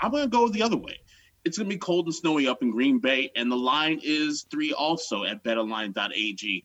I'm 0.00 0.10
gonna 0.10 0.26
go 0.26 0.48
the 0.48 0.62
other 0.62 0.78
way. 0.78 0.98
It's 1.44 1.58
gonna 1.58 1.68
be 1.68 1.76
cold 1.76 2.06
and 2.06 2.14
snowy 2.14 2.48
up 2.48 2.62
in 2.62 2.70
Green 2.70 2.98
Bay, 2.98 3.30
and 3.36 3.52
the 3.52 3.56
line 3.56 4.00
is 4.02 4.46
three 4.50 4.72
also 4.72 5.24
at 5.24 5.44
betonline.ag. 5.44 6.64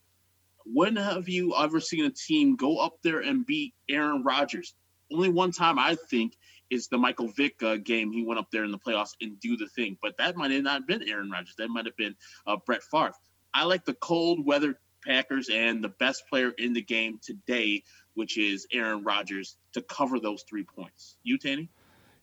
When 0.73 0.95
have 0.95 1.29
you 1.29 1.55
ever 1.57 1.79
seen 1.79 2.05
a 2.05 2.09
team 2.09 2.55
go 2.55 2.79
up 2.79 2.97
there 3.03 3.19
and 3.19 3.45
beat 3.45 3.73
Aaron 3.89 4.23
Rodgers? 4.23 4.75
Only 5.11 5.29
one 5.29 5.51
time 5.51 5.79
I 5.79 5.95
think 6.09 6.33
is 6.69 6.87
the 6.89 6.97
Michael 6.97 7.29
Vick 7.29 7.63
uh, 7.63 7.77
game. 7.77 8.11
He 8.11 8.25
went 8.25 8.39
up 8.39 8.51
there 8.51 8.65
in 8.65 8.71
the 8.71 8.79
playoffs 8.79 9.11
and 9.21 9.39
do 9.39 9.55
the 9.55 9.67
thing, 9.67 9.97
but 10.01 10.17
that 10.17 10.35
might 10.35 10.51
have 10.51 10.63
not 10.63 10.85
been 10.85 11.07
Aaron 11.07 11.31
Rodgers. 11.31 11.55
That 11.57 11.69
might 11.69 11.85
have 11.85 11.95
been 11.95 12.15
uh, 12.45 12.57
Brett 12.65 12.83
Favre. 12.83 13.13
I 13.53 13.63
like 13.63 13.85
the 13.85 13.93
cold 13.93 14.45
weather 14.45 14.79
Packers 15.05 15.49
and 15.49 15.83
the 15.83 15.89
best 15.89 16.23
player 16.29 16.51
in 16.57 16.73
the 16.73 16.81
game 16.81 17.19
today, 17.23 17.83
which 18.15 18.37
is 18.37 18.67
Aaron 18.73 19.03
Rodgers, 19.03 19.57
to 19.73 19.81
cover 19.81 20.19
those 20.19 20.43
three 20.49 20.63
points. 20.63 21.17
You, 21.23 21.37
Tanny? 21.37 21.69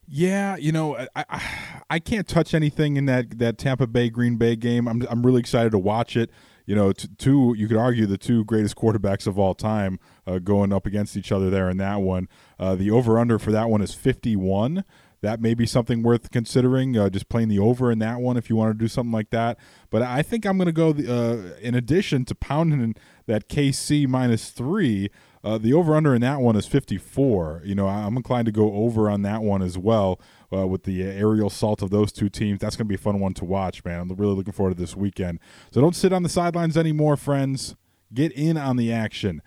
Yeah, 0.06 0.56
you 0.56 0.70
know, 0.70 0.98
I, 0.98 1.08
I 1.16 1.42
I 1.90 1.98
can't 1.98 2.28
touch 2.28 2.52
anything 2.52 2.96
in 2.96 3.06
that 3.06 3.38
that 3.38 3.56
Tampa 3.56 3.86
Bay 3.86 4.10
Green 4.10 4.36
Bay 4.36 4.54
game. 4.54 4.86
I'm 4.86 5.02
I'm 5.08 5.24
really 5.24 5.40
excited 5.40 5.72
to 5.72 5.78
watch 5.78 6.16
it. 6.16 6.30
You 6.66 6.74
know, 6.74 6.92
t- 6.92 7.08
two 7.18 7.54
you 7.56 7.68
could 7.68 7.76
argue 7.76 8.06
the 8.06 8.18
two 8.18 8.44
greatest 8.44 8.76
quarterbacks 8.76 9.26
of 9.26 9.38
all 9.38 9.54
time 9.54 9.98
uh, 10.26 10.38
going 10.38 10.72
up 10.72 10.86
against 10.86 11.16
each 11.16 11.32
other 11.32 11.50
there 11.50 11.68
in 11.68 11.76
that 11.78 12.00
one. 12.00 12.28
Uh, 12.58 12.74
the 12.74 12.90
over 12.90 13.18
under 13.18 13.38
for 13.38 13.52
that 13.52 13.68
one 13.68 13.82
is 13.82 13.94
51. 13.94 14.84
That 15.20 15.40
may 15.40 15.54
be 15.54 15.64
something 15.64 16.02
worth 16.02 16.30
considering. 16.30 16.98
Uh, 16.98 17.08
just 17.08 17.30
playing 17.30 17.48
the 17.48 17.58
over 17.58 17.90
in 17.90 17.98
that 18.00 18.20
one 18.20 18.36
if 18.36 18.50
you 18.50 18.56
want 18.56 18.76
to 18.76 18.78
do 18.78 18.88
something 18.88 19.12
like 19.12 19.30
that. 19.30 19.58
But 19.90 20.02
I 20.02 20.22
think 20.22 20.44
I'm 20.44 20.58
going 20.58 20.66
to 20.66 20.72
go 20.72 20.92
the, 20.92 21.10
uh, 21.10 21.58
in 21.60 21.74
addition 21.74 22.26
to 22.26 22.34
pounding 22.34 22.94
that 23.26 23.48
KC 23.48 24.06
minus 24.06 24.50
three. 24.50 25.10
Uh, 25.42 25.58
the 25.58 25.74
over 25.74 25.94
under 25.94 26.14
in 26.14 26.22
that 26.22 26.40
one 26.40 26.56
is 26.56 26.66
54. 26.66 27.62
You 27.64 27.74
know, 27.74 27.86
I'm 27.86 28.16
inclined 28.16 28.46
to 28.46 28.52
go 28.52 28.72
over 28.74 29.10
on 29.10 29.22
that 29.22 29.42
one 29.42 29.60
as 29.60 29.76
well 29.76 30.20
uh, 30.54 30.66
with 30.66 30.84
the 30.84 31.02
aerial 31.02 31.50
salt 31.50 31.82
of 31.82 31.90
those 31.90 32.12
two 32.12 32.28
teams. 32.28 32.60
That's 32.60 32.76
going 32.76 32.86
to 32.86 32.88
be 32.88 32.94
a 32.94 32.98
fun 32.98 33.20
one 33.20 33.34
to 33.34 33.44
watch, 33.44 33.84
man. 33.84 34.00
I'm 34.00 34.08
really 34.16 34.34
looking 34.34 34.52
forward 34.52 34.76
to 34.76 34.80
this 34.80 34.96
weekend. 34.96 35.40
So 35.70 35.80
don't 35.80 35.96
sit 35.96 36.12
on 36.12 36.22
the 36.22 36.28
sidelines 36.28 36.76
anymore, 36.76 37.16
friends. 37.16 37.74
Get 38.12 38.32
in 38.32 38.56
on 38.56 38.76
the 38.76 38.92
action. 38.92 39.42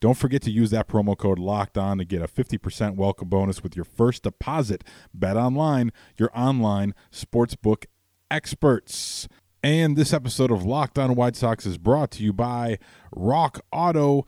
Don't 0.00 0.16
forget 0.16 0.42
to 0.42 0.50
use 0.50 0.70
that 0.70 0.88
promo 0.88 1.16
code 1.16 1.38
locked 1.38 1.78
on 1.78 1.98
to 1.98 2.04
get 2.04 2.22
a 2.22 2.26
50% 2.26 2.96
welcome 2.96 3.28
bonus 3.28 3.62
with 3.62 3.76
your 3.76 3.84
first 3.84 4.24
deposit. 4.24 4.82
Bet 5.14 5.36
online, 5.36 5.92
your 6.18 6.30
online 6.34 6.94
sportsbook 7.12 7.84
experts. 8.30 9.28
And 9.62 9.96
this 9.96 10.12
episode 10.12 10.50
of 10.50 10.64
Locked 10.64 10.98
On 10.98 11.14
White 11.14 11.36
Sox 11.36 11.64
is 11.66 11.78
brought 11.78 12.10
to 12.12 12.24
you 12.24 12.32
by 12.32 12.80
RockAuto.com. 13.14 14.26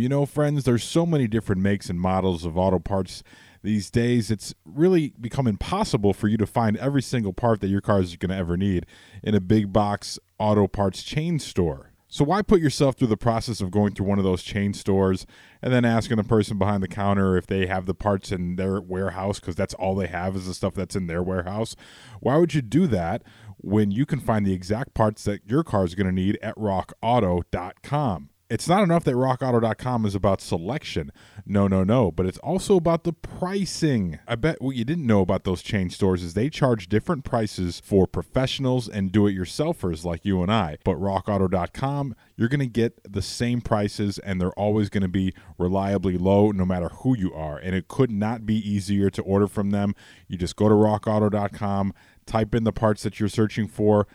You 0.00 0.08
know, 0.10 0.26
friends, 0.26 0.64
there's 0.64 0.84
so 0.84 1.06
many 1.06 1.26
different 1.26 1.62
makes 1.62 1.88
and 1.88 1.98
models 1.98 2.44
of 2.44 2.58
auto 2.58 2.78
parts 2.78 3.22
these 3.66 3.90
days. 3.90 4.30
It's 4.30 4.54
really 4.64 5.12
become 5.20 5.46
impossible 5.46 6.14
for 6.14 6.28
you 6.28 6.38
to 6.38 6.46
find 6.46 6.76
every 6.78 7.02
single 7.02 7.32
part 7.32 7.60
that 7.60 7.68
your 7.68 7.82
car 7.82 8.00
is 8.00 8.16
going 8.16 8.30
to 8.30 8.36
ever 8.36 8.56
need 8.56 8.86
in 9.22 9.34
a 9.34 9.40
big 9.40 9.72
box 9.72 10.18
auto 10.38 10.66
parts 10.66 11.02
chain 11.02 11.38
store. 11.38 11.92
So 12.08 12.24
why 12.24 12.40
put 12.42 12.60
yourself 12.60 12.96
through 12.96 13.08
the 13.08 13.16
process 13.16 13.60
of 13.60 13.72
going 13.72 13.92
through 13.92 14.06
one 14.06 14.18
of 14.18 14.24
those 14.24 14.44
chain 14.44 14.72
stores 14.72 15.26
and 15.60 15.72
then 15.72 15.84
asking 15.84 16.18
the 16.18 16.24
person 16.24 16.56
behind 16.56 16.82
the 16.82 16.88
counter 16.88 17.36
if 17.36 17.48
they 17.48 17.66
have 17.66 17.86
the 17.86 17.94
parts 17.94 18.30
in 18.30 18.54
their 18.54 18.80
warehouse 18.80 19.40
because 19.40 19.56
that's 19.56 19.74
all 19.74 19.96
they 19.96 20.06
have 20.06 20.36
is 20.36 20.46
the 20.46 20.54
stuff 20.54 20.74
that's 20.74 20.94
in 20.94 21.08
their 21.08 21.22
warehouse? 21.22 21.74
Why 22.20 22.36
would 22.36 22.54
you 22.54 22.62
do 22.62 22.86
that 22.86 23.24
when 23.58 23.90
you 23.90 24.06
can 24.06 24.20
find 24.20 24.46
the 24.46 24.52
exact 24.52 24.94
parts 24.94 25.24
that 25.24 25.40
your 25.50 25.64
car 25.64 25.84
is 25.84 25.96
going 25.96 26.06
to 26.06 26.12
need 26.12 26.38
at 26.40 26.56
rockauto.com? 26.56 28.30
It's 28.48 28.68
not 28.68 28.84
enough 28.84 29.02
that 29.04 29.16
rockauto.com 29.16 30.06
is 30.06 30.14
about 30.14 30.40
selection. 30.40 31.10
No, 31.44 31.66
no, 31.66 31.82
no. 31.82 32.12
But 32.12 32.26
it's 32.26 32.38
also 32.38 32.76
about 32.76 33.02
the 33.02 33.12
pricing. 33.12 34.20
I 34.28 34.36
bet 34.36 34.62
what 34.62 34.76
you 34.76 34.84
didn't 34.84 35.06
know 35.06 35.20
about 35.20 35.42
those 35.42 35.62
chain 35.62 35.90
stores 35.90 36.22
is 36.22 36.34
they 36.34 36.48
charge 36.48 36.88
different 36.88 37.24
prices 37.24 37.80
for 37.84 38.06
professionals 38.06 38.88
and 38.88 39.10
do 39.10 39.26
it 39.26 39.36
yourselfers 39.36 40.04
like 40.04 40.24
you 40.24 40.42
and 40.42 40.52
I. 40.52 40.78
But 40.84 40.96
rockauto.com, 40.96 42.14
you're 42.36 42.48
going 42.48 42.60
to 42.60 42.66
get 42.66 43.12
the 43.12 43.22
same 43.22 43.60
prices 43.60 44.20
and 44.20 44.40
they're 44.40 44.52
always 44.52 44.90
going 44.90 45.02
to 45.02 45.08
be 45.08 45.34
reliably 45.58 46.16
low 46.16 46.52
no 46.52 46.64
matter 46.64 46.88
who 46.88 47.16
you 47.16 47.34
are. 47.34 47.58
And 47.58 47.74
it 47.74 47.88
could 47.88 48.12
not 48.12 48.46
be 48.46 48.56
easier 48.56 49.10
to 49.10 49.22
order 49.22 49.48
from 49.48 49.70
them. 49.70 49.96
You 50.28 50.38
just 50.38 50.54
go 50.54 50.68
to 50.68 50.74
rockauto.com, 50.74 51.94
type 52.26 52.54
in 52.54 52.62
the 52.62 52.72
parts 52.72 53.02
that 53.02 53.18
you're 53.18 53.28
searching 53.28 53.66
for 53.66 54.06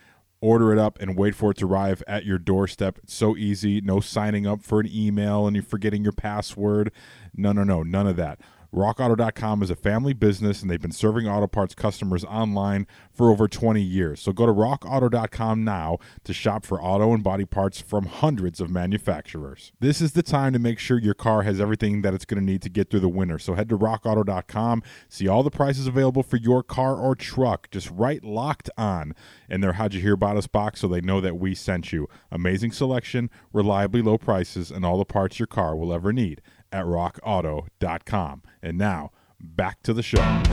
order 0.42 0.74
it 0.74 0.80
up 0.80 1.00
and 1.00 1.16
wait 1.16 1.36
for 1.36 1.52
it 1.52 1.58
to 1.58 1.68
arrive 1.68 2.04
at 2.08 2.26
your 2.26 2.40
doorstep. 2.40 2.98
It's 3.04 3.14
so 3.14 3.38
easy. 3.38 3.80
No 3.80 4.00
signing 4.00 4.48
up 4.48 4.64
for 4.64 4.80
an 4.80 4.90
email 4.92 5.48
and 5.48 5.56
you're 5.56 5.64
forgetting 5.64 6.04
your 6.04 6.12
password. 6.12 6.92
No, 7.36 7.52
no, 7.52 7.64
no, 7.64 7.84
none 7.84 8.08
of 8.08 8.16
that. 8.18 8.40
RockAuto.com 8.74 9.62
is 9.62 9.70
a 9.70 9.76
family 9.76 10.14
business 10.14 10.62
and 10.62 10.72
they've 10.72 10.82
been 10.82 10.94
serving 10.94 11.28
auto 11.28 11.46
parts 11.46 11.76
customers 11.76 12.24
online 12.24 12.88
for 13.12 13.30
over 13.30 13.50
20 13.50 13.82
years. 13.82 14.22
So 14.22 14.32
go 14.32 14.46
to 14.46 14.54
RockAuto.com 14.54 15.66
now 15.66 15.98
to 16.24 16.34
shop 16.34 16.66
for 16.66 16.82
auto 16.82 17.14
and 17.14 17.22
body 17.22 17.44
parts 17.44 17.82
from 17.82 18.06
hundreds 18.06 18.62
of 18.62 18.70
manufacturers. 18.70 19.74
This 19.82 20.00
is 20.00 20.14
the 20.14 20.24
time 20.24 20.54
to 20.54 20.60
make 20.60 20.80
sure 20.80 20.98
your 20.98 21.14
car 21.14 21.42
has 21.42 21.60
everything 21.60 22.02
that 22.04 22.14
it's 22.14 22.24
going 22.24 22.40
to 22.40 22.46
need 22.46 22.62
to 22.62 22.70
get 22.70 22.90
through 22.90 23.02
the 23.02 23.10
winter. 23.10 23.38
So 23.40 23.56
head 23.56 23.68
to 23.70 23.78
RockAuto.com, 23.78 24.84
see 25.10 25.28
all 25.28 25.44
the 25.44 25.52
prices 25.52 25.86
available 25.86 26.24
for 26.24 26.38
your 26.38 26.64
car 26.64 26.96
or 26.96 27.14
truck. 27.14 27.70
Just 27.72 27.92
write 27.92 28.24
locked 28.24 28.70
on 28.78 29.14
in 29.50 29.60
their 29.60 29.74
How'd 29.74 29.94
You 29.94 30.02
Hear 30.02 30.14
About 30.14 30.38
Us 30.38 30.48
box 30.48 30.80
so 30.80 30.88
they 30.88 31.02
know 31.02 31.20
that 31.20 31.38
we 31.38 31.54
sent 31.56 31.92
you. 31.92 32.08
Amazing 32.32 32.72
selection, 32.72 33.30
reliably 33.52 34.02
low 34.02 34.18
prices, 34.18 34.72
and 34.72 34.86
all 34.86 34.98
the 34.98 35.04
parts 35.04 35.40
your 35.40 35.48
car 35.48 35.76
will 35.76 35.92
ever 35.92 36.14
need 36.14 36.42
at 36.72 36.86
rockauto.com. 36.86 38.44
And 38.62 38.78
now, 38.78 39.12
back 39.40 39.82
to 39.84 39.94
the 39.94 40.04
show. 40.04 40.44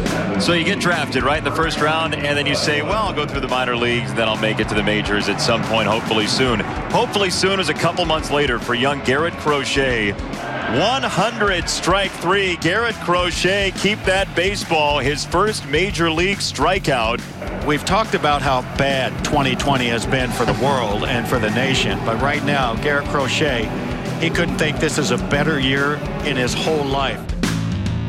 So 0.41 0.53
you 0.53 0.65
get 0.65 0.81
drafted 0.81 1.23
right 1.23 1.39
in 1.39 1.45
the 1.45 1.55
first 1.55 1.81
round, 1.81 2.15
and 2.15 2.37
then 2.37 2.47
you 2.47 2.55
say, 2.55 2.83
well, 2.83 3.05
I'll 3.05 3.13
go 3.13 3.27
through 3.27 3.41
the 3.41 3.49
minor 3.49 3.77
leagues, 3.77 4.15
then 4.15 4.29
I'll 4.29 4.41
make 4.41 4.61
it 4.61 4.69
to 4.69 4.75
the 4.75 4.83
majors 4.83 5.29
at 5.29 5.41
some 5.41 5.63
point, 5.65 5.89
hopefully 5.89 6.27
soon. 6.27 6.61
Hopefully 6.91 7.31
soon 7.31 7.61
is 7.61 7.69
a 7.69 7.75
couple 7.75 8.05
months 8.05 8.31
later 8.31 8.59
for 8.59 8.75
young 8.75 9.03
Garrett 9.05 9.35
Crochet. 9.35 10.13
100 10.13 11.69
strike 11.69 12.11
three. 12.11 12.57
Garrett 12.57 12.95
Crochet 12.97 13.73
keep 13.77 13.99
that 14.05 14.35
baseball 14.37 14.99
his 14.99 15.25
first 15.25 15.67
major 15.67 16.11
league 16.11 16.39
strikeout. 16.39 17.23
We've 17.65 17.85
talked 17.85 18.15
about 18.15 18.43
how 18.43 18.61
bad 18.77 19.13
2020 19.25 19.87
has 19.87 20.05
been 20.05 20.31
for 20.31 20.45
the 20.45 20.53
world 20.65 21.05
and 21.05 21.27
for 21.27 21.39
the 21.39 21.51
nation, 21.51 21.99
but 22.05 22.21
right 22.21 22.45
now, 22.45 22.75
Garrett 22.83 23.09
Crochet, 23.09 23.65
he 24.21 24.31
couldn't 24.31 24.59
think 24.59 24.79
this 24.79 24.99
is 24.99 25.11
a 25.11 25.19
better 25.19 25.61
year 25.61 25.95
in 26.25 26.37
his 26.37 26.53
whole 26.53 26.85
life. 26.85 27.21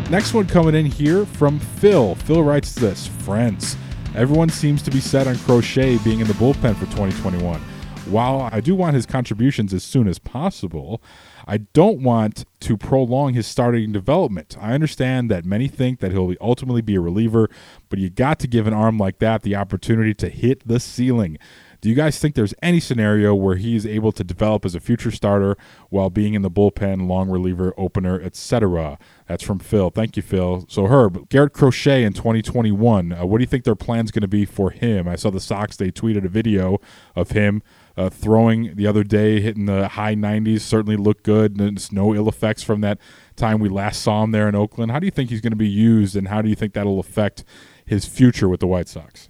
Next 0.10 0.34
one 0.34 0.48
coming 0.48 0.74
in 0.74 0.88
here 0.88 1.26
from 1.26 1.60
Phil. 1.60 2.16
Phil 2.16 2.44
writes 2.44 2.74
this 2.74 3.08
Friends. 3.08 3.78
Everyone 4.16 4.50
seems 4.50 4.82
to 4.82 4.92
be 4.92 5.00
set 5.00 5.28
on 5.28 5.38
Crochet 5.38 6.00
being 6.00 6.20
in 6.20 6.28
the 6.28 6.34
bullpen 6.34 6.76
for 6.76 6.86
2021. 6.86 7.62
While 8.08 8.50
I 8.52 8.60
do 8.60 8.74
want 8.74 8.96
his 8.96 9.06
contributions 9.06 9.72
as 9.72 9.84
soon 9.84 10.08
as 10.08 10.18
possible, 10.18 11.00
I 11.48 11.58
don't 11.58 12.02
want 12.02 12.46
to 12.62 12.76
prolong 12.76 13.36
his 13.36 13.46
starting 13.46 13.92
development. 13.92 14.58
I 14.60 14.74
understand 14.74 15.30
that 15.30 15.46
many 15.46 15.68
think 15.68 16.00
that 16.00 16.12
he'll 16.12 16.34
ultimately 16.42 16.82
be 16.82 16.96
a 16.96 17.02
reliever, 17.02 17.52
but 17.88 18.00
you 18.00 18.10
got 18.10 18.40
to 18.40 18.48
give 18.48 18.66
an 18.66 18.74
arm 18.74 18.98
like 18.98 19.20
that 19.20 19.44
the 19.44 19.56
opportunity 19.56 20.16
to 20.16 20.30
hit 20.30 20.68
the 20.68 20.80
ceiling. 20.80 21.38
Do 21.82 21.90
you 21.90 21.96
guys 21.96 22.20
think 22.20 22.36
there's 22.36 22.54
any 22.62 22.80
scenario 22.80 23.34
where 23.34 23.56
he 23.56 23.76
is 23.76 23.86
able 23.86 24.12
to 24.12 24.24
develop 24.24 24.66
as 24.66 24.76
a 24.76 24.82
future 24.82 25.12
starter 25.12 25.58
while 25.90 26.10
being 26.10 26.34
in 26.34 26.42
the 26.42 26.52
bullpen, 26.52 27.08
long 27.08 27.30
reliever, 27.30 27.74
opener, 27.78 28.20
etc.? 28.22 28.98
That's 29.28 29.44
from 29.44 29.60
Phil. 29.60 29.90
Thank 29.90 30.18
you, 30.18 30.24
Phil. 30.24 30.66
So, 30.68 30.88
Herb, 30.88 31.30
Garrett 31.30 31.54
Crochet 31.54 32.04
in 32.04 32.14
2021, 32.14 33.14
uh, 33.14 33.26
what 33.26 33.38
do 33.38 33.44
you 33.44 33.48
think 33.48 33.64
their 33.64 33.76
plan's 33.76 34.12
going 34.12 34.22
to 34.22 34.28
be 34.28 34.44
for 34.44 34.72
him? 34.72 35.08
I 35.08 35.16
saw 35.16 35.30
the 35.30 35.40
Sox, 35.40 35.78
they 35.78 35.92
tweeted 35.92 36.26
a 36.26 36.30
video 36.30 36.80
of 37.16 37.32
him 37.32 37.64
uh, 38.00 38.10
throwing 38.10 38.76
the 38.76 38.88
other 38.88 39.04
day, 39.04 39.42
hitting 39.42 39.66
the 39.66 39.90
high 39.90 40.16
90s, 40.16 40.62
certainly 40.62 40.96
looked 40.96 41.24
good. 41.24 41.58
There's 41.58 41.92
no 41.92 42.16
ill 42.16 42.30
effects 42.30 42.64
from 42.64 42.82
that 42.82 42.98
time 43.36 43.60
we 43.60 43.68
last 43.70 44.02
saw 44.02 44.24
him 44.24 44.32
there 44.32 44.48
in 44.48 44.56
Oakland. 44.56 44.92
How 44.92 45.00
do 45.00 45.06
you 45.06 45.12
think 45.12 45.30
he's 45.30 45.42
going 45.42 45.52
to 45.52 45.58
be 45.58 45.70
used, 45.70 46.16
and 46.16 46.30
how 46.30 46.42
do 46.42 46.50
you 46.50 46.56
think 46.56 46.74
that'll 46.74 47.00
affect 47.00 47.44
his 47.86 48.06
future 48.06 48.48
with 48.48 48.62
the 48.62 48.68
White 48.68 48.88
Sox? 48.88 49.30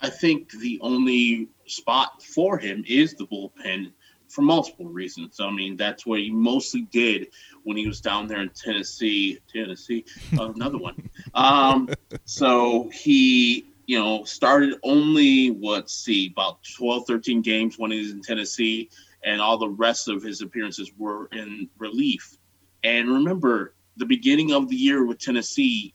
I 0.00 0.10
think 0.10 0.50
the 0.50 0.78
only 0.82 1.48
spot 1.70 2.22
for 2.22 2.58
him 2.58 2.84
is 2.86 3.14
the 3.14 3.26
bullpen 3.26 3.92
for 4.30 4.42
multiple 4.42 4.86
reasons. 4.86 5.40
I 5.40 5.50
mean, 5.50 5.76
that's 5.76 6.06
what 6.06 6.20
he 6.20 6.30
mostly 6.30 6.82
did 6.82 7.28
when 7.64 7.76
he 7.76 7.86
was 7.86 8.00
down 8.00 8.28
there 8.28 8.40
in 8.40 8.50
Tennessee. 8.50 9.40
Tennessee, 9.52 10.04
uh, 10.38 10.52
another 10.52 10.78
one. 10.78 11.10
Um, 11.34 11.88
so 12.24 12.88
he, 12.90 13.66
you 13.86 13.98
know, 13.98 14.24
started 14.24 14.76
only 14.84 15.50
what 15.50 15.90
see 15.90 16.28
about 16.28 16.60
12, 16.76 17.06
13 17.06 17.42
games 17.42 17.78
when 17.78 17.90
he 17.90 17.98
was 17.98 18.12
in 18.12 18.22
Tennessee, 18.22 18.88
and 19.24 19.40
all 19.40 19.58
the 19.58 19.68
rest 19.68 20.08
of 20.08 20.22
his 20.22 20.40
appearances 20.40 20.92
were 20.96 21.26
in 21.32 21.68
relief. 21.78 22.36
And 22.84 23.08
remember, 23.08 23.74
the 23.96 24.06
beginning 24.06 24.52
of 24.52 24.68
the 24.68 24.76
year 24.76 25.04
with 25.04 25.18
Tennessee 25.18 25.92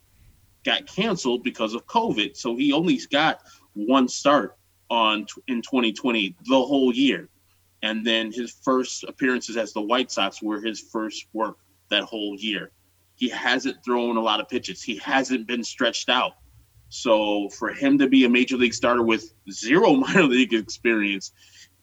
got 0.65 0.85
canceled 0.88 1.43
because 1.43 1.73
of 1.73 1.88
COVID, 1.88 2.35
so 2.35 2.55
he 2.55 2.73
only 2.73 2.99
got 3.11 3.41
one 3.73 4.07
start 4.07 4.57
on 4.89 5.25
in 5.47 5.61
2020 5.61 6.35
the 6.45 6.61
whole 6.61 6.93
year. 6.93 7.29
And 7.81 8.05
then 8.05 8.31
his 8.31 8.51
first 8.51 9.03
appearances 9.03 9.57
as 9.57 9.73
the 9.73 9.81
White 9.81 10.11
Sox 10.11 10.41
were 10.41 10.61
his 10.61 10.79
first 10.79 11.27
work 11.33 11.57
that 11.89 12.03
whole 12.03 12.35
year. 12.37 12.71
He 13.15 13.29
hasn't 13.29 13.83
thrown 13.83 14.17
a 14.17 14.21
lot 14.21 14.39
of 14.39 14.49
pitches. 14.49 14.81
He 14.81 14.97
hasn't 14.97 15.47
been 15.47 15.63
stretched 15.63 16.09
out. 16.09 16.33
So 16.89 17.49
for 17.49 17.69
him 17.69 17.97
to 17.99 18.07
be 18.07 18.25
a 18.25 18.29
major 18.29 18.57
league 18.57 18.73
starter 18.73 19.03
with 19.03 19.33
zero 19.51 19.93
minor 19.95 20.23
league 20.23 20.53
experience 20.53 21.31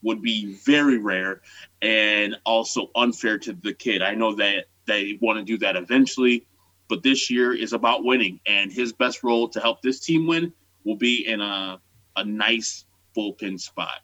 would 0.02 0.20
be 0.20 0.54
very 0.54 0.98
rare 0.98 1.42
and 1.80 2.36
also 2.44 2.90
unfair 2.96 3.38
to 3.38 3.52
the 3.52 3.72
kid. 3.72 4.02
I 4.02 4.14
know 4.14 4.34
that 4.34 4.66
they 4.86 5.18
want 5.20 5.38
to 5.38 5.44
do 5.44 5.58
that 5.58 5.76
eventually, 5.76 6.46
but 6.88 7.02
this 7.02 7.30
year 7.30 7.52
is 7.52 7.72
about 7.72 8.04
winning 8.04 8.40
and 8.46 8.72
his 8.72 8.92
best 8.92 9.22
role 9.22 9.48
to 9.48 9.60
help 9.60 9.80
this 9.82 10.00
team 10.00 10.26
win 10.26 10.52
will 10.84 10.96
be 10.96 11.26
in 11.26 11.40
a 11.40 11.80
a 12.16 12.24
nice 12.24 12.84
bullpen 13.16 13.60
spot 13.60 14.00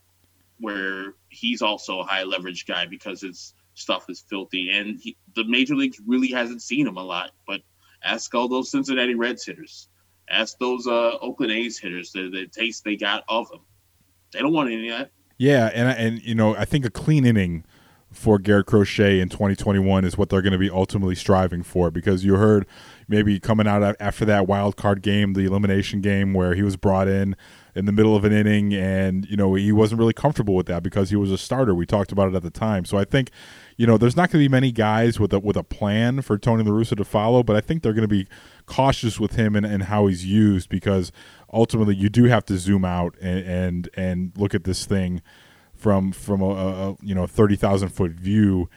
where 0.60 1.14
he's 1.28 1.62
also 1.62 2.00
a 2.00 2.04
high 2.04 2.24
leverage 2.24 2.66
guy 2.66 2.86
because 2.86 3.20
his 3.20 3.54
stuff 3.74 4.06
is 4.08 4.24
filthy 4.28 4.70
and 4.70 4.98
he, 5.00 5.16
the 5.34 5.44
major 5.44 5.74
leagues 5.74 6.00
really 6.06 6.28
hasn't 6.28 6.62
seen 6.62 6.86
him 6.86 6.96
a 6.96 7.02
lot. 7.02 7.30
But 7.46 7.60
ask 8.02 8.34
all 8.34 8.48
those 8.48 8.70
Cincinnati 8.70 9.14
Reds 9.14 9.44
hitters, 9.44 9.88
ask 10.28 10.58
those 10.58 10.86
uh, 10.86 11.18
Oakland 11.20 11.52
A's 11.52 11.78
hitters 11.78 12.12
the, 12.12 12.28
the 12.30 12.46
taste 12.46 12.84
they 12.84 12.96
got 12.96 13.24
of 13.28 13.50
him. 13.50 13.60
They 14.32 14.40
don't 14.40 14.52
want 14.52 14.70
any 14.70 14.88
of 14.90 14.98
that. 14.98 15.10
Yeah, 15.38 15.70
and 15.72 15.88
and 15.88 16.22
you 16.22 16.34
know 16.34 16.56
I 16.56 16.64
think 16.64 16.84
a 16.84 16.90
clean 16.90 17.24
inning 17.24 17.64
for 18.12 18.38
Garrett 18.38 18.66
Crochet 18.66 19.20
in 19.20 19.28
2021 19.28 20.04
is 20.04 20.16
what 20.16 20.30
they're 20.30 20.42
going 20.42 20.52
to 20.52 20.58
be 20.58 20.70
ultimately 20.70 21.14
striving 21.14 21.62
for 21.62 21.90
because 21.90 22.24
you 22.24 22.36
heard 22.36 22.66
maybe 23.06 23.38
coming 23.38 23.68
out 23.68 23.96
after 24.00 24.24
that 24.24 24.46
wild 24.46 24.76
card 24.76 25.02
game, 25.02 25.34
the 25.34 25.44
elimination 25.44 26.00
game 26.00 26.32
where 26.32 26.54
he 26.54 26.62
was 26.62 26.76
brought 26.76 27.06
in 27.06 27.36
in 27.78 27.84
the 27.84 27.92
middle 27.92 28.16
of 28.16 28.24
an 28.24 28.32
inning, 28.32 28.74
and 28.74 29.24
you 29.30 29.36
know 29.36 29.54
he 29.54 29.70
wasn't 29.70 29.98
really 29.98 30.12
comfortable 30.12 30.54
with 30.54 30.66
that 30.66 30.82
because 30.82 31.10
he 31.10 31.16
was 31.16 31.30
a 31.30 31.38
starter. 31.38 31.74
We 31.74 31.86
talked 31.86 32.10
about 32.10 32.28
it 32.28 32.34
at 32.34 32.42
the 32.42 32.50
time, 32.50 32.84
so 32.84 32.98
I 32.98 33.04
think 33.04 33.30
you 33.76 33.86
know 33.86 33.96
there's 33.96 34.16
not 34.16 34.30
going 34.30 34.42
to 34.42 34.48
be 34.48 34.52
many 34.52 34.72
guys 34.72 35.20
with 35.20 35.32
a 35.32 35.38
with 35.38 35.56
a 35.56 35.62
plan 35.62 36.20
for 36.22 36.36
Tony 36.36 36.64
La 36.64 36.72
Russa 36.72 36.96
to 36.96 37.04
follow, 37.04 37.42
but 37.42 37.54
I 37.54 37.60
think 37.60 37.82
they're 37.82 37.92
going 37.92 38.02
to 38.02 38.08
be 38.08 38.26
cautious 38.66 39.20
with 39.20 39.36
him 39.36 39.54
and, 39.54 39.64
and 39.64 39.84
how 39.84 40.08
he's 40.08 40.26
used 40.26 40.68
because 40.68 41.12
ultimately 41.52 41.94
you 41.94 42.08
do 42.08 42.24
have 42.24 42.44
to 42.46 42.58
zoom 42.58 42.84
out 42.84 43.14
and 43.20 43.46
and, 43.46 43.90
and 43.94 44.32
look 44.36 44.54
at 44.54 44.64
this 44.64 44.84
thing 44.84 45.22
from 45.72 46.10
from 46.10 46.42
a, 46.42 46.50
a 46.50 46.96
you 47.00 47.14
know 47.14 47.26
thirty 47.26 47.56
thousand 47.56 47.90
foot 47.90 48.12
view. 48.12 48.68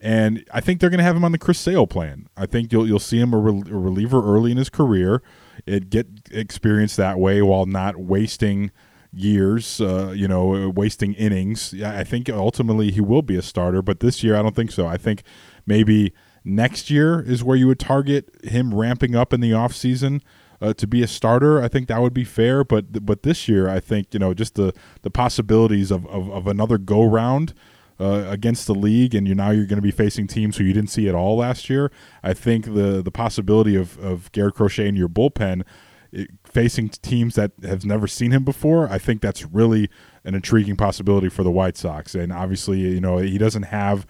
And 0.00 0.44
I 0.52 0.60
think 0.60 0.80
they're 0.80 0.90
going 0.90 0.98
to 0.98 1.04
have 1.04 1.16
him 1.16 1.24
on 1.24 1.32
the 1.32 1.38
Chris 1.38 1.58
Sale 1.58 1.88
plan. 1.88 2.28
I 2.36 2.46
think 2.46 2.72
you'll 2.72 2.86
you'll 2.86 2.98
see 2.98 3.18
him 3.18 3.32
a, 3.32 3.38
re- 3.38 3.70
a 3.70 3.76
reliever 3.76 4.22
early 4.24 4.50
in 4.50 4.56
his 4.56 4.70
career 4.70 5.22
it 5.66 5.90
get 5.90 6.06
experience 6.30 6.96
that 6.96 7.18
way 7.18 7.42
while 7.42 7.66
not 7.66 7.96
wasting 7.96 8.70
years, 9.12 9.80
uh, 9.80 10.12
you 10.14 10.28
know, 10.28 10.70
wasting 10.70 11.14
innings. 11.14 11.74
I 11.82 12.04
think 12.04 12.28
ultimately 12.28 12.90
he 12.90 13.00
will 13.00 13.22
be 13.22 13.36
a 13.36 13.42
starter, 13.42 13.82
but 13.82 14.00
this 14.00 14.22
year 14.22 14.36
I 14.36 14.42
don't 14.42 14.54
think 14.54 14.70
so. 14.70 14.86
I 14.86 14.96
think 14.96 15.22
maybe 15.66 16.12
next 16.44 16.90
year 16.90 17.20
is 17.20 17.42
where 17.42 17.56
you 17.56 17.66
would 17.66 17.80
target 17.80 18.28
him 18.44 18.74
ramping 18.74 19.14
up 19.14 19.32
in 19.32 19.40
the 19.40 19.50
offseason 19.52 20.20
uh, 20.60 20.72
to 20.74 20.86
be 20.86 21.02
a 21.02 21.06
starter. 21.06 21.62
I 21.62 21.68
think 21.68 21.88
that 21.88 22.00
would 22.00 22.14
be 22.14 22.24
fair, 22.24 22.64
but 22.64 23.04
but 23.04 23.22
this 23.22 23.48
year 23.48 23.68
I 23.68 23.80
think 23.80 24.12
you 24.12 24.20
know 24.20 24.34
just 24.34 24.54
the 24.54 24.72
the 25.02 25.10
possibilities 25.10 25.90
of 25.90 26.06
of, 26.06 26.30
of 26.30 26.46
another 26.46 26.78
go 26.78 27.04
round 27.04 27.54
uh, 28.00 28.24
against 28.28 28.66
the 28.66 28.74
league, 28.74 29.14
and 29.14 29.26
you 29.26 29.34
now 29.34 29.50
you're 29.50 29.66
going 29.66 29.78
to 29.78 29.82
be 29.82 29.90
facing 29.90 30.26
teams 30.26 30.56
who 30.56 30.64
you 30.64 30.72
didn't 30.72 30.90
see 30.90 31.08
at 31.08 31.14
all 31.14 31.36
last 31.36 31.68
year. 31.68 31.90
I 32.22 32.34
think 32.34 32.66
the 32.66 33.02
the 33.02 33.10
possibility 33.10 33.76
of 33.76 33.98
of 33.98 34.30
Garrett 34.32 34.54
Crochet 34.54 34.88
in 34.88 34.96
your 34.96 35.08
bullpen. 35.08 35.62
It, 36.10 36.30
facing 36.42 36.88
teams 36.88 37.34
that 37.34 37.52
have 37.62 37.84
never 37.84 38.06
seen 38.06 38.30
him 38.30 38.42
before, 38.42 38.88
I 38.90 38.96
think 38.96 39.20
that's 39.20 39.44
really 39.44 39.90
an 40.24 40.34
intriguing 40.34 40.74
possibility 40.74 41.28
for 41.28 41.42
the 41.42 41.50
White 41.50 41.76
Sox. 41.76 42.14
And 42.14 42.32
obviously, 42.32 42.78
you 42.78 43.00
know, 43.00 43.18
he 43.18 43.36
doesn't 43.36 43.64
have 43.64 44.06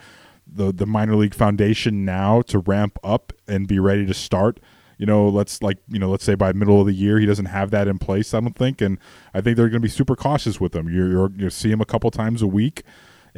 the 0.46 0.72
the 0.72 0.86
minor 0.86 1.16
league 1.16 1.34
foundation 1.34 2.04
now 2.04 2.42
to 2.42 2.60
ramp 2.60 2.98
up 3.02 3.32
and 3.48 3.66
be 3.66 3.80
ready 3.80 4.06
to 4.06 4.14
start 4.14 4.60
you 4.98 5.06
know, 5.06 5.28
let's 5.28 5.62
like, 5.62 5.78
you 5.88 5.98
know, 5.98 6.10
let's 6.10 6.24
say 6.24 6.34
by 6.34 6.52
middle 6.52 6.80
of 6.80 6.86
the 6.86 6.92
year, 6.92 7.20
he 7.20 7.26
doesn't 7.26 7.46
have 7.46 7.70
that 7.70 7.86
in 7.86 7.98
place, 7.98 8.34
I 8.34 8.40
don't 8.40 8.56
think. 8.56 8.80
And 8.80 8.98
I 9.32 9.40
think 9.40 9.56
they're 9.56 9.68
going 9.68 9.80
to 9.80 9.86
be 9.86 9.88
super 9.88 10.16
cautious 10.16 10.60
with 10.60 10.74
him. 10.74 10.92
You're, 10.92 11.08
you're, 11.08 11.30
you 11.36 11.50
see 11.50 11.70
him 11.70 11.80
a 11.80 11.86
couple 11.86 12.10
times 12.10 12.42
a 12.42 12.48
week 12.48 12.82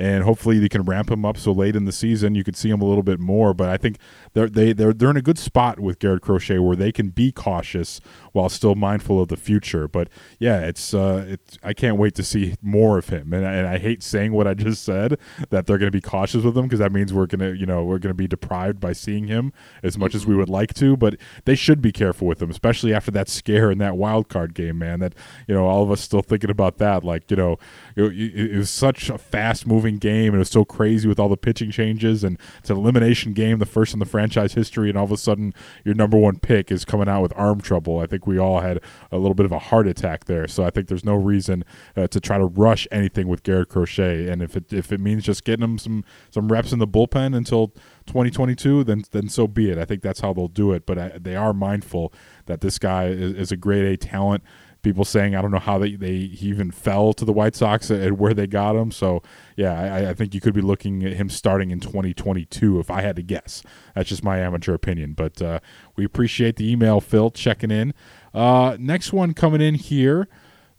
and 0.00 0.24
hopefully 0.24 0.58
they 0.58 0.68
can 0.70 0.82
ramp 0.82 1.10
him 1.10 1.26
up 1.26 1.36
so 1.36 1.52
late 1.52 1.76
in 1.76 1.84
the 1.84 1.92
season 1.92 2.34
you 2.34 2.42
could 2.42 2.56
see 2.56 2.70
him 2.70 2.80
a 2.80 2.86
little 2.86 3.02
bit 3.02 3.20
more. 3.20 3.52
But 3.52 3.68
I 3.68 3.76
think 3.76 3.98
they're 4.32 4.48
they 4.48 4.72
they're 4.72 4.94
they're 4.94 5.10
in 5.10 5.18
a 5.18 5.22
good 5.22 5.38
spot 5.38 5.78
with 5.78 5.98
Garrett 5.98 6.22
Crochet 6.22 6.58
where 6.58 6.74
they 6.74 6.90
can 6.90 7.10
be 7.10 7.30
cautious 7.30 8.00
while 8.32 8.48
still 8.48 8.74
mindful 8.74 9.20
of 9.20 9.28
the 9.28 9.36
future. 9.36 9.86
But 9.88 10.08
yeah, 10.38 10.60
it's 10.60 10.94
uh, 10.94 11.26
it's 11.28 11.58
I 11.62 11.74
can't 11.74 11.98
wait 11.98 12.14
to 12.14 12.22
see 12.22 12.54
more 12.62 12.96
of 12.96 13.10
him. 13.10 13.34
And, 13.34 13.44
and 13.44 13.66
I 13.66 13.76
hate 13.76 14.02
saying 14.02 14.32
what 14.32 14.46
I 14.46 14.54
just 14.54 14.82
said 14.84 15.18
that 15.50 15.66
they're 15.66 15.76
going 15.76 15.92
to 15.92 15.96
be 15.96 16.00
cautious 16.00 16.44
with 16.44 16.56
him 16.56 16.64
because 16.64 16.78
that 16.78 16.92
means 16.92 17.12
we're 17.12 17.26
gonna 17.26 17.50
you 17.50 17.66
know 17.66 17.84
we're 17.84 17.98
going 17.98 18.10
to 18.10 18.14
be 18.14 18.26
deprived 18.26 18.80
by 18.80 18.94
seeing 18.94 19.26
him 19.26 19.52
as 19.82 19.98
much 19.98 20.14
as 20.14 20.26
we 20.26 20.34
would 20.34 20.48
like 20.48 20.72
to. 20.74 20.96
But 20.96 21.16
they 21.44 21.54
should 21.54 21.82
be 21.82 21.92
careful 21.92 22.26
with 22.26 22.40
him, 22.40 22.48
especially 22.48 22.94
after 22.94 23.10
that 23.10 23.28
scare 23.28 23.70
in 23.70 23.76
that 23.78 23.98
wild 23.98 24.30
card 24.30 24.54
game, 24.54 24.78
man. 24.78 25.00
That 25.00 25.14
you 25.46 25.54
know 25.54 25.66
all 25.66 25.82
of 25.82 25.90
us 25.90 26.00
still 26.00 26.22
thinking 26.22 26.48
about 26.48 26.78
that. 26.78 27.04
Like 27.04 27.30
you 27.30 27.36
know 27.36 27.58
it, 27.96 28.02
it 28.14 28.56
was 28.56 28.70
such 28.70 29.10
a 29.10 29.18
fast 29.18 29.66
moving 29.66 29.89
game 29.98 30.28
and 30.28 30.36
it 30.36 30.38
was 30.38 30.50
so 30.50 30.64
crazy 30.64 31.08
with 31.08 31.18
all 31.18 31.28
the 31.28 31.36
pitching 31.36 31.70
changes 31.70 32.24
and 32.24 32.38
it's 32.58 32.70
an 32.70 32.76
elimination 32.76 33.32
game, 33.32 33.58
the 33.58 33.66
first 33.66 33.92
in 33.92 33.98
the 33.98 34.06
franchise 34.06 34.54
history, 34.54 34.88
and 34.88 34.98
all 34.98 35.04
of 35.04 35.12
a 35.12 35.16
sudden 35.16 35.54
your 35.84 35.94
number 35.94 36.16
one 36.16 36.38
pick 36.38 36.70
is 36.70 36.84
coming 36.84 37.08
out 37.08 37.22
with 37.22 37.32
arm 37.36 37.60
trouble. 37.60 37.98
I 37.98 38.06
think 38.06 38.26
we 38.26 38.38
all 38.38 38.60
had 38.60 38.80
a 39.10 39.18
little 39.18 39.34
bit 39.34 39.46
of 39.46 39.52
a 39.52 39.58
heart 39.58 39.86
attack 39.86 40.24
there. 40.24 40.46
So 40.48 40.64
I 40.64 40.70
think 40.70 40.88
there's 40.88 41.04
no 41.04 41.14
reason 41.14 41.64
uh, 41.96 42.06
to 42.08 42.20
try 42.20 42.38
to 42.38 42.46
rush 42.46 42.86
anything 42.90 43.28
with 43.28 43.42
Garrett 43.42 43.68
Crochet. 43.68 44.28
And 44.28 44.42
if 44.42 44.56
it 44.56 44.72
if 44.72 44.92
it 44.92 45.00
means 45.00 45.24
just 45.24 45.44
getting 45.44 45.64
him 45.64 45.78
some 45.78 46.04
some 46.30 46.50
reps 46.50 46.72
in 46.72 46.78
the 46.78 46.88
bullpen 46.88 47.36
until 47.36 47.68
2022, 48.06 48.84
then 48.84 49.04
then 49.10 49.28
so 49.28 49.46
be 49.46 49.70
it. 49.70 49.78
I 49.78 49.84
think 49.84 50.02
that's 50.02 50.20
how 50.20 50.32
they'll 50.32 50.48
do 50.48 50.72
it. 50.72 50.86
But 50.86 50.98
I, 50.98 51.08
they 51.18 51.36
are 51.36 51.52
mindful 51.52 52.12
that 52.46 52.60
this 52.60 52.78
guy 52.78 53.06
is, 53.06 53.32
is 53.34 53.52
a 53.52 53.56
grade 53.56 53.84
A 53.84 53.96
talent 53.96 54.42
people 54.82 55.04
saying 55.04 55.34
I 55.34 55.42
don't 55.42 55.50
know 55.50 55.58
how 55.58 55.78
they, 55.78 55.96
they 55.96 56.18
he 56.18 56.48
even 56.48 56.70
fell 56.70 57.12
to 57.14 57.24
the 57.24 57.32
White 57.32 57.54
Sox 57.54 57.90
and 57.90 58.18
where 58.18 58.34
they 58.34 58.46
got 58.46 58.76
him. 58.76 58.90
So 58.90 59.22
yeah, 59.56 59.94
I, 59.94 60.10
I 60.10 60.14
think 60.14 60.34
you 60.34 60.40
could 60.40 60.54
be 60.54 60.60
looking 60.60 61.04
at 61.04 61.14
him 61.14 61.28
starting 61.28 61.70
in 61.70 61.80
2022 61.80 62.80
if 62.80 62.90
I 62.90 63.02
had 63.02 63.16
to 63.16 63.22
guess. 63.22 63.62
That's 63.94 64.08
just 64.08 64.24
my 64.24 64.38
amateur 64.38 64.74
opinion. 64.74 65.14
But 65.14 65.40
uh, 65.42 65.60
we 65.96 66.04
appreciate 66.04 66.56
the 66.56 66.70
email, 66.70 67.00
Phil, 67.00 67.30
checking 67.30 67.70
in. 67.70 67.94
Uh, 68.32 68.76
next 68.78 69.12
one 69.12 69.34
coming 69.34 69.60
in 69.60 69.74
here 69.74 70.28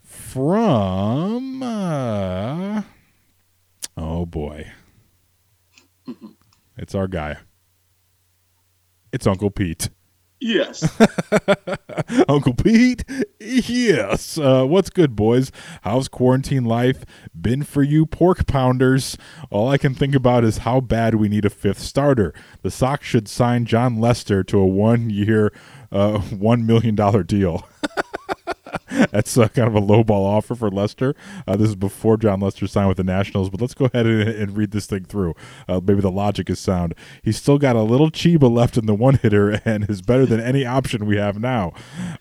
from 0.02 1.64
uh, 1.64 2.82
oh 3.98 4.26
boy, 4.26 4.72
it's 6.78 6.96
our 6.96 7.08
guy. 7.08 7.38
It's 9.12 9.28
Uncle 9.28 9.52
Pete. 9.52 9.90
Yes. 10.44 11.00
Uncle 12.28 12.56
Pete, 12.56 13.06
yes. 13.40 14.40
Uh, 14.40 14.66
what's 14.66 14.90
good, 14.90 15.16
boys? 15.16 15.52
How's 15.84 16.08
quarantine 16.08 16.66
life 16.66 17.06
been 17.40 17.62
for 17.62 17.84
you, 17.84 18.08
pork 18.08 18.48
pounders? 18.48 19.18
All 19.52 19.70
I 19.70 19.78
can 19.78 19.94
think 19.94 20.16
about 20.16 20.44
is 20.44 20.60
how 20.60 20.82
bad 20.82 21.16
we 21.16 21.30
need 21.30 21.46
a 21.46 21.52
fifth 21.52 21.80
starter. 21.80 22.34
The 22.64 22.72
Sox 22.72 23.06
should 23.06 23.28
sign 23.28 23.66
Jon 23.66 24.00
Lester 24.00 24.44
to 24.46 24.58
a 24.58 24.66
one-year, 24.66 25.54
uh, 25.92 26.20
one 26.20 26.66
million 26.66 26.96
dollar 26.96 27.22
deal. 27.22 27.68
That's 29.12 29.38
uh, 29.38 29.48
kind 29.50 29.68
of 29.68 29.76
a 29.76 29.82
lowball 29.82 30.26
offer 30.26 30.56
for 30.56 30.70
Lester. 30.70 31.16
Uh, 31.48 31.56
this 31.56 31.70
is 31.70 31.76
before 31.76 32.18
Jon 32.18 32.40
Lester 32.40 32.68
signed 32.68 32.88
with 32.88 32.98
the 32.98 33.04
Nationals, 33.04 33.50
but 33.50 33.62
let's 33.62 33.74
go 33.74 33.86
ahead 33.86 34.06
and, 34.06 34.28
and 34.28 34.58
read 34.58 34.72
this 34.72 34.86
thing 34.86 35.06
through. 35.06 35.36
Uh, 35.68 35.80
maybe 35.84 36.02
the 36.02 36.12
logic 36.12 36.50
is 36.50 36.60
sound. 36.60 36.94
He's 37.24 37.38
still 37.38 37.58
got 37.58 37.76
a 37.76 37.84
little 37.84 38.12
Chiba 38.12 38.52
left 38.52 38.78
in 38.78 38.86
the 38.86 38.96
one 38.96 39.16
hitter 39.16 39.62
and 39.66 39.90
is 39.90 40.02
better 40.02 40.26
than 40.26 40.40
any 40.40 40.66
option 40.66 41.06
we 41.06 41.18
have 41.18 41.40
now. 41.40 41.74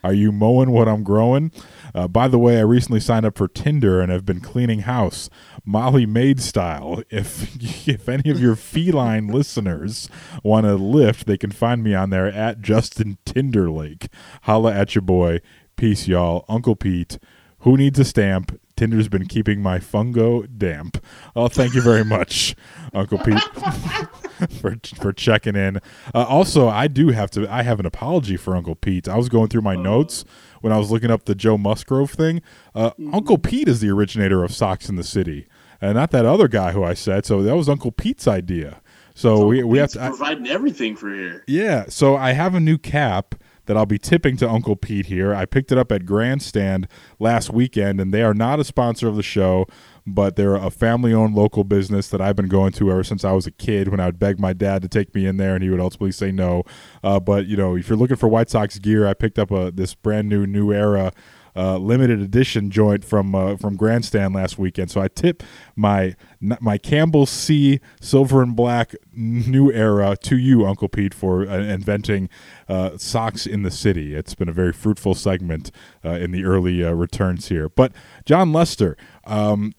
Are 0.03 0.15
you 0.15 0.33
mowing 0.33 0.71
what 0.71 0.89
I'm 0.89 1.03
growing? 1.03 1.53
Uh, 1.95 2.09
by 2.09 2.29
the 2.29 2.39
way, 2.39 2.59
I 2.59 2.63
recently 2.63 3.01
signed 3.01 3.27
up 3.27 3.37
for 3.37 3.49
Tinder 3.49 4.01
and 4.01 4.13
have 4.13 4.25
been 4.25 4.41
cleaning 4.41 4.81
house, 4.81 5.29
Molly 5.65 6.07
Maid 6.07 6.41
style. 6.41 7.03
If 7.11 7.89
if 7.89 8.09
any 8.09 8.31
of 8.31 8.41
your 8.41 8.57
feline 8.57 9.29
listeners 9.29 10.09
want 10.43 10.67
a 10.67 10.75
lift, 10.75 11.27
they 11.27 11.37
can 11.37 11.51
find 11.51 11.83
me 11.83 11.95
on 11.95 12.11
there 12.11 12.27
at 12.27 12.61
Justin 12.61 13.19
Tinderlake. 13.27 14.09
Holla 14.43 14.73
at 14.73 14.95
your 14.95 15.03
boy. 15.03 15.41
Peace, 15.81 16.07
y'all. 16.07 16.45
Uncle 16.47 16.77
Pete. 16.77 17.19
Who 17.61 17.75
needs 17.75 17.99
a 17.99 18.05
stamp? 18.05 18.61
Tinder's 18.77 19.09
been 19.09 19.27
keeping 19.27 19.63
my 19.63 19.79
fungo 19.79 20.47
damp. 20.59 21.03
Oh, 21.35 21.49
thank 21.49 21.73
you 21.73 21.81
very 21.81 22.05
much, 22.05 22.55
Uncle 22.93 23.17
Pete, 23.17 23.41
for 24.61 24.77
for 25.01 25.15
checking 25.15 25.57
in. 25.57 25.79
Uh, 26.15 26.27
also, 26.29 26.69
I 26.69 26.87
do 26.87 27.09
have 27.09 27.31
to. 27.31 27.51
I 27.51 27.63
have 27.63 27.81
an 27.81 27.87
apology 27.87 28.37
for 28.37 28.55
Uncle 28.55 28.75
Pete. 28.75 29.09
I 29.09 29.17
was 29.17 29.31
going 29.31 29.49
through 29.49 29.63
my 29.63 29.75
notes 29.75 30.27
when 30.61 30.71
I 30.71 30.77
was 30.77 30.91
looking 30.91 31.11
up 31.11 31.25
the 31.25 31.35
Joe 31.35 31.57
Musgrove 31.57 32.11
thing. 32.11 32.43
Uh, 32.75 32.91
Uncle 33.11 33.39
Pete 33.39 33.67
is 33.67 33.81
the 33.81 33.89
originator 33.89 34.45
of 34.45 34.53
Socks 34.53 34.91
in 34.91 34.97
the 34.97 35.03
City, 35.03 35.47
and 35.81 35.95
not 35.95 36.11
that 36.11 36.27
other 36.27 36.47
guy 36.47 36.73
who 36.73 36.85
I 36.85 36.93
said. 36.93 37.25
So 37.25 37.43
that 37.43 37.57
was 37.57 37.71
Uncle 37.71 37.91
Pete's 37.91 38.29
idea. 38.29 38.83
So 39.15 39.47
we 39.47 39.65
we 39.65 39.79
have 39.79 39.93
to. 39.93 40.03
I- 40.03 40.09
providing 40.09 40.47
everything 40.47 40.95
for 40.95 41.09
here. 41.15 41.43
yeah, 41.47 41.87
so 41.89 42.17
I 42.17 42.33
have 42.33 42.55
a 42.55 42.61
new 42.61 42.77
cap 42.77 43.35
that 43.71 43.77
I'll 43.77 43.87
be 43.87 44.01
tipping 44.01 44.37
to 44.39 44.51
Uncle 44.51 44.75
Pete 44.75 45.07
here. 45.07 45.33
I 45.33 45.47
picked 45.47 45.71
it 45.71 45.79
up 45.79 45.93
at 45.93 46.05
Grandstand 46.05 46.89
last 47.21 47.51
weekend, 47.51 48.01
and 48.01 48.13
they 48.13 48.25
are 48.25 48.35
not 48.35 48.59
a 48.59 48.65
sponsor 48.65 49.07
of 49.07 49.15
the 49.15 49.23
show, 49.23 49.69
but 50.05 50.35
they're 50.35 50.57
a 50.57 50.73
family 50.73 51.15
owned 51.15 51.37
local 51.37 51.63
business 51.63 52.09
that 52.09 52.21
I've 52.21 52.35
been 52.35 52.49
going 52.49 52.73
to 52.73 52.91
ever 52.91 53.05
since 53.05 53.25
I 53.25 53.31
was 53.31 53.47
a 53.47 53.53
kid 53.53 53.87
when 53.87 54.01
I 54.01 54.07
would 54.07 54.19
beg 54.19 54.41
my 54.41 54.53
dad 54.53 54.83
to 54.83 54.89
take 54.89 55.15
me 55.15 55.25
in 55.25 55.37
there, 55.37 55.55
and 55.55 55.63
he 55.63 55.71
would 55.71 55.79
ultimately 55.79 56.11
say 56.11 56.33
no. 56.33 56.65
Uh, 57.05 57.21
but, 57.21 57.47
you 57.47 57.57
know, 57.57 57.77
if 57.77 57.89
you're 57.89 57.97
looking 57.97 58.17
for 58.17 58.29
White 58.29 58.51
Sox 58.51 58.77
gear, 58.81 59.07
I 59.07 59.15
picked 59.15 59.39
up 59.39 59.53
a, 59.53 59.71
this 59.71 59.95
brand 59.95 60.29
new 60.29 60.49
New 60.49 60.73
Era. 60.73 61.13
Uh, 61.57 61.77
limited 61.79 62.21
edition 62.21 62.71
joint 62.71 63.05
from 63.05 63.35
uh, 63.35 63.57
from 63.57 63.77
Grandstand 63.77 64.35
last 64.35 64.59
weekend. 64.59 64.91
So 64.91 65.01
I 65.01 65.09
tip 65.09 65.43
my 65.75 66.15
my 66.41 66.79
Campbell 66.79 67.27
C 67.27 67.81
silver 68.01 68.43
and 68.43 68.55
black 68.55 68.95
new 69.13 69.73
era 69.73 70.17
to 70.23 70.37
you, 70.37 70.65
Uncle 70.65 70.89
Pete, 70.89 71.13
for 71.13 71.49
uh, 71.49 71.59
inventing 71.59 72.29
uh, 72.69 72.97
socks 72.97 73.47
in 73.47 73.63
the 73.63 73.71
city. 73.71 74.15
It's 74.15 74.35
been 74.35 74.49
a 74.49 74.53
very 74.53 74.73
fruitful 74.73 75.15
segment 75.15 75.71
uh, 76.05 76.11
in 76.11 76.31
the 76.31 76.45
early 76.45 76.85
uh, 76.85 76.93
returns 76.93 77.49
here. 77.49 77.69
But 77.69 77.93
Jon 78.25 78.53
Lester, 78.53 78.97
um, 79.25 79.73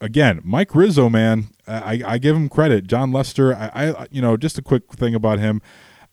again, 0.00 0.40
Mike 0.44 0.74
Rizzo, 0.74 1.08
man, 1.08 1.48
I, 1.66 2.02
I 2.06 2.18
give 2.18 2.36
him 2.36 2.48
credit. 2.48 2.86
Jon 2.86 3.12
Lester, 3.12 3.54
I, 3.54 3.70
I, 3.74 4.06
you 4.10 4.20
know, 4.20 4.36
just 4.36 4.58
a 4.58 4.62
quick 4.62 4.92
thing 4.92 5.14
about 5.14 5.38
him. 5.38 5.62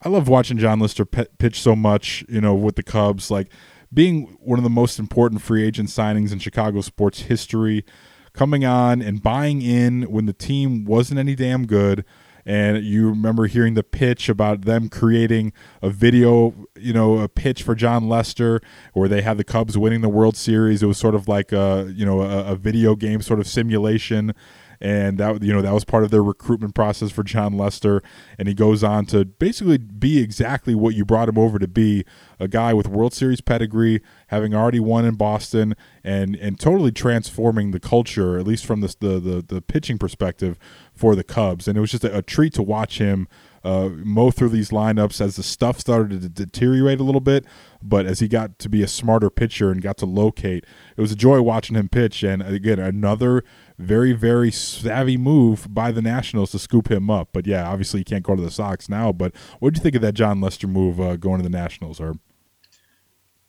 I 0.01 0.09
love 0.09 0.27
watching 0.27 0.57
Jon 0.57 0.79
Lester 0.79 1.05
pitch 1.05 1.61
so 1.61 1.75
much, 1.75 2.25
you 2.27 2.41
know, 2.41 2.53
with 2.53 2.75
the 2.75 2.83
Cubs, 2.83 3.31
like 3.31 3.49
being 3.93 4.37
one 4.39 4.59
of 4.59 4.63
the 4.63 4.69
most 4.69 4.99
important 4.99 5.41
free 5.41 5.63
agent 5.63 5.89
signings 5.89 6.31
in 6.31 6.39
Chicago 6.39 6.81
sports 6.81 7.21
history, 7.21 7.85
coming 8.33 8.65
on 8.65 9.01
and 9.01 9.21
buying 9.21 9.61
in 9.61 10.03
when 10.03 10.25
the 10.25 10.33
team 10.33 10.85
wasn't 10.85 11.19
any 11.19 11.35
damn 11.35 11.67
good. 11.67 12.03
And 12.45 12.83
you 12.83 13.07
remember 13.09 13.45
hearing 13.47 13.73
the 13.73 13.83
pitch 13.83 14.27
about 14.27 14.63
them 14.63 14.89
creating 14.89 15.53
a 15.81 15.89
video, 15.89 16.67
you 16.77 16.91
know, 16.91 17.19
a 17.19 17.29
pitch 17.29 17.63
for 17.63 17.73
Jon 17.73 18.09
Lester, 18.09 18.59
where 18.93 19.07
they 19.07 19.21
had 19.21 19.37
the 19.37 19.45
Cubs 19.45 19.77
winning 19.77 20.01
the 20.01 20.09
World 20.09 20.35
Series. 20.35 20.83
It 20.83 20.87
was 20.87 20.97
sort 20.97 21.15
of 21.15 21.29
like 21.29 21.53
a, 21.53 21.89
you 21.95 22.05
know, 22.05 22.21
a, 22.21 22.51
a 22.51 22.55
video 22.57 22.95
game 22.95 23.21
sort 23.21 23.39
of 23.39 23.47
simulation 23.47 24.33
and 24.83 25.17
that 25.17 25.41
you 25.41 25.53
know 25.53 25.61
that 25.61 25.73
was 25.73 25.85
part 25.85 26.03
of 26.03 26.11
their 26.11 26.21
recruitment 26.21 26.75
process 26.75 27.09
for 27.09 27.23
Jon 27.23 27.53
Lester 27.53 28.03
and 28.37 28.49
he 28.49 28.53
goes 28.53 28.83
on 28.83 29.05
to 29.07 29.23
basically 29.23 29.77
be 29.77 30.21
exactly 30.21 30.75
what 30.75 30.93
you 30.93 31.05
brought 31.05 31.29
him 31.29 31.37
over 31.37 31.57
to 31.57 31.67
be 31.67 32.03
a 32.39 32.49
guy 32.49 32.73
with 32.73 32.89
World 32.89 33.13
Series 33.13 33.39
pedigree 33.39 34.01
having 34.27 34.53
already 34.53 34.81
won 34.81 35.05
in 35.05 35.15
Boston 35.15 35.75
and 36.03 36.35
and 36.35 36.59
totally 36.59 36.91
transforming 36.91 37.71
the 37.71 37.79
culture 37.79 38.37
at 38.37 38.45
least 38.45 38.65
from 38.65 38.81
the 38.81 38.93
the 38.99 39.19
the, 39.19 39.41
the 39.41 39.61
pitching 39.61 39.97
perspective 39.97 40.59
for 40.93 41.15
the 41.15 41.23
Cubs 41.23 41.67
and 41.67 41.77
it 41.77 41.81
was 41.81 41.91
just 41.91 42.03
a, 42.03 42.17
a 42.17 42.21
treat 42.21 42.53
to 42.53 42.61
watch 42.61 42.97
him 42.97 43.27
uh, 43.63 43.89
mow 43.89 44.29
through 44.29 44.49
these 44.49 44.71
lineups 44.71 45.21
as 45.21 45.35
the 45.37 45.43
stuff 45.43 45.79
started 45.79 46.21
to 46.21 46.29
deteriorate 46.29 46.99
a 46.99 47.03
little 47.03 47.21
bit. 47.21 47.45
But 47.81 48.05
as 48.05 48.19
he 48.19 48.27
got 48.27 48.59
to 48.59 48.69
be 48.69 48.83
a 48.83 48.87
smarter 48.87 49.29
pitcher 49.29 49.71
and 49.71 49.81
got 49.81 49.97
to 49.97 50.05
locate, 50.05 50.65
it 50.97 51.01
was 51.01 51.11
a 51.11 51.15
joy 51.15 51.41
watching 51.41 51.75
him 51.75 51.89
pitch. 51.89 52.23
And 52.23 52.41
again, 52.41 52.79
another 52.79 53.43
very, 53.77 54.13
very 54.13 54.51
savvy 54.51 55.17
move 55.17 55.73
by 55.73 55.91
the 55.91 56.01
Nationals 56.01 56.51
to 56.51 56.59
scoop 56.59 56.89
him 56.89 57.09
up. 57.09 57.29
But 57.33 57.47
yeah, 57.47 57.69
obviously 57.69 58.01
he 58.01 58.03
can't 58.03 58.23
go 58.23 58.35
to 58.35 58.41
the 58.41 58.51
Sox 58.51 58.89
now. 58.89 59.11
But 59.11 59.35
what 59.59 59.73
did 59.73 59.79
you 59.79 59.83
think 59.83 59.95
of 59.95 60.01
that 60.01 60.13
Jon 60.13 60.41
Lester 60.41 60.67
move 60.67 60.99
uh, 60.99 61.15
going 61.17 61.37
to 61.39 61.43
the 61.43 61.55
Nationals? 61.55 61.99
Or 61.99 62.15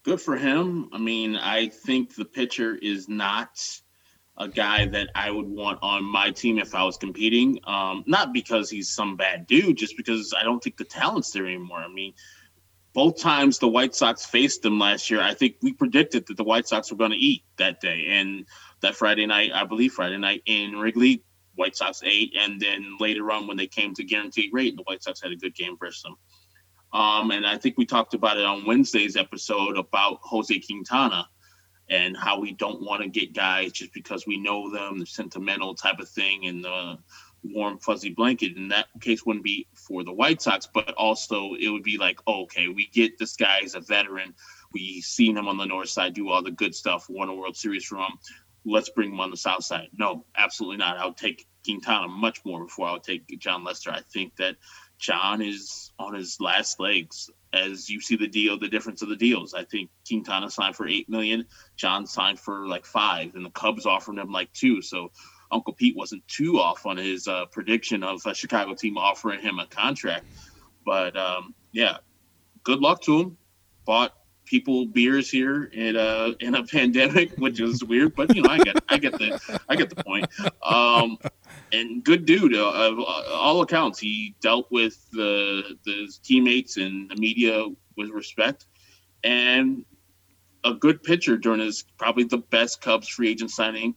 Good 0.04 0.20
for 0.20 0.36
him. 0.36 0.90
I 0.92 0.98
mean, 0.98 1.36
I 1.36 1.68
think 1.68 2.14
the 2.14 2.26
pitcher 2.26 2.76
is 2.76 3.08
not 3.08 3.58
a 4.36 4.48
guy 4.48 4.86
that 4.86 5.08
I 5.14 5.30
would 5.30 5.46
want 5.46 5.78
on 5.80 6.04
my 6.04 6.30
team 6.30 6.58
if 6.58 6.74
I 6.74 6.84
was 6.84 6.96
competing. 6.96 7.60
Um, 7.64 8.04
not 8.06 8.32
because 8.32 8.68
he's 8.68 8.90
some 8.90 9.16
bad 9.16 9.46
dude, 9.46 9.76
just 9.76 9.96
because 9.96 10.34
I 10.38 10.42
don't 10.42 10.62
think 10.62 10.76
the 10.76 10.84
talent's 10.84 11.30
there 11.30 11.46
anymore. 11.46 11.78
I 11.78 11.88
mean, 11.88 12.14
both 12.92 13.18
times 13.18 13.58
the 13.58 13.68
White 13.68 13.94
Sox 13.94 14.24
faced 14.26 14.62
them 14.62 14.78
last 14.78 15.10
year, 15.10 15.20
I 15.20 15.34
think 15.34 15.56
we 15.62 15.72
predicted 15.72 16.26
that 16.26 16.36
the 16.36 16.44
White 16.44 16.68
Sox 16.68 16.90
were 16.90 16.96
going 16.96 17.10
to 17.10 17.16
eat 17.16 17.44
that 17.56 17.80
day. 17.80 18.06
And 18.08 18.46
that 18.84 18.94
Friday 18.94 19.26
night, 19.26 19.50
I 19.52 19.64
believe 19.64 19.92
Friday 19.92 20.18
night 20.18 20.42
in 20.46 20.72
Wrigley, 20.72 21.24
White 21.54 21.76
Sox 21.76 22.02
eight, 22.04 22.34
And 22.38 22.60
then 22.60 22.96
later 23.00 23.30
on, 23.30 23.46
when 23.46 23.56
they 23.56 23.66
came 23.66 23.94
to 23.94 24.04
guaranteed 24.04 24.50
rate, 24.52 24.76
the 24.76 24.82
White 24.82 25.02
Sox 25.02 25.22
had 25.22 25.32
a 25.32 25.36
good 25.36 25.54
game 25.54 25.76
versus 25.78 26.02
them. 26.02 26.16
Um, 26.92 27.30
and 27.30 27.46
I 27.46 27.58
think 27.58 27.76
we 27.76 27.86
talked 27.86 28.14
about 28.14 28.36
it 28.36 28.44
on 28.44 28.66
Wednesday's 28.66 29.16
episode 29.16 29.76
about 29.76 30.18
Jose 30.22 30.58
Quintana 30.60 31.28
and 31.90 32.16
how 32.16 32.38
we 32.38 32.52
don't 32.52 32.82
want 32.82 33.02
to 33.02 33.08
get 33.08 33.34
guys 33.34 33.72
just 33.72 33.92
because 33.92 34.26
we 34.26 34.38
know 34.38 34.70
them, 34.70 34.98
the 34.98 35.06
sentimental 35.06 35.74
type 35.74 35.98
of 35.98 36.08
thing, 36.08 36.46
and 36.46 36.64
the 36.64 36.98
warm 37.42 37.78
fuzzy 37.78 38.10
blanket. 38.10 38.56
In 38.56 38.68
that 38.68 38.86
case, 39.00 39.24
wouldn't 39.24 39.44
be 39.44 39.66
for 39.74 40.04
the 40.04 40.12
White 40.12 40.40
Sox, 40.40 40.68
but 40.72 40.94
also 40.94 41.54
it 41.58 41.68
would 41.68 41.82
be 41.82 41.98
like, 41.98 42.20
oh, 42.26 42.42
okay, 42.44 42.68
we 42.68 42.88
get 42.88 43.18
this 43.18 43.36
guy 43.36 43.60
as 43.64 43.74
a 43.74 43.80
veteran. 43.80 44.34
We 44.72 45.00
seen 45.00 45.36
him 45.36 45.48
on 45.48 45.56
the 45.56 45.66
north 45.66 45.88
side 45.88 46.14
do 46.14 46.28
all 46.28 46.42
the 46.42 46.50
good 46.50 46.74
stuff, 46.74 47.06
won 47.08 47.28
a 47.28 47.34
World 47.34 47.56
Series 47.56 47.84
from 47.84 48.00
him. 48.00 48.18
Let's 48.64 48.88
bring 48.88 49.12
him 49.12 49.20
on 49.20 49.30
the 49.30 49.36
south 49.36 49.64
side. 49.64 49.88
No, 49.96 50.24
absolutely 50.36 50.78
not. 50.78 50.96
I 50.96 51.06
would 51.06 51.16
take 51.16 51.46
Quintana 51.64 52.08
much 52.08 52.44
more 52.44 52.64
before 52.64 52.88
I 52.88 52.92
would 52.92 53.02
take 53.02 53.26
Jon 53.38 53.64
Lester. 53.64 53.90
I 53.90 54.00
think 54.12 54.36
that 54.36 54.56
Jon 54.98 55.42
is 55.42 55.92
on 55.98 56.14
his 56.14 56.40
last 56.40 56.80
legs 56.80 57.30
as 57.52 57.88
you 57.88 58.00
see 58.00 58.16
the 58.16 58.26
deal, 58.26 58.58
the 58.58 58.68
difference 58.68 59.02
of 59.02 59.08
the 59.08 59.16
deals. 59.16 59.54
I 59.54 59.64
think 59.64 59.90
Quintana 60.06 60.50
signed 60.50 60.76
for 60.76 60.88
eight 60.88 61.08
million, 61.08 61.46
Jon 61.76 62.06
signed 62.06 62.40
for 62.40 62.66
like 62.66 62.84
five, 62.84 63.34
and 63.34 63.44
the 63.44 63.50
Cubs 63.50 63.86
offered 63.86 64.18
him 64.18 64.32
like 64.32 64.52
two. 64.52 64.82
So 64.82 65.12
Uncle 65.50 65.72
Pete 65.72 65.96
wasn't 65.96 66.26
too 66.26 66.58
off 66.58 66.84
on 66.84 66.96
his 66.96 67.28
uh, 67.28 67.46
prediction 67.46 68.02
of 68.02 68.20
a 68.26 68.34
Chicago 68.34 68.74
team 68.74 68.96
offering 68.98 69.40
him 69.40 69.58
a 69.58 69.66
contract. 69.66 70.24
But 70.84 71.16
um, 71.16 71.54
yeah, 71.72 71.98
good 72.64 72.80
luck 72.80 73.02
to 73.02 73.20
him. 73.20 73.36
Bought 73.84 74.14
people 74.44 74.86
beers 74.86 75.30
here 75.30 75.64
in 75.64 75.96
a 75.96 76.34
in 76.40 76.54
a 76.54 76.64
pandemic, 76.76 77.36
which 77.36 77.60
is 77.60 77.84
weird, 77.84 78.14
but 78.14 78.34
you 78.34 78.42
know 78.42 78.50
I 78.50 78.58
get 78.58 78.76
I 78.88 78.98
get 78.98 79.12
the 79.12 79.60
I 79.68 79.76
get 79.76 79.90
the 79.90 80.02
point. 80.02 80.26
Um, 80.64 81.18
and 81.72 82.04
good 82.04 82.24
dude. 82.24 82.54
Uh, 82.54 82.70
of 82.70 82.98
all 82.98 83.62
accounts, 83.62 83.98
he 83.98 84.34
dealt 84.40 84.70
with 84.70 85.10
the 85.10 85.76
the 85.84 86.12
teammates 86.22 86.76
and 86.76 87.10
the 87.10 87.16
media 87.16 87.66
with 87.96 88.10
respect. 88.10 88.66
And 89.22 89.84
a 90.64 90.74
good 90.74 91.02
pitcher 91.02 91.36
during 91.36 91.60
his 91.60 91.84
probably 91.98 92.24
the 92.24 92.38
best 92.38 92.80
Cubs 92.80 93.08
free 93.08 93.30
agent 93.30 93.50
signing 93.50 93.94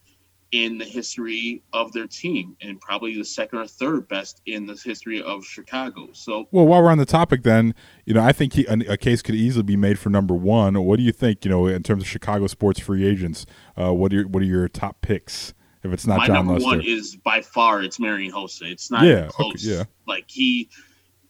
in 0.50 0.78
the 0.78 0.84
history 0.84 1.62
of 1.72 1.92
their 1.92 2.06
team 2.06 2.56
and 2.62 2.80
probably 2.80 3.14
the 3.16 3.24
second 3.24 3.58
or 3.58 3.66
third 3.66 4.08
best 4.08 4.40
in 4.46 4.64
the 4.66 4.74
history 4.74 5.22
of 5.22 5.44
Chicago. 5.44 6.08
So, 6.12 6.48
well, 6.50 6.66
while 6.66 6.82
we're 6.82 6.90
on 6.90 6.98
the 6.98 7.04
topic, 7.04 7.42
then 7.42 7.74
you 8.06 8.14
know, 8.14 8.22
I 8.22 8.32
think 8.32 8.54
he, 8.54 8.64
a, 8.66 8.96
case 8.96 9.20
could 9.20 9.34
easily 9.34 9.62
be 9.64 9.76
made 9.76 9.98
for 9.98 10.08
number 10.08 10.34
one. 10.34 10.82
What 10.82 10.96
do 10.96 11.02
you 11.02 11.12
think? 11.12 11.44
You 11.44 11.50
know, 11.50 11.66
in 11.66 11.82
terms 11.82 12.02
of 12.02 12.08
Chicago 12.08 12.46
sports 12.46 12.80
free 12.80 13.06
agents, 13.06 13.44
uh, 13.76 13.92
what 13.92 14.12
are 14.12 14.16
your, 14.16 14.28
what 14.28 14.42
are 14.42 14.46
your 14.46 14.68
top 14.68 15.02
picks? 15.02 15.52
If 15.82 15.92
it's 15.92 16.06
not 16.06 16.18
my 16.18 16.26
Jon 16.26 16.36
number 16.36 16.54
Lester? 16.54 16.66
one 16.66 16.80
is 16.82 17.16
by 17.16 17.40
far 17.40 17.82
it's 17.82 18.00
Marian 18.00 18.32
Hossa. 18.32 18.62
It's 18.62 18.90
not 18.90 19.04
Yeah, 19.04 19.28
close. 19.28 19.54
okay, 19.66 19.76
yeah. 19.76 19.84
Like 20.06 20.24
he 20.28 20.70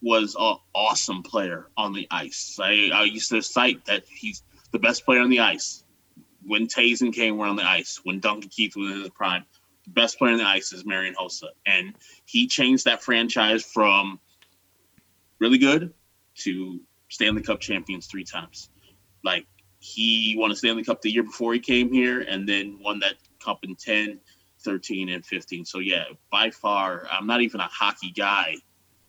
was 0.01 0.37
an 0.39 0.57
awesome 0.75 1.23
player 1.23 1.67
on 1.77 1.93
the 1.93 2.07
ice. 2.11 2.59
I, 2.63 2.91
I 2.95 3.03
used 3.05 3.29
to 3.31 3.43
cite 3.43 3.85
that 3.87 4.05
he's 4.09 4.43
the 4.71 4.79
best 4.79 5.05
player 5.05 5.21
on 5.21 5.29
the 5.29 5.41
ice 5.41 5.85
when 6.49 6.67
and 6.77 7.15
Kane 7.15 7.37
were 7.37 7.47
on 7.47 7.57
the 7.57 7.63
ice, 7.63 8.01
when 8.03 8.21
Duncan 8.21 8.49
Keith 8.49 8.75
was 8.75 8.91
in 8.91 9.01
his 9.01 9.11
prime. 9.11 9.45
The 9.85 9.91
best 9.91 10.19
player 10.19 10.33
on 10.33 10.39
the 10.39 10.45
ice 10.45 10.73
is 10.73 10.85
Marian 10.85 11.15
Hossa. 11.15 11.49
And 11.67 11.95
he 12.25 12.47
changed 12.47 12.87
that 12.87 13.03
franchise 13.03 13.63
from 13.63 14.19
really 15.39 15.59
good 15.59 15.93
to 16.37 16.81
Stanley 17.11 17.43
Cup 17.43 17.61
champions 17.61 18.07
three 18.07 18.25
times. 18.25 18.71
Like 19.23 19.47
he 19.79 20.37
won 20.39 20.51
a 20.51 20.57
Stanley 20.57 20.85
Cup 20.85 21.03
the 21.03 21.11
year 21.11 21.23
before 21.23 21.53
he 21.53 21.61
came 21.61 21.93
here 21.93 22.21
and 22.23 22.49
then 22.49 22.79
won 22.83 22.99
that 23.01 23.15
cup 23.45 23.61
in 23.63 23.77
10, 23.77 24.19
13, 24.61 25.11
and 25.11 25.25
15. 25.25 25.65
So 25.67 25.79
yeah, 25.79 26.05
by 26.33 26.51
far, 26.51 27.07
I'm 27.11 27.27
not 27.27 27.43
even 27.43 27.61
a 27.61 27.69
hockey 27.71 28.11
guy. 28.11 28.57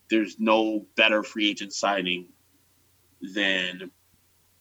There's 0.09 0.39
no 0.39 0.85
better 0.95 1.23
free 1.23 1.49
agent 1.49 1.73
signing 1.73 2.27
than 3.21 3.91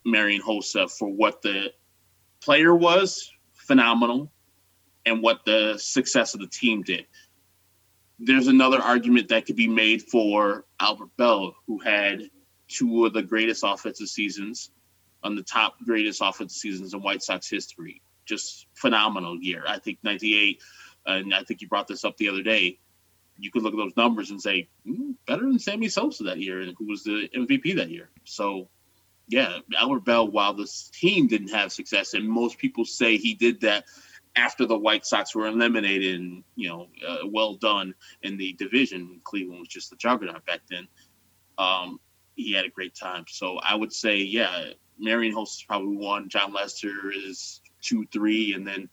Marian 0.05 0.43
Hossa 0.43 0.91
for 0.91 1.09
what 1.09 1.43
the 1.43 1.73
player 2.41 2.75
was 2.75 3.31
phenomenal 3.55 4.31
and 5.07 5.23
what 5.23 5.45
the 5.45 5.77
success 5.79 6.35
of 6.35 6.41
the 6.41 6.47
team 6.47 6.83
did. 6.83 7.07
There's 8.19 8.49
another 8.49 8.79
argument 8.79 9.29
that 9.29 9.47
could 9.47 9.57
be 9.57 9.69
made 9.69 10.03
for 10.03 10.65
Albert 10.81 11.11
Belle, 11.17 11.55
who 11.67 11.79
had 11.79 12.31
two 12.69 13.07
of 13.07 13.13
the 13.13 13.23
greatest 13.23 13.63
offensive 13.65 14.09
seasons 14.09 14.71
on 15.23 15.35
the 15.35 15.43
top 15.43 15.77
greatest 15.85 16.21
offensive 16.23 16.57
seasons 16.57 16.95
in 16.95 17.03
White 17.03 17.23
Sox 17.23 17.49
history. 17.49 18.03
Just 18.25 18.67
phenomenal 18.75 19.39
year. 19.41 19.65
I 19.67 19.79
think 19.79 19.99
98, 20.03 20.61
and 21.07 21.35
I 21.35 21.43
think 21.45 21.61
you 21.61 21.69
brought 21.69 21.89
this 21.89 22.05
up 22.05 22.17
the 22.17 22.29
other 22.29 22.43
day. 22.43 22.79
You 23.39 23.51
could 23.51 23.63
look 23.63 23.73
at 23.73 23.79
those 23.79 23.97
numbers 23.97 24.31
and 24.31 24.41
say, 24.41 24.69
mm, 24.87 25.15
better 25.27 25.43
than 25.43 25.59
Sammy 25.59 25.89
Sosa 25.89 26.25
that 26.25 26.39
year, 26.39 26.61
and 26.61 26.75
who 26.77 26.87
was 26.87 27.05
the 27.05 27.29
MVP 27.35 27.77
that 27.77 27.91
year. 27.91 28.11
So, 28.25 28.69
yeah, 29.29 29.59
Albert 29.79 30.05
Belle, 30.05 30.29
while 30.29 30.55
this 30.55 30.91
team 30.91 31.27
didn't 31.27 31.49
have 31.51 31.73
success, 31.73 32.15
and 32.15 32.29
most 32.29 32.59
people 32.59 32.85
say 32.85 33.17
he 33.17 33.35
did 33.35 33.61
that 33.61 33.85
after 34.37 34.67
the 34.67 34.79
White 34.79 35.05
Sox 35.05 35.35
were 35.35 35.47
eliminated 35.47 36.21
and, 36.21 36.45
you 36.57 36.69
know, 36.69 36.87
uh, 37.07 37.27
well 37.27 37.55
done 37.55 37.95
in 38.23 38.37
the 38.37 38.53
division. 38.55 39.21
Cleveland 39.25 39.61
was 39.61 39.69
just 39.69 39.91
the 39.91 39.97
juggernaut 39.97 40.45
back 40.47 40.61
then. 40.71 40.87
Um, 41.59 41.99
he 42.37 42.53
had 42.53 42.65
a 42.65 42.71
great 42.71 42.95
time. 42.95 43.25
So 43.29 43.59
I 43.59 43.75
would 43.75 43.93
say, 43.93 44.19
yeah, 44.19 44.71
Marian 44.99 45.35
Hossa 45.35 45.57
is 45.57 45.65
probably 45.67 45.97
one. 45.97 46.29
Jon 46.29 46.53
Lester 46.53 47.11
is 47.13 47.61
two, 47.83 48.07
three. 48.13 48.55
And 48.55 48.67
then 48.67 48.89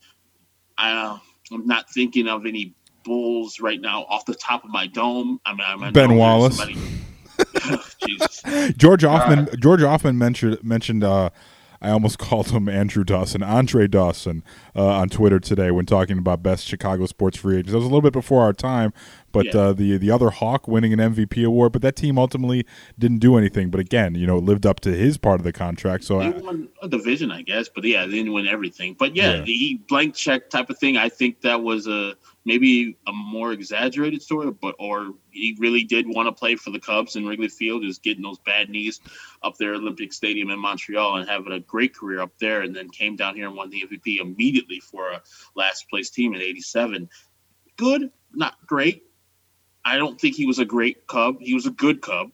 I, 0.77 1.19
I'm 1.51 1.67
not 1.67 1.89
thinking 1.91 2.27
of 2.27 2.45
any 2.45 2.73
Bulls 3.03 3.59
right 3.59 3.79
now 3.79 4.03
off 4.09 4.25
the 4.25 4.33
top 4.33 4.63
of 4.63 4.71
my 4.71 4.87
dome. 4.87 5.39
I 5.45 5.51
mean, 5.51 5.85
I 5.85 5.91
Ben 5.91 6.15
Wallace. 6.15 6.57
somebody-. 6.57 7.04
George 8.77 9.03
Hoffman. 9.03 9.49
George 9.59 9.81
Hoffman 9.81 10.17
mentioned 10.17 10.63
mentioned. 10.63 11.03
Uh, 11.03 11.29
I 11.81 11.91
almost 11.91 12.17
called 12.19 12.49
him 12.49 12.67
Andrew 12.67 13.03
Dawson, 13.03 13.43
Andre 13.43 13.87
Dawson, 13.87 14.43
uh, 14.75 14.85
on 14.85 15.09
Twitter 15.09 15.39
today 15.39 15.71
when 15.71 15.85
talking 15.85 16.17
about 16.17 16.41
best 16.41 16.65
Chicago 16.65 17.05
sports 17.05 17.37
free 17.37 17.57
agents. 17.57 17.71
That 17.73 17.77
was 17.77 17.85
a 17.85 17.89
little 17.89 18.01
bit 18.01 18.13
before 18.13 18.41
our 18.43 18.53
time, 18.53 18.93
but 19.35 19.45
Yeah. 19.53 19.57
uh, 19.61 19.73
the 19.73 19.97
the 19.97 20.09
other 20.09 20.29
Hawk 20.31 20.67
winning 20.67 20.91
an 20.93 20.99
MVP 20.99 21.43
award, 21.45 21.73
but 21.73 21.81
that 21.83 21.95
team 21.95 22.17
ultimately 22.17 22.65
didn't 22.97 23.19
do 23.19 23.37
anything. 23.37 23.69
But 23.69 23.79
again, 23.81 24.15
you 24.15 24.25
know, 24.25 24.37
lived 24.37 24.65
up 24.65 24.79
to 24.81 24.89
his 24.95 25.17
part 25.17 25.39
of 25.39 25.43
the 25.43 25.53
contract. 25.53 26.03
So 26.05 26.19
They 26.19 26.25
I, 26.25 26.29
won 26.31 26.69
a 26.81 26.87
division, 26.87 27.31
I 27.31 27.41
guess, 27.43 27.69
but 27.69 27.83
yeah, 27.83 28.05
they 28.05 28.13
didn't 28.13 28.33
win 28.33 28.47
everything. 28.47 28.95
But 28.97 29.15
yeah, 29.15 29.35
Yeah. 29.35 29.41
the 29.43 29.79
blank 29.87 30.15
check 30.15 30.49
type 30.49 30.69
of 30.69 30.79
thing. 30.79 30.97
I 30.97 31.09
think 31.09 31.41
that 31.41 31.61
was 31.61 31.85
a 31.87 32.15
maybe 32.47 32.95
a 33.07 33.11
more 33.11 33.51
exaggerated 33.51 34.21
story, 34.21 34.51
but 34.51 34.75
or 34.79 35.13
he 35.31 35.55
really 35.59 35.83
did 35.83 36.05
want 36.07 36.27
to 36.27 36.31
play 36.31 36.55
for 36.55 36.69
the 36.69 36.79
Cubs 36.79 37.15
in 37.15 37.25
Wrigley 37.25 37.47
Field, 37.49 37.81
just 37.83 38.03
getting 38.03 38.23
those 38.23 38.37
bad 38.39 38.69
knees 38.69 39.01
up 39.43 39.57
there, 39.57 39.73
at 39.73 39.81
Olympic 39.81 40.13
Stadium 40.13 40.49
in 40.51 40.59
Montreal, 40.59 41.17
and 41.17 41.27
having 41.27 41.51
a 41.53 41.59
great 41.59 41.93
career 41.95 42.21
up 42.21 42.31
there, 42.39 42.61
and 42.61 42.75
then 42.75 42.89
came 42.89 43.15
down 43.15 43.35
here 43.35 43.47
and 43.47 43.55
won 43.55 43.69
the 43.71 43.81
MVP 43.83 44.19
immediately 44.21 44.79
for 44.79 45.09
a 45.11 45.21
last 45.55 45.89
place 45.89 46.09
team 46.11 46.33
in 46.35 46.41
'87. 46.41 47.09
Good, 47.77 48.11
not 48.33 48.55
great. 48.67 49.04
I 49.85 49.97
don't 49.97 50.19
think 50.19 50.35
he 50.35 50.47
was 50.47 50.57
a 50.57 50.65
great 50.65 51.05
Cub. 51.05 51.37
He 51.39 51.53
was 51.53 51.67
a 51.67 51.71
good 51.71 52.01
Cub. 52.01 52.31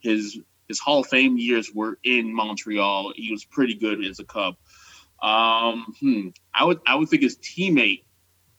His 0.00 0.38
his 0.68 0.78
Hall 0.78 1.00
of 1.00 1.08
Fame 1.08 1.36
years 1.38 1.74
were 1.74 1.98
in 2.04 2.32
Montreal. 2.32 3.14
He 3.16 3.32
was 3.32 3.44
pretty 3.44 3.74
good 3.74 4.04
as 4.04 4.20
a 4.20 4.24
Cub. 4.24 4.56
Um, 5.22 5.94
hmm, 5.98 6.28
I 6.54 6.64
would 6.64 6.80
I 6.86 6.94
would 6.94 7.08
think 7.08 7.22
his 7.22 7.38
teammate 7.38 8.04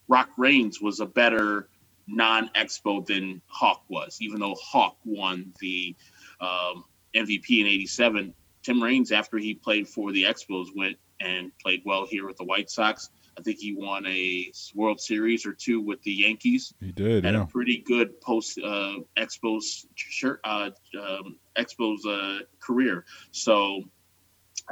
Rock 0.08 0.30
Raines 0.36 0.80
was 0.80 1.00
a 1.00 1.06
better 1.06 1.68
non-expo 2.08 3.06
than 3.06 3.40
Hawk 3.46 3.84
was, 3.88 4.18
even 4.20 4.40
though 4.40 4.56
Hawk 4.60 4.98
won 5.04 5.54
the 5.60 5.94
um, 6.40 6.84
MVP 7.14 7.60
in 7.60 7.66
'87. 7.66 8.34
Tim 8.62 8.82
Raines, 8.82 9.10
after 9.10 9.38
he 9.38 9.54
played 9.54 9.88
for 9.88 10.12
the 10.12 10.24
Expos, 10.24 10.66
went 10.76 10.96
and 11.20 11.50
played 11.58 11.82
well 11.84 12.06
here 12.06 12.26
with 12.26 12.36
the 12.36 12.44
White 12.44 12.70
Sox. 12.70 13.10
I 13.38 13.42
think 13.42 13.58
he 13.58 13.74
won 13.74 14.04
a 14.06 14.52
World 14.74 15.00
Series 15.00 15.46
or 15.46 15.52
two 15.54 15.80
with 15.80 16.02
the 16.02 16.12
Yankees 16.12 16.74
he 16.80 16.92
did. 16.92 17.24
had 17.24 17.34
Yeah. 17.34 17.42
a 17.42 17.46
pretty 17.46 17.78
good 17.78 18.20
post 18.20 18.58
uh, 18.58 18.96
Expos 19.16 19.86
shirt, 19.94 20.40
uh, 20.44 20.70
um, 21.00 21.36
Expos 21.56 21.98
uh, 22.06 22.44
career. 22.60 23.04
So 23.30 23.84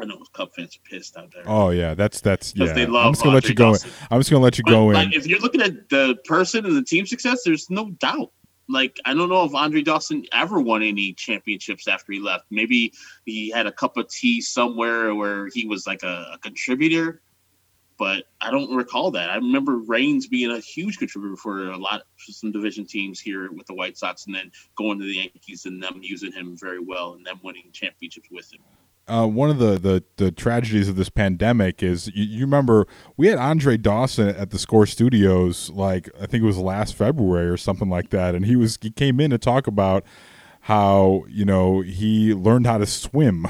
I 0.01 0.05
know 0.05 0.23
Cub 0.35 0.51
fans 0.55 0.77
are 0.77 0.89
pissed 0.89 1.17
out 1.17 1.33
there. 1.33 1.43
Oh 1.47 1.71
yeah, 1.71 1.95
that's 1.95 2.21
that's 2.21 2.55
yeah. 2.55 2.73
They 2.73 2.87
love 2.87 3.07
I'm 3.07 3.13
just 3.13 3.23
gonna 3.25 3.35
let 3.35 3.49
you 3.49 3.55
go. 3.55 3.75
In. 3.75 3.81
I'm 4.11 4.21
just 4.21 4.31
gonna 4.31 4.43
let 4.45 4.59
you 4.59 4.65
But, 4.65 4.71
go 4.71 4.91
in. 4.91 5.13
if 5.13 5.27
you're 5.27 5.41
looking 5.41 5.63
at 5.63 5.89
the 5.89 6.17
person 6.25 6.65
and 6.67 6.77
the 6.77 6.83
team 6.85 7.07
success, 7.07 7.43
there's 7.45 7.71
no 7.71 7.91
doubt. 7.93 8.31
Like 8.69 8.97
I 9.05 9.15
don't 9.15 9.29
know 9.29 9.45
if 9.45 9.55
Andre 9.55 9.83
Dawson 9.83 10.25
ever 10.33 10.61
won 10.61 10.83
any 10.83 11.13
championships 11.15 11.89
after 11.89 12.13
he 12.13 12.21
left. 12.21 12.45
Maybe 12.51 12.93
he 13.27 13.51
had 13.51 13.67
a 13.67 13.73
cup 13.73 13.97
of 13.97 14.09
tea 14.09 14.41
somewhere 14.41 15.13
where 15.15 15.49
he 15.49 15.67
was 15.67 15.87
like 15.89 16.03
a, 16.05 16.31
a 16.35 16.39
contributor, 16.39 17.21
but 18.01 18.25
I 18.41 18.51
don't 18.51 18.75
recall 18.75 19.11
that. 19.11 19.29
I 19.29 19.37
remember 19.37 19.77
Raines 19.77 20.27
being 20.27 20.51
a 20.51 20.59
huge 20.59 20.97
contributor 20.97 21.37
for 21.37 21.71
a 21.71 21.77
lot 21.77 22.05
for 22.17 22.33
some 22.33 22.51
division 22.51 22.87
teams 22.87 23.21
here 23.21 23.53
with 23.53 23.67
the 23.67 23.75
White 23.75 23.99
Sox, 23.99 24.25
and 24.25 24.35
then 24.35 24.51
going 24.75 24.99
to 24.99 25.05
the 25.05 25.17
Yankees 25.17 25.67
and 25.67 25.83
them 25.83 26.01
using 26.01 26.33
him 26.33 26.57
very 26.57 26.81
well 26.81 27.13
and 27.13 27.27
them 27.27 27.39
winning 27.45 27.65
championships 27.73 28.29
with 28.31 28.51
him. 28.51 28.61
uh, 29.07 29.27
one 29.27 29.51
of 29.51 29.59
the, 29.59 29.79
the, 29.79 30.03
the 30.17 30.33
tragedies 30.33 30.89
of 30.89 30.97
this 30.97 31.11
pandemic 31.11 31.83
is 31.83 32.07
you, 32.15 32.25
you 32.25 32.41
remember 32.41 32.87
we 33.19 33.27
had 33.27 33.39
Andre 33.39 33.77
Dawson 33.77 34.29
at 34.29 34.49
the 34.49 34.59
Score 34.59 34.87
Studios 34.87 35.69
like 35.69 36.09
I 36.19 36.25
think 36.25 36.43
it 36.43 36.47
was 36.47 36.57
last 36.57 36.95
February 36.95 37.49
or 37.49 37.59
something 37.59 37.91
like 37.91 38.09
that, 38.11 38.35
and 38.35 38.47
he 38.47 38.57
was 38.57 38.79
he 38.81 38.91
came 38.91 39.21
in 39.21 39.31
to 39.31 39.39
talk 39.39 39.67
about 39.67 40.07
how 40.63 41.25
you 41.29 41.45
know 41.45 41.83
he 41.83 42.33
learned 42.33 42.67
how 42.67 42.79
to 42.79 42.87
swim. 42.87 43.47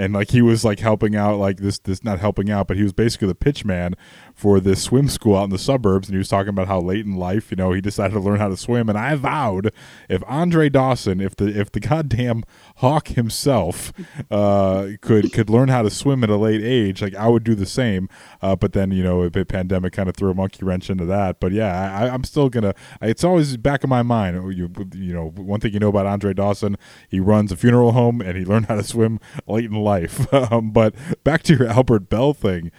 And 0.00 0.14
like 0.14 0.30
he 0.30 0.40
was 0.40 0.64
like 0.64 0.78
helping 0.78 1.14
out, 1.14 1.38
like 1.38 1.58
this, 1.58 1.78
this 1.78 2.02
not 2.02 2.20
helping 2.20 2.50
out, 2.50 2.66
but 2.66 2.78
he 2.78 2.82
was 2.82 2.94
basically 2.94 3.28
the 3.28 3.34
pitch 3.34 3.66
man 3.66 3.94
for 4.40 4.58
this 4.58 4.82
swim 4.82 5.06
school 5.06 5.36
out 5.36 5.44
in 5.44 5.50
the 5.50 5.58
suburbs. 5.58 6.08
And 6.08 6.14
he 6.14 6.18
was 6.18 6.28
talking 6.28 6.48
about 6.48 6.66
how 6.66 6.80
late 6.80 7.04
in 7.04 7.14
life, 7.16 7.50
you 7.50 7.56
know, 7.56 7.72
he 7.72 7.82
decided 7.82 8.14
to 8.14 8.20
learn 8.20 8.38
how 8.38 8.48
to 8.48 8.56
swim. 8.56 8.88
And 8.88 8.96
I 8.96 9.14
vowed, 9.14 9.70
if 10.08 10.22
Andre 10.26 10.70
Dawson, 10.70 11.20
if 11.20 11.36
the 11.36 11.46
if 11.46 11.70
the 11.70 11.80
goddamn 11.80 12.44
hawk 12.76 13.08
himself 13.08 13.92
uh, 14.30 14.92
could 15.02 15.32
could 15.34 15.50
learn 15.50 15.68
how 15.68 15.82
to 15.82 15.90
swim 15.90 16.24
at 16.24 16.30
a 16.30 16.36
late 16.36 16.62
age, 16.62 17.02
like 17.02 17.14
I 17.14 17.28
would 17.28 17.44
do 17.44 17.54
the 17.54 17.66
same. 17.66 18.08
Uh, 18.40 18.56
but 18.56 18.72
then 18.72 18.90
you 18.92 19.02
know, 19.02 19.28
the 19.28 19.44
pandemic 19.44 19.92
kind 19.92 20.08
of 20.08 20.16
threw 20.16 20.30
a 20.30 20.34
monkey 20.34 20.64
wrench 20.64 20.88
into 20.88 21.04
that. 21.04 21.38
But 21.38 21.52
yeah, 21.52 21.94
I, 21.94 22.08
I'm 22.08 22.24
still 22.24 22.48
gonna. 22.48 22.74
It's 23.02 23.22
always 23.22 23.58
back 23.58 23.84
in 23.84 23.90
my 23.90 24.02
mind. 24.02 24.38
oh, 24.38 24.48
You 24.48 24.70
you 24.94 25.12
know, 25.12 25.28
one 25.36 25.60
thing 25.60 25.74
you 25.74 25.80
know 25.80 25.90
about 25.90 26.06
Andre 26.06 26.32
Dawson, 26.32 26.76
he 27.10 27.20
runs 27.20 27.52
a 27.52 27.56
funeral 27.56 27.92
home 27.92 28.22
and 28.22 28.38
he 28.38 28.46
learned 28.46 28.66
how 28.66 28.76
to 28.76 28.84
swim 28.84 29.20
late 29.46 29.66
in 29.66 29.74
life. 29.74 30.32
um, 30.52 30.70
but 30.70 30.94
back 31.24 31.42
to 31.42 31.56
your 31.56 31.68
Albert 31.68 32.08
Belle 32.08 32.32
thing 32.32 32.70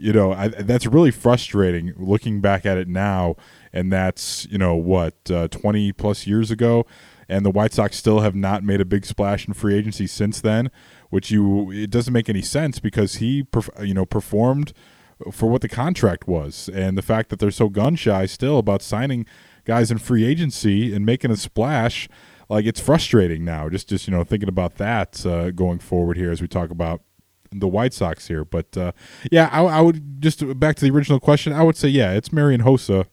you 0.00 0.12
know 0.12 0.32
I, 0.32 0.48
that's 0.48 0.86
really 0.86 1.10
frustrating 1.10 1.92
looking 1.96 2.40
back 2.40 2.66
at 2.66 2.78
it 2.78 2.88
now. 2.88 3.36
And 3.72 3.92
that's 3.92 4.46
you 4.50 4.58
know 4.58 4.74
what 4.74 5.30
uh, 5.30 5.46
20 5.48 5.92
plus 5.92 6.26
years 6.26 6.50
ago. 6.50 6.86
And 7.28 7.46
the 7.46 7.50
white 7.50 7.72
sox 7.72 7.96
still 7.96 8.20
have 8.20 8.34
not 8.34 8.64
made 8.64 8.80
a 8.80 8.84
big 8.84 9.06
splash 9.06 9.46
in 9.46 9.54
free 9.54 9.76
agency 9.76 10.08
since 10.08 10.40
then 10.40 10.70
which 11.10 11.30
you 11.30 11.70
it 11.70 11.90
doesn't 11.90 12.12
make 12.12 12.28
any 12.28 12.40
sense 12.40 12.80
because 12.80 13.16
he 13.16 13.46
you 13.82 13.92
know 13.92 14.06
performed 14.06 14.72
for 15.30 15.50
what 15.50 15.60
the 15.60 15.68
contract 15.68 16.26
was. 16.26 16.70
And 16.72 16.96
the 16.96 17.02
fact 17.02 17.28
that 17.28 17.38
they're 17.38 17.50
so 17.50 17.68
gun 17.68 17.96
shy 17.96 18.24
still 18.24 18.58
about 18.58 18.80
signing 18.80 19.26
guys 19.66 19.90
in 19.90 19.98
free 19.98 20.24
agency 20.24 20.94
and 20.94 21.04
making 21.04 21.30
a 21.30 21.36
splash 21.36 22.08
like 22.48 22.64
it's 22.64 22.80
frustrating 22.80 23.44
now. 23.44 23.68
Just 23.68 23.88
just 23.88 24.08
you 24.08 24.12
know 24.12 24.24
thinking 24.24 24.48
about 24.48 24.76
that 24.76 25.26
uh, 25.26 25.50
going 25.50 25.80
forward 25.80 26.16
here 26.16 26.30
as 26.30 26.40
we 26.40 26.48
talk 26.48 26.70
about 26.70 27.02
the 27.52 27.68
White 27.68 27.92
Sox 27.92 28.28
here. 28.28 28.44
But 28.44 28.76
uh, 28.76 28.92
yeah, 29.30 29.48
I, 29.52 29.62
I, 29.62 29.80
would 29.80 30.22
just 30.22 30.58
back 30.58 30.76
to 30.76 30.84
the 30.84 30.90
original 30.90 31.20
question. 31.20 31.52
I 31.52 31.62
would 31.62 31.76
say 31.76 31.88
yeah, 31.88 32.12
it's 32.12 32.32
Marian 32.32 32.62
Hossa 32.62 33.06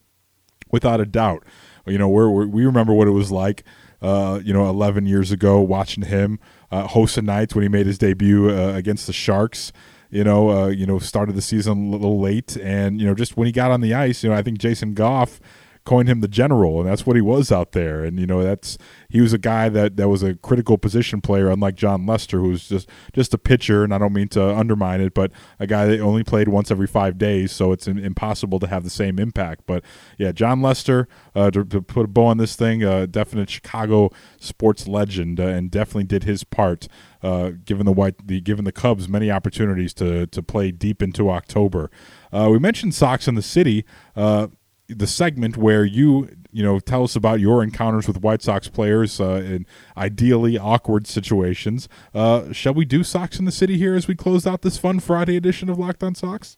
without 0.72 1.00
a 1.00 1.06
doubt. 1.06 1.44
You 1.86 1.98
know, 1.98 2.10
we're, 2.10 2.30
we 2.30 2.66
remember 2.66 2.94
what 2.94 3.08
it 3.08 3.12
was 3.12 3.32
like. 3.32 3.64
Uh, 4.00 4.40
you 4.44 4.54
know, 4.54 4.70
11 4.70 5.08
years 5.08 5.32
ago, 5.32 5.60
watching 5.60 6.04
him 6.04 6.40
uh, 6.70 6.88
Hossa 6.88 7.24
nights 7.24 7.56
when 7.56 7.64
he 7.64 7.70
made 7.70 7.88
his 7.88 7.98
debut 7.98 8.52
uh, 8.52 8.74
against 8.76 9.08
the 9.08 9.14
Sharks. 9.14 9.72
You 10.10 10.24
know, 10.24 10.50
uh, 10.50 10.68
you 10.68 10.86
know, 10.86 11.00
started 11.00 11.36
the 11.36 11.42
season 11.42 11.88
a 11.88 11.90
little 11.92 12.20
late, 12.20 12.56
and 12.58 13.02
you 13.02 13.08
know, 13.08 13.14
just 13.14 13.36
when 13.36 13.46
he 13.46 13.52
got 13.52 13.72
on 13.72 13.82
the 13.82 13.94
ice, 13.94 14.24
you 14.24 14.30
know, 14.30 14.36
I 14.36 14.42
think 14.42 14.58
Jason 14.58 14.94
Goff 14.94 15.42
coined 15.88 16.10
him 16.10 16.20
the 16.20 16.28
general, 16.28 16.82
and 16.82 16.90
that's 16.90 17.06
what 17.06 17.16
he 17.16 17.22
was 17.22 17.50
out 17.50 17.72
there. 17.72 18.04
And 18.04 18.20
you 18.20 18.28
know, 18.28 18.44
that's 18.44 18.78
he 19.08 19.22
was 19.22 19.32
a 19.32 19.38
guy 19.38 19.70
that 19.70 19.96
that 19.96 20.10
was 20.10 20.22
a 20.22 20.36
critical 20.36 20.78
position 20.78 21.22
player, 21.22 21.50
unlike 21.50 21.76
Jon 21.76 22.06
Lester, 22.06 22.40
who 22.40 22.50
was 22.50 22.68
just 22.68 22.90
just 23.14 23.34
a 23.34 23.38
pitcher. 23.38 23.86
And 23.86 23.94
I 23.94 23.98
don't 23.98 24.12
mean 24.12 24.28
to 24.30 24.44
undermine 24.44 25.00
it, 25.00 25.14
but 25.14 25.32
a 25.60 25.66
guy 25.66 25.86
that 25.86 26.00
only 26.02 26.26
played 26.26 26.50
once 26.50 26.72
every 26.72 26.88
five 26.88 27.18
days, 27.18 27.54
so 27.54 27.72
it's 27.72 27.88
impossible 27.88 28.60
to 28.60 28.68
have 28.68 28.84
the 28.84 28.90
same 28.90 29.18
impact. 29.18 29.62
But 29.66 29.86
yeah, 30.18 30.34
Jon 30.34 30.62
Lester, 30.62 31.08
uh, 31.34 31.52
to, 31.52 31.64
to, 31.64 31.82
put 31.82 32.04
a 32.04 32.10
bow 32.10 32.26
on 32.26 32.38
this 32.38 32.58
thing, 32.58 32.84
uh, 32.84 33.06
definite 33.06 33.50
Chicago 33.50 34.12
sports 34.42 34.90
legend, 34.90 35.40
uh, 35.40 35.46
and 35.46 35.72
definitely 35.72 36.04
did 36.04 36.26
his 36.26 36.44
part. 36.44 36.90
Uh, 37.24 37.52
given 37.66 37.86
the 37.86 37.94
white, 37.94 38.28
the 38.28 38.42
given 38.42 38.66
the 38.66 38.72
Cubs 38.74 39.08
many 39.08 39.32
opportunities 39.32 39.94
to 39.96 40.28
to 40.28 40.44
play 40.44 40.70
deep 40.70 41.02
into 41.02 41.30
October. 41.32 41.90
Uh, 42.32 42.50
we 42.52 42.60
mentioned 42.60 42.94
Sox 42.94 43.28
in 43.28 43.36
the 43.36 43.42
City. 43.42 43.86
Uh, 44.16 44.48
the 44.90 45.08
segment 45.08 45.58
where 45.58 45.84
you 45.84 46.30
you 46.52 46.64
know 46.64 46.80
tell 46.80 47.04
us 47.04 47.16
about 47.16 47.40
your 47.40 47.62
encounters 47.64 48.08
with 48.08 48.22
White 48.22 48.42
Sox 48.42 48.68
players 48.68 49.20
uh, 49.20 49.44
in 49.46 49.66
ideally 49.96 50.58
awkward 50.58 51.08
situations. 51.08 51.88
Uh, 52.14 52.52
shall 52.52 52.74
we 52.74 52.86
do 52.86 53.04
Sox 53.04 53.40
in 53.40 53.46
the 53.46 53.52
City 53.52 53.78
here 53.78 53.96
as 53.96 54.08
we 54.08 54.16
close 54.16 54.48
out 54.48 54.62
this 54.62 54.78
fun 54.78 55.00
Friday 55.00 55.36
edition 55.36 55.70
of 55.70 55.78
Locked 55.78 56.04
On 56.04 56.16
Sox? 56.16 56.58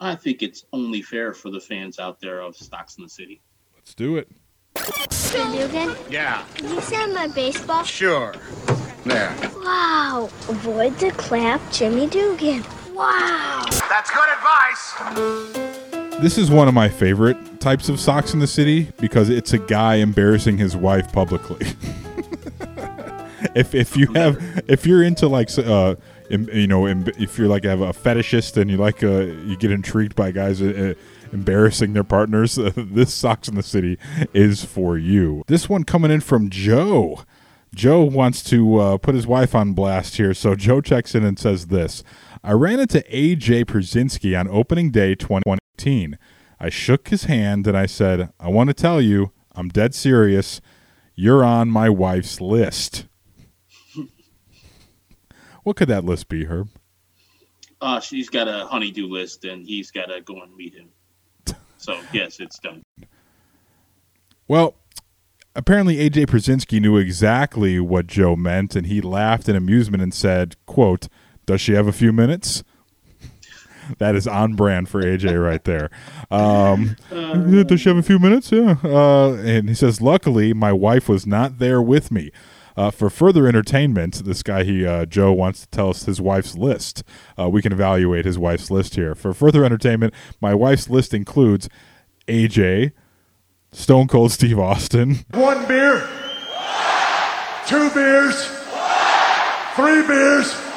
I 0.00 0.14
think 0.14 0.42
it's 0.42 0.64
only 0.72 1.02
fair 1.02 1.34
for 1.34 1.50
the 1.50 1.60
fans 1.60 1.98
out 1.98 2.20
there 2.20 2.40
of 2.40 2.56
Sox 2.56 2.96
in 2.96 3.04
the 3.04 3.10
City. 3.10 3.42
Let's 3.74 3.94
do 3.94 4.16
it. 4.16 4.30
Jimmy 5.30 5.58
Dugan? 5.58 5.96
Yeah. 6.10 6.44
Can 6.54 6.70
you 6.70 6.80
send 6.80 7.14
my 7.14 7.28
baseball? 7.28 7.84
Sure. 7.84 8.34
There. 9.04 9.34
Wow. 9.56 10.30
Avoid 10.48 10.98
the 10.98 11.10
clap, 11.12 11.60
Jimmy 11.72 12.06
Dugan. 12.06 12.64
Wow. 12.92 13.64
That's 13.88 14.10
good 14.10 14.28
advice. 14.30 15.79
This 16.20 16.36
is 16.36 16.50
one 16.50 16.68
of 16.68 16.74
my 16.74 16.90
favorite 16.90 17.60
types 17.60 17.88
of 17.88 17.98
Sox 17.98 18.34
in 18.34 18.40
the 18.40 18.46
City 18.46 18.92
because 18.98 19.30
it's 19.30 19.54
a 19.54 19.58
guy 19.58 19.94
embarrassing 19.94 20.58
his 20.58 20.76
wife 20.76 21.10
publicly. 21.14 21.66
if 23.54 23.74
if 23.74 23.96
you 23.96 24.12
have 24.12 24.38
if 24.68 24.84
you're 24.84 25.02
into 25.02 25.28
like 25.28 25.48
uh 25.58 25.96
you 26.28 26.66
know 26.66 26.86
if 26.86 27.38
you're 27.38 27.48
like 27.48 27.64
have 27.64 27.80
a 27.80 27.94
fetishist 27.94 28.60
and 28.60 28.70
you 28.70 28.76
like 28.76 29.02
uh 29.02 29.20
you 29.46 29.56
get 29.56 29.70
intrigued 29.70 30.14
by 30.14 30.30
guys 30.30 30.60
uh, 30.60 30.92
embarrassing 31.32 31.94
their 31.94 32.04
partners 32.04 32.58
uh, 32.58 32.70
this 32.76 33.14
Sox 33.14 33.48
in 33.48 33.54
the 33.54 33.62
City 33.62 33.98
is 34.34 34.62
for 34.62 34.98
you. 34.98 35.42
This 35.46 35.70
one 35.70 35.84
coming 35.84 36.10
in 36.10 36.20
from 36.20 36.50
Joe. 36.50 37.22
Joe 37.74 38.02
wants 38.02 38.42
to 38.44 38.78
uh, 38.78 38.98
put 38.98 39.14
his 39.14 39.26
wife 39.26 39.54
on 39.54 39.72
blast 39.72 40.16
here, 40.16 40.34
so 40.34 40.54
Joe 40.54 40.80
checks 40.80 41.14
in 41.14 41.24
and 41.24 41.38
says 41.38 41.68
this. 41.68 42.02
I 42.42 42.52
ran 42.52 42.80
into 42.80 43.00
AJ 43.00 43.66
Pierzynski 43.66 44.38
on 44.38 44.48
opening 44.48 44.90
day 44.90 45.14
2018. 45.14 46.18
I 46.58 46.68
shook 46.70 47.08
his 47.08 47.24
hand 47.24 47.66
and 47.66 47.76
I 47.76 47.86
said, 47.86 48.32
I 48.40 48.48
want 48.48 48.68
to 48.68 48.74
tell 48.74 49.00
you, 49.00 49.32
I'm 49.54 49.68
dead 49.68 49.94
serious. 49.94 50.60
You're 51.14 51.44
on 51.44 51.68
my 51.68 51.90
wife's 51.90 52.40
list. 52.40 53.06
what 55.64 55.76
could 55.76 55.88
that 55.88 56.04
list 56.04 56.28
be, 56.28 56.46
Herb? 56.46 56.68
Uh, 57.80 58.00
she's 58.00 58.30
got 58.30 58.48
a 58.48 58.66
honeydew 58.66 59.06
list 59.06 59.44
and 59.44 59.66
he's 59.66 59.90
got 59.90 60.06
to 60.06 60.20
go 60.22 60.40
and 60.42 60.54
meet 60.56 60.74
him. 60.74 60.88
So, 61.76 61.98
yes, 62.12 62.40
it's 62.40 62.58
done. 62.58 62.82
Well, 64.48 64.74
apparently 65.54 65.96
AJ 65.96 66.26
Pierzynski 66.26 66.80
knew 66.80 66.96
exactly 66.96 67.80
what 67.80 68.06
Joe 68.06 68.36
meant 68.36 68.76
and 68.76 68.86
he 68.86 69.00
laughed 69.00 69.48
in 69.48 69.56
amusement 69.56 70.02
and 70.02 70.12
said, 70.12 70.56
quote, 70.66 71.08
does 71.46 71.60
she 71.60 71.72
have 71.72 71.86
a 71.86 71.92
few 71.92 72.12
minutes? 72.12 72.62
that 73.98 74.14
is 74.14 74.26
on 74.26 74.54
brand 74.54 74.88
for 74.88 75.02
AJ 75.02 75.42
right 75.42 75.64
there. 75.64 75.90
Um, 76.30 76.96
uh, 77.10 77.62
does 77.64 77.80
she 77.80 77.88
have 77.88 77.98
a 77.98 78.02
few 78.02 78.18
minutes? 78.18 78.52
Yeah. 78.52 78.76
Uh, 78.84 79.32
and 79.34 79.68
he 79.68 79.74
says, 79.74 80.00
luckily, 80.00 80.52
my 80.52 80.72
wife 80.72 81.08
was 81.08 81.26
not 81.26 81.58
there 81.58 81.82
with 81.82 82.10
me. 82.10 82.30
Uh, 82.76 82.90
for 82.90 83.10
further 83.10 83.46
entertainment, 83.46 84.24
this 84.24 84.42
guy 84.42 84.62
he 84.64 84.86
uh, 84.86 85.04
Joe 85.04 85.32
wants 85.32 85.62
to 85.62 85.68
tell 85.68 85.90
us 85.90 86.04
his 86.04 86.20
wife's 86.20 86.56
list. 86.56 87.02
Uh, 87.38 87.48
we 87.48 87.62
can 87.62 87.72
evaluate 87.72 88.24
his 88.24 88.38
wife's 88.38 88.70
list 88.70 88.94
here. 88.94 89.14
For 89.14 89.34
further 89.34 89.64
entertainment, 89.64 90.14
my 90.40 90.54
wife's 90.54 90.88
list 90.88 91.12
includes 91.12 91.68
AJ, 92.28 92.92
Stone 93.72 94.06
Cold 94.06 94.32
Steve 94.32 94.58
Austin, 94.58 95.24
one 95.32 95.66
beer, 95.66 96.08
two 97.66 97.90
beers, 97.90 98.46
three 99.74 100.06
beers 100.06 100.69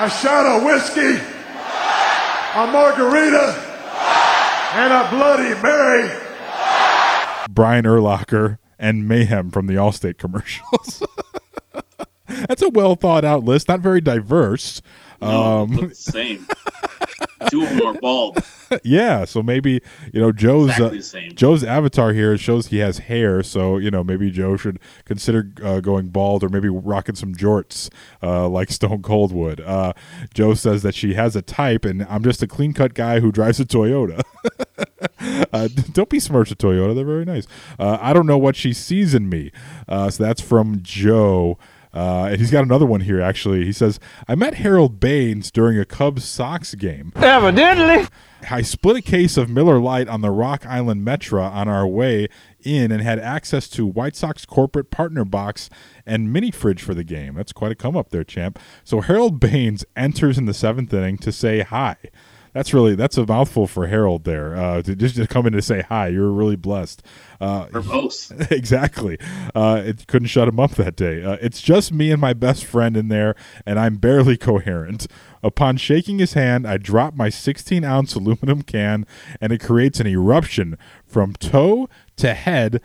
a 0.00 0.08
shot 0.08 0.46
of 0.46 0.64
whiskey, 0.64 1.20
a 2.54 2.66
margarita, 2.72 3.54
and 4.72 4.92
a 4.94 5.10
Bloody 5.10 5.60
Mary. 5.62 6.10
Brian 7.50 7.84
Urlacher 7.84 8.56
and 8.78 9.06
Mayhem 9.06 9.50
from 9.50 9.66
the 9.66 9.74
Allstate 9.74 10.16
commercials. 10.16 11.02
That's 12.26 12.62
a 12.62 12.70
well 12.70 12.94
thought 12.94 13.26
out 13.26 13.44
list, 13.44 13.68
not 13.68 13.80
very 13.80 14.00
diverse. 14.00 14.80
No, 15.20 15.28
um, 15.28 15.92
same. 15.92 16.46
Two 17.48 17.62
of 17.62 17.70
them 17.70 17.86
are 17.86 17.94
bald. 17.94 18.42
yeah, 18.84 19.24
so 19.24 19.42
maybe 19.42 19.80
you 20.12 20.20
know 20.20 20.32
Joe's 20.32 20.70
exactly 20.70 21.28
uh, 21.28 21.32
Joe's 21.32 21.64
avatar 21.64 22.12
here 22.12 22.36
shows 22.36 22.68
he 22.68 22.78
has 22.78 22.98
hair, 22.98 23.42
so 23.42 23.78
you 23.78 23.90
know 23.90 24.04
maybe 24.04 24.30
Joe 24.30 24.56
should 24.56 24.78
consider 25.04 25.50
uh, 25.62 25.80
going 25.80 26.08
bald 26.08 26.44
or 26.44 26.48
maybe 26.48 26.68
rocking 26.68 27.14
some 27.14 27.34
jorts 27.34 27.88
uh, 28.22 28.48
like 28.48 28.70
Stone 28.70 29.02
Cold 29.02 29.32
would. 29.32 29.60
Uh, 29.60 29.92
Joe 30.34 30.54
says 30.54 30.82
that 30.82 30.94
she 30.94 31.14
has 31.14 31.34
a 31.34 31.42
type, 31.42 31.84
and 31.84 32.04
I'm 32.04 32.22
just 32.22 32.42
a 32.42 32.46
clean 32.46 32.72
cut 32.72 32.94
guy 32.94 33.20
who 33.20 33.32
drives 33.32 33.60
a 33.60 33.64
Toyota. 33.64 34.22
Uh, 35.52 35.68
don't 35.92 36.08
be 36.08 36.20
smirched 36.20 36.52
at 36.52 36.58
Toyota; 36.58 36.94
they're 36.94 37.04
very 37.04 37.24
nice. 37.24 37.46
Uh, 37.78 37.98
I 38.00 38.12
don't 38.12 38.26
know 38.26 38.38
what 38.38 38.56
she 38.56 38.72
sees 38.72 39.14
in 39.14 39.28
me. 39.28 39.50
so 39.88 40.10
that's 40.10 40.40
from 40.40 40.80
Joe. 40.82 41.58
Uh, 41.92 42.28
and 42.30 42.38
he's 42.38 42.50
got 42.50 42.64
another 42.64 42.86
one 42.86 43.00
here, 43.00 43.20
actually. 43.20 43.64
He 43.64 43.72
says, 43.72 43.98
I 44.28 44.34
met 44.34 44.54
Harold 44.54 45.00
Baines 45.00 45.50
during 45.50 45.78
a 45.78 45.84
Cubs 45.84 46.24
Sox 46.24 46.74
game. 46.74 47.12
Evidently. 47.16 48.06
I 48.48 48.62
split 48.62 48.96
a 48.96 49.02
case 49.02 49.36
of 49.36 49.50
Miller 49.50 49.78
Lite 49.78 50.08
on 50.08 50.20
the 50.22 50.30
Rock 50.30 50.64
Island 50.64 51.06
Metra 51.06 51.50
on 51.50 51.68
our 51.68 51.86
way 51.86 52.28
in 52.60 52.90
and 52.90 53.02
had 53.02 53.18
access 53.18 53.68
to 53.70 53.86
White 53.86 54.16
Sox 54.16 54.46
corporate 54.46 54.90
partner 54.90 55.24
box 55.24 55.68
and 56.06 56.32
mini 56.32 56.50
fridge 56.50 56.82
for 56.82 56.94
the 56.94 57.04
game. 57.04 57.34
That's 57.34 57.52
quite 57.52 57.72
a 57.72 57.74
come 57.74 57.96
up 57.96 58.10
there, 58.10 58.24
champ. 58.24 58.58
So 58.84 59.00
Harold 59.00 59.40
Baines 59.40 59.84
enters 59.96 60.38
in 60.38 60.46
the 60.46 60.54
seventh 60.54 60.94
inning 60.94 61.18
to 61.18 61.32
say 61.32 61.60
hi 61.60 61.96
that's 62.52 62.74
really 62.74 62.94
that's 62.94 63.16
a 63.16 63.26
mouthful 63.26 63.66
for 63.66 63.86
Harold 63.86 64.24
there. 64.24 64.56
Uh, 64.56 64.82
to 64.82 64.96
just 64.96 65.16
to 65.16 65.26
come 65.26 65.46
in 65.46 65.52
to 65.52 65.62
say 65.62 65.82
hi, 65.82 66.08
you're 66.08 66.30
really 66.30 66.56
blessed. 66.56 67.02
Uh, 67.40 67.66
exactly. 68.50 69.18
Uh, 69.54 69.82
it 69.84 70.06
couldn't 70.06 70.28
shut 70.28 70.48
him 70.48 70.60
up 70.60 70.72
that 70.72 70.96
day. 70.96 71.22
Uh, 71.22 71.36
it's 71.40 71.62
just 71.62 71.92
me 71.92 72.10
and 72.10 72.20
my 72.20 72.32
best 72.32 72.64
friend 72.64 72.96
in 72.96 73.08
there, 73.08 73.34
and 73.64 73.78
I'm 73.78 73.96
barely 73.96 74.36
coherent. 74.36 75.06
Upon 75.42 75.76
shaking 75.76 76.18
his 76.18 76.34
hand, 76.34 76.66
I 76.66 76.76
drop 76.76 77.14
my 77.14 77.30
16 77.30 77.82
ounce 77.84 78.14
aluminum 78.14 78.62
can, 78.62 79.06
and 79.40 79.52
it 79.52 79.60
creates 79.60 80.00
an 80.00 80.06
eruption 80.06 80.76
from 81.06 81.32
toe 81.34 81.88
to 82.16 82.34
head 82.34 82.82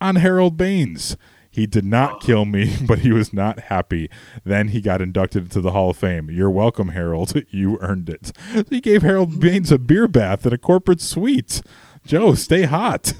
on 0.00 0.16
Harold 0.16 0.56
Baines. 0.56 1.16
He 1.54 1.68
did 1.68 1.84
not 1.84 2.20
kill 2.20 2.46
me, 2.46 2.76
but 2.86 2.98
he 2.98 3.12
was 3.12 3.32
not 3.32 3.60
happy. 3.60 4.10
Then 4.42 4.68
he 4.68 4.80
got 4.80 5.00
inducted 5.00 5.44
into 5.44 5.60
the 5.60 5.70
Hall 5.70 5.90
of 5.90 5.96
Fame. 5.96 6.28
You're 6.28 6.50
welcome, 6.50 6.88
Harold. 6.88 7.32
You 7.54 7.78
earned 7.80 8.08
it. 8.08 8.32
He 8.70 8.80
gave 8.80 9.02
Harold 9.02 9.38
Baines 9.38 9.70
a 9.70 9.78
beer 9.78 10.08
bath 10.08 10.44
in 10.44 10.52
a 10.52 10.58
corporate 10.58 11.00
suite. 11.00 11.62
Joe, 12.04 12.34
stay 12.34 12.62
hot. 12.62 13.12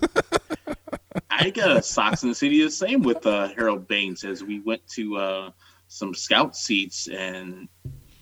I 1.31 1.51
got 1.51 1.77
a 1.77 1.83
Sox 1.83 2.25
in 2.25 2.31
the 2.31 2.35
City 2.35 2.65
the 2.65 2.71
same 2.71 3.03
with 3.03 3.25
uh, 3.25 3.49
Harold 3.55 3.87
Baines 3.87 4.25
as 4.25 4.43
we 4.43 4.59
went 4.61 4.85
to 4.89 5.17
uh, 5.17 5.51
some 5.87 6.15
scout 6.15 6.57
seats 6.57 7.07
and 7.07 7.69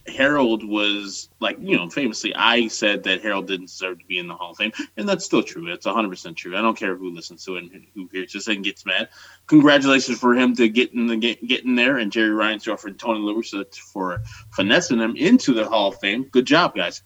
Harold 0.06 0.64
was 0.64 1.28
like, 1.38 1.56
you 1.60 1.76
know, 1.76 1.88
famously, 1.88 2.34
I 2.34 2.68
said 2.68 3.04
that 3.04 3.22
Harold 3.22 3.46
didn't 3.46 3.66
deserve 3.66 4.00
to 4.00 4.04
be 4.04 4.18
in 4.18 4.26
the 4.26 4.34
Hall 4.34 4.50
of 4.50 4.56
Fame, 4.56 4.72
and 4.96 5.08
that's 5.08 5.24
still 5.24 5.42
true. 5.42 5.72
It's 5.72 5.86
100% 5.86 6.36
true. 6.36 6.56
I 6.56 6.62
don't 6.62 6.76
care 6.76 6.96
who 6.96 7.14
listens 7.14 7.44
to 7.44 7.56
it 7.56 7.70
and 7.72 7.86
who 7.94 8.08
hears 8.12 8.34
it 8.34 8.48
and 8.48 8.64
gets 8.64 8.84
mad. 8.84 9.10
Congratulations 9.46 10.18
for 10.18 10.34
him 10.34 10.56
to 10.56 10.68
get 10.68 10.92
in 10.92 11.06
the 11.06 11.16
get, 11.16 11.46
get 11.46 11.64
in 11.64 11.76
there, 11.76 11.98
and 11.98 12.10
Jerry 12.10 12.30
Reinsdorf 12.30 12.84
and 12.84 12.98
Tony 12.98 13.20
LaRussa 13.20 13.74
for 13.76 14.22
finessing 14.50 14.98
him 14.98 15.14
into 15.16 15.54
the 15.54 15.68
Hall 15.68 15.88
of 15.88 16.00
Fame. 16.00 16.24
Good 16.24 16.46
job, 16.46 16.74
guys. 16.74 17.02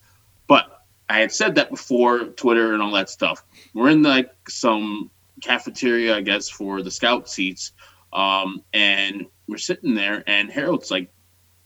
But 0.47 0.85
I 1.09 1.21
had 1.21 1.33
said 1.33 1.55
that 1.57 1.71
before 1.71 2.25
Twitter 2.25 2.73
and 2.73 2.83
all 2.83 2.93
that 2.93 3.11
stuff. 3.11 3.45
We're 3.75 3.91
in 3.91 4.03
like 4.03 4.33
some 4.49 5.11
cafeteria, 5.43 6.17
I 6.17 6.23
guess, 6.23 6.49
for 6.49 6.83
the 6.83 6.91
scout 6.91 7.29
seats, 7.29 7.73
um, 8.13 8.63
and 8.73 9.27
we're 9.47 9.59
sitting 9.59 9.95
there, 9.95 10.25
and 10.27 10.51
Harold's 10.51 10.91
like 10.91 11.11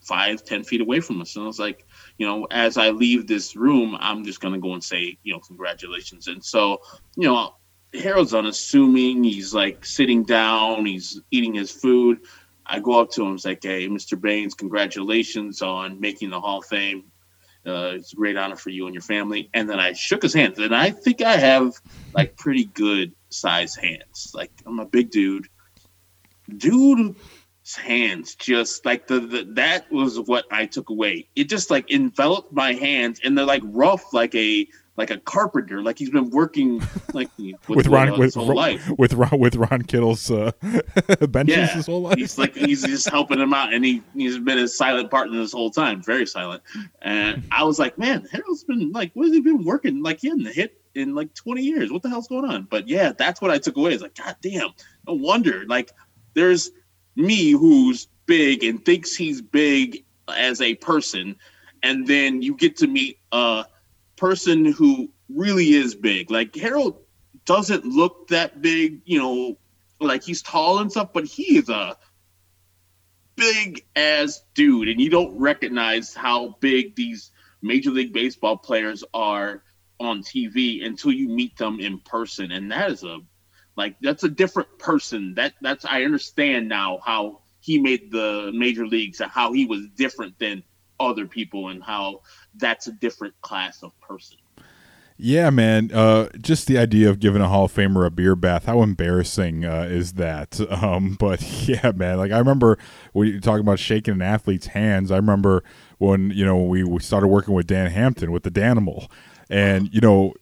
five, 0.00 0.44
ten 0.44 0.64
feet 0.64 0.80
away 0.80 1.00
from 1.00 1.20
us. 1.20 1.36
And 1.36 1.44
I 1.44 1.46
was 1.46 1.58
like, 1.58 1.86
you 2.18 2.26
know, 2.26 2.46
as 2.50 2.76
I 2.76 2.90
leave 2.90 3.26
this 3.26 3.56
room, 3.56 3.96
I'm 3.98 4.24
just 4.24 4.40
gonna 4.40 4.58
go 4.58 4.74
and 4.74 4.82
say, 4.82 5.18
you 5.22 5.32
know, 5.32 5.40
congratulations. 5.40 6.26
And 6.28 6.44
so, 6.44 6.82
you 7.16 7.28
know, 7.28 7.54
Harold's 7.94 8.34
unassuming. 8.34 9.24
He's 9.24 9.54
like 9.54 9.84
sitting 9.84 10.24
down. 10.24 10.86
He's 10.86 11.20
eating 11.30 11.54
his 11.54 11.70
food. 11.70 12.20
I 12.66 12.78
go 12.78 13.00
up 13.00 13.10
to 13.12 13.26
him. 13.26 13.34
It's 13.34 13.44
like, 13.44 13.62
hey, 13.62 13.88
Mr. 13.88 14.20
Baines, 14.20 14.54
congratulations 14.54 15.60
on 15.60 16.00
making 16.00 16.30
the 16.30 16.40
Hall 16.40 16.60
of 16.60 16.66
Fame. 16.66 17.04
Uh, 17.66 17.92
it's 17.94 18.12
a 18.12 18.16
great 18.16 18.36
honor 18.36 18.56
for 18.56 18.70
you 18.70 18.86
and 18.86 18.94
your 18.94 19.02
family. 19.02 19.50
And 19.52 19.68
then 19.68 19.80
I 19.80 19.92
shook 19.92 20.22
his 20.22 20.32
hand. 20.32 20.56
And 20.58 20.74
I 20.74 20.90
think 20.90 21.20
I 21.20 21.36
have 21.36 21.74
like 22.14 22.36
pretty 22.36 22.64
good 22.64 23.12
size 23.28 23.74
hands. 23.74 24.32
Like 24.34 24.52
I'm 24.64 24.78
a 24.78 24.86
big 24.86 25.10
dude. 25.10 25.48
Dude's 26.48 27.18
hands 27.76 28.34
just 28.34 28.84
like 28.84 29.06
the, 29.06 29.20
the 29.20 29.44
that 29.54 29.90
was 29.92 30.18
what 30.20 30.44
I 30.50 30.66
took 30.66 30.90
away. 30.90 31.28
It 31.36 31.48
just 31.48 31.70
like 31.70 31.90
enveloped 31.90 32.52
my 32.52 32.72
hands 32.74 33.20
and 33.24 33.36
they're 33.36 33.44
like 33.44 33.62
rough 33.64 34.12
like 34.12 34.34
a 34.34 34.66
like 34.96 35.10
a 35.10 35.16
carpenter, 35.18 35.82
like 35.82 35.98
he's 35.98 36.10
been 36.10 36.28
working 36.28 36.82
like 37.14 37.30
with, 37.38 37.68
with 37.68 37.86
Ron 37.86 38.10
with, 38.12 38.20
his 38.20 38.34
whole 38.34 38.54
life. 38.54 38.86
with 38.98 39.14
Ron 39.14 39.38
with 39.38 39.56
Ron 39.56 39.82
Kittle's 39.82 40.30
uh, 40.30 40.50
benches 41.30 41.56
Yeah, 41.56 41.66
his 41.68 41.86
whole 41.86 42.02
life. 42.02 42.18
he's 42.18 42.36
like 42.36 42.54
he's 42.54 42.82
just 42.82 43.08
helping 43.08 43.38
him 43.40 43.54
out, 43.54 43.72
and 43.72 43.82
he 43.82 44.02
he's 44.14 44.38
been 44.38 44.58
a 44.58 44.68
silent 44.68 45.10
partner 45.10 45.38
this 45.38 45.52
whole 45.52 45.70
time, 45.70 46.02
very 46.02 46.26
silent. 46.26 46.62
And 47.00 47.44
I 47.50 47.64
was 47.64 47.78
like, 47.78 47.96
man, 47.98 48.26
Harold's 48.30 48.64
been 48.64 48.92
like, 48.92 49.12
what 49.14 49.26
has 49.26 49.34
he 49.34 49.40
been 49.40 49.64
working? 49.64 50.02
Like 50.02 50.20
he 50.20 50.28
hadn't 50.28 50.52
hit 50.54 50.76
in 50.94 51.14
like 51.14 51.32
20 51.34 51.62
years. 51.62 51.90
What 51.90 52.02
the 52.02 52.10
hell's 52.10 52.28
going 52.28 52.44
on? 52.44 52.64
But 52.70 52.86
yeah, 52.86 53.12
that's 53.16 53.40
what 53.40 53.50
I 53.50 53.58
took 53.58 53.76
away. 53.78 53.94
It's 53.94 54.02
like, 54.02 54.16
god 54.16 54.36
damn, 54.42 54.70
no 55.06 55.14
wonder. 55.14 55.64
Like 55.66 55.92
there's 56.34 56.72
me 57.16 57.50
who's 57.50 58.08
big 58.26 58.64
and 58.64 58.84
thinks 58.84 59.14
he's 59.14 59.42
big 59.42 60.04
as 60.28 60.60
a 60.60 60.74
person, 60.76 61.36
and 61.82 62.06
then 62.06 62.42
you 62.42 62.54
get 62.54 62.76
to 62.78 62.86
meet 62.86 63.18
a 63.32 63.64
person 64.16 64.64
who 64.64 65.10
really 65.28 65.70
is 65.70 65.94
big. 65.94 66.30
Like 66.30 66.54
Harold 66.54 67.00
doesn't 67.44 67.84
look 67.84 68.28
that 68.28 68.62
big, 68.62 69.00
you 69.04 69.18
know, 69.18 69.58
like 70.00 70.22
he's 70.22 70.42
tall 70.42 70.78
and 70.78 70.90
stuff, 70.90 71.12
but 71.12 71.24
he 71.24 71.58
is 71.58 71.68
a 71.68 71.96
big 73.36 73.84
ass 73.96 74.42
dude, 74.54 74.88
and 74.88 75.00
you 75.00 75.10
don't 75.10 75.36
recognize 75.38 76.14
how 76.14 76.56
big 76.60 76.94
these 76.94 77.30
Major 77.62 77.90
League 77.90 78.12
Baseball 78.12 78.56
players 78.56 79.02
are 79.12 79.62
on 79.98 80.22
TV 80.22 80.84
until 80.84 81.12
you 81.12 81.28
meet 81.28 81.56
them 81.56 81.80
in 81.80 81.98
person, 82.00 82.52
and 82.52 82.70
that 82.70 82.90
is 82.90 83.02
a 83.02 83.20
like 83.80 83.96
that's 84.02 84.24
a 84.24 84.28
different 84.28 84.78
person. 84.78 85.34
That 85.34 85.54
that's 85.62 85.86
I 85.86 86.04
understand 86.04 86.68
now 86.68 86.98
how 87.02 87.40
he 87.60 87.78
made 87.78 88.12
the 88.12 88.52
major 88.54 88.86
leagues 88.86 89.20
and 89.20 89.30
how 89.30 89.52
he 89.54 89.64
was 89.64 89.88
different 89.96 90.38
than 90.38 90.62
other 91.00 91.26
people 91.26 91.68
and 91.68 91.82
how 91.82 92.20
that's 92.56 92.86
a 92.88 92.92
different 92.92 93.40
class 93.40 93.82
of 93.82 93.98
person. 94.02 94.36
Yeah, 95.16 95.48
man. 95.48 95.90
Uh, 95.92 96.28
just 96.40 96.66
the 96.66 96.76
idea 96.76 97.08
of 97.08 97.20
giving 97.20 97.40
a 97.40 97.48
Hall 97.48 97.64
of 97.64 97.72
Famer 97.72 98.06
a 98.06 98.10
beer 98.10 98.36
bath. 98.36 98.66
How 98.66 98.82
embarrassing 98.82 99.64
uh, 99.64 99.86
is 99.88 100.12
that? 100.14 100.60
Um, 100.70 101.16
but 101.18 101.42
yeah, 101.68 101.92
man. 101.94 102.18
Like 102.18 102.32
I 102.32 102.38
remember 102.38 102.78
when 103.12 103.28
you're 103.28 103.40
talking 103.40 103.60
about 103.60 103.78
shaking 103.78 104.14
an 104.14 104.22
athlete's 104.22 104.68
hands. 104.68 105.10
I 105.10 105.16
remember 105.16 105.62
when 105.98 106.30
you 106.30 106.44
know 106.44 106.62
we, 106.62 106.84
we 106.84 107.00
started 107.00 107.28
working 107.28 107.54
with 107.54 107.66
Dan 107.66 107.90
Hampton 107.90 108.30
with 108.30 108.42
the 108.42 108.50
Danimal, 108.50 109.10
and 109.50 109.92
you 109.92 110.00
know 110.00 110.34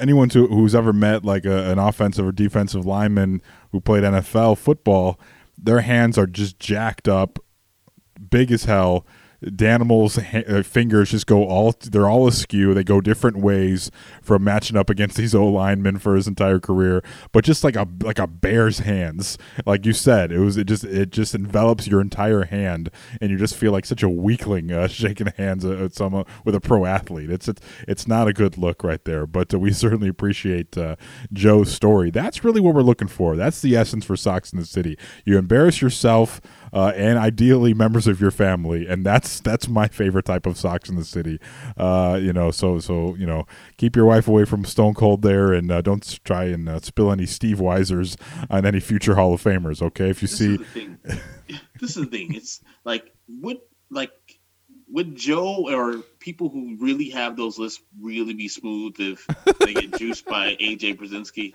anyone 0.00 0.28
to, 0.30 0.46
who's 0.46 0.74
ever 0.74 0.92
met 0.92 1.24
like 1.24 1.44
a, 1.44 1.70
an 1.70 1.78
offensive 1.78 2.26
or 2.26 2.32
defensive 2.32 2.86
lineman 2.86 3.42
who 3.72 3.80
played 3.80 4.04
NFL 4.04 4.58
football, 4.58 5.18
their 5.56 5.80
hands 5.80 6.16
are 6.18 6.26
just 6.26 6.58
jacked 6.58 7.08
up, 7.08 7.38
big 8.30 8.50
as 8.52 8.64
hell. 8.64 9.06
Danimal's 9.54 10.16
ha- 10.16 10.42
uh, 10.48 10.62
fingers 10.62 11.10
just 11.10 11.26
go 11.26 11.46
all 11.46 11.72
they're 11.80 12.08
all 12.08 12.26
askew. 12.26 12.74
They 12.74 12.82
go 12.82 13.00
different 13.00 13.36
ways 13.36 13.90
from 14.20 14.42
matching 14.44 14.76
up 14.76 14.90
against 14.90 15.16
these 15.18 15.34
O 15.34 15.46
linemen 15.46 15.98
for 15.98 16.16
his 16.16 16.26
entire 16.26 16.58
career. 16.58 17.02
But 17.32 17.44
just 17.44 17.62
like 17.62 17.76
a 17.76 17.86
like 18.02 18.18
a 18.18 18.26
bear's 18.26 18.80
hands, 18.80 19.38
like 19.64 19.86
you 19.86 19.92
said, 19.92 20.32
it 20.32 20.40
was 20.40 20.56
it 20.56 20.66
just 20.66 20.84
it 20.84 21.10
just 21.10 21.34
envelops 21.34 21.86
your 21.86 22.00
entire 22.00 22.44
hand, 22.44 22.90
and 23.20 23.30
you 23.30 23.36
just 23.36 23.56
feel 23.56 23.70
like 23.70 23.86
such 23.86 24.02
a 24.02 24.08
weakling 24.08 24.72
uh, 24.72 24.88
shaking 24.88 25.28
hands 25.36 25.64
at 25.64 25.94
someone 25.94 26.24
with 26.44 26.54
a 26.54 26.60
pro 26.60 26.84
athlete. 26.84 27.30
It's 27.30 27.48
it's 27.48 27.62
it's 27.86 28.08
not 28.08 28.26
a 28.26 28.32
good 28.32 28.58
look 28.58 28.82
right 28.82 29.04
there. 29.04 29.26
But 29.26 29.54
uh, 29.54 29.58
we 29.60 29.72
certainly 29.78 30.08
appreciate 30.08 30.76
uh, 30.76 30.96
Joe's 31.32 31.72
story. 31.72 32.10
That's 32.10 32.42
really 32.42 32.60
what 32.60 32.74
we're 32.74 32.82
looking 32.82 33.08
for. 33.08 33.36
That's 33.36 33.60
the 33.62 33.76
essence 33.76 34.04
for 34.04 34.16
Sox 34.16 34.52
in 34.52 34.58
the 34.58 34.66
City. 34.66 34.98
You 35.24 35.38
embarrass 35.38 35.80
yourself 35.80 36.40
uh, 36.72 36.92
and 36.96 37.18
ideally 37.18 37.74
members 37.74 38.06
of 38.06 38.20
your 38.20 38.30
family, 38.30 38.86
and 38.86 39.04
that's 39.04 39.40
that's 39.40 39.68
my 39.68 39.88
favorite 39.88 40.24
type 40.24 40.46
of 40.46 40.56
Sox 40.58 40.88
in 40.88 40.96
the 40.96 41.04
City. 41.04 41.38
Uh, 41.76 42.18
you 42.20 42.32
know, 42.32 42.50
so 42.50 42.78
so 42.78 43.14
you 43.16 43.26
know, 43.26 43.46
keep 43.76 43.96
your 43.96 44.04
wife 44.04 44.28
away 44.28 44.44
from 44.44 44.64
Stone 44.64 44.94
Cold 44.94 45.22
there, 45.22 45.52
and 45.52 45.70
uh, 45.70 45.80
don't 45.82 46.18
try 46.24 46.44
and 46.44 46.68
uh, 46.68 46.80
spill 46.80 47.10
any 47.12 47.26
Steve 47.26 47.58
Weisers 47.58 48.16
on 48.50 48.66
any 48.66 48.80
future 48.80 49.14
Hall 49.14 49.32
of 49.34 49.42
Famers. 49.42 49.80
Okay, 49.82 50.10
if 50.10 50.22
you 50.22 50.28
This 50.28 50.38
see. 50.38 50.52
is 50.54 50.58
the 50.58 50.64
thing. 50.64 50.98
this 51.80 51.96
is 51.96 52.04
the 52.04 52.06
thing. 52.06 52.34
It's 52.34 52.60
like 52.84 53.12
would 53.28 53.58
like 53.90 54.12
would 54.90 55.16
Joe 55.16 55.66
or 55.68 55.98
people 56.18 56.48
who 56.48 56.76
really 56.80 57.10
have 57.10 57.36
those 57.36 57.58
lists 57.58 57.82
really 58.00 58.32
be 58.34 58.48
smooth 58.48 58.94
if 58.98 59.26
they 59.60 59.74
get 59.74 59.98
juiced 59.98 60.24
by 60.24 60.54
AJ 60.56 60.96
Pierzynski? 60.98 61.52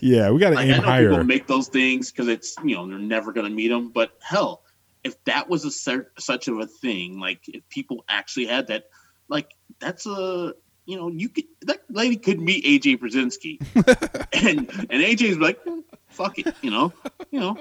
Yeah, 0.00 0.30
we 0.30 0.38
got 0.40 0.50
to 0.50 0.56
Like, 0.56 0.66
aim 0.68 0.74
I 0.74 0.76
know 0.78 0.82
higher. 0.82 1.08
people 1.10 1.24
make 1.24 1.46
those 1.46 1.68
things 1.68 2.10
because 2.10 2.28
it's 2.28 2.54
you 2.64 2.74
know 2.74 2.86
they're 2.88 2.98
never 2.98 3.32
gonna 3.32 3.50
meet 3.50 3.68
them. 3.68 3.90
But 3.90 4.12
hell, 4.20 4.62
if 5.04 5.22
that 5.24 5.48
was 5.48 5.64
a 5.64 5.70
cer- 5.70 6.12
such 6.18 6.48
of 6.48 6.58
a 6.58 6.66
thing, 6.66 7.18
like 7.18 7.40
if 7.48 7.68
people 7.68 8.04
actually 8.08 8.46
had 8.46 8.66
that, 8.68 8.84
like 9.28 9.54
that's 9.80 10.06
a 10.06 10.54
you 10.84 10.96
know 10.96 11.08
you 11.08 11.28
could 11.28 11.44
that 11.62 11.82
lady 11.88 12.16
could 12.16 12.40
meet 12.40 12.64
AJ 12.64 12.98
Pierzynski, 12.98 13.58
and 14.32 14.58
and 14.90 15.02
AJ's 15.02 15.38
like 15.38 15.58
"Eh, 15.66 15.80
fuck 16.08 16.38
it, 16.38 16.54
you 16.62 16.70
know, 16.70 16.92
you 17.30 17.40
know. 17.40 17.56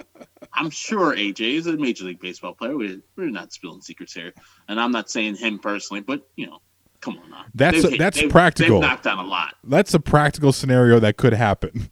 I'm 0.54 0.70
sure 0.70 1.16
AJ 1.16 1.54
is 1.56 1.68
a 1.68 1.78
major 1.78 2.04
league 2.06 2.20
baseball 2.20 2.54
player. 2.54 2.76
We're, 2.76 3.00
we're 3.16 3.30
not 3.30 3.54
spilling 3.54 3.82
secrets 3.82 4.14
here, 4.14 4.34
and 4.68 4.82
I'm 4.82 4.92
not 4.92 5.10
saying 5.10 5.36
him 5.36 5.60
personally, 5.60 6.02
but 6.02 6.28
you 6.36 6.48
know, 6.48 6.60
come 7.00 7.18
on 7.24 7.30
now. 7.30 7.46
That's 7.56 7.84
They've- 7.84 7.98
that's 7.98 8.20
they've- 8.20 8.30
practical. 8.30 8.82
They've 8.82 8.90
knocked 8.90 9.04
down 9.04 9.20
a 9.20 9.24
lot. 9.28 9.56
That's 9.64 9.94
a 9.94 10.00
practical 10.00 10.52
scenario 10.52 11.00
that 11.00 11.16
could 11.18 11.34
happen. 11.34 11.90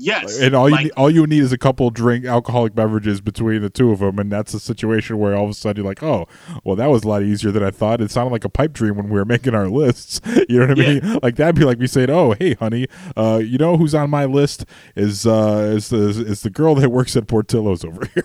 Yes, 0.00 0.38
and 0.38 0.54
all 0.54 0.68
you 0.68 0.74
like- 0.76 0.84
need, 0.84 0.92
all 0.96 1.10
you 1.10 1.26
need 1.26 1.42
is 1.42 1.52
a 1.52 1.58
couple 1.58 1.90
drink 1.90 2.24
alcoholic 2.24 2.74
beverages 2.74 3.20
between 3.20 3.62
the 3.62 3.68
two 3.70 3.90
of 3.90 3.98
them, 3.98 4.18
and 4.18 4.30
that's 4.30 4.54
a 4.54 4.60
situation 4.60 5.18
where 5.18 5.34
all 5.34 5.44
of 5.44 5.50
a 5.50 5.54
sudden 5.54 5.82
you're 5.82 5.90
like, 5.90 6.02
oh, 6.04 6.26
well, 6.62 6.76
that 6.76 6.86
was 6.86 7.02
a 7.04 7.08
lot 7.08 7.22
easier 7.22 7.50
than 7.50 7.62
I 7.64 7.70
thought. 7.72 8.00
It 8.00 8.10
sounded 8.12 8.30
like 8.30 8.44
a 8.44 8.48
pipe 8.48 8.72
dream 8.72 8.96
when 8.96 9.08
we 9.08 9.18
were 9.18 9.24
making 9.24 9.54
our 9.54 9.68
lists. 9.68 10.20
You 10.48 10.60
know 10.60 10.68
what 10.68 10.78
I 10.80 10.88
mean? 11.00 11.18
Like 11.22 11.36
that'd 11.36 11.56
be 11.56 11.64
like 11.64 11.78
me 11.78 11.86
saying, 11.86 12.08
oh, 12.10 12.32
hey, 12.32 12.54
honey, 12.54 12.86
uh, 13.16 13.40
you 13.44 13.58
know 13.58 13.76
who's 13.76 13.94
on 13.94 14.08
my 14.08 14.24
list 14.24 14.64
is 14.96 15.26
uh, 15.26 15.72
is 15.76 15.90
the 15.90 16.08
is 16.08 16.40
the 16.42 16.48
girl 16.50 16.74
that 16.76 16.88
works 16.90 17.16
at 17.16 17.26
Portillo's 17.26 17.84
over 17.84 18.06
here. 18.14 18.24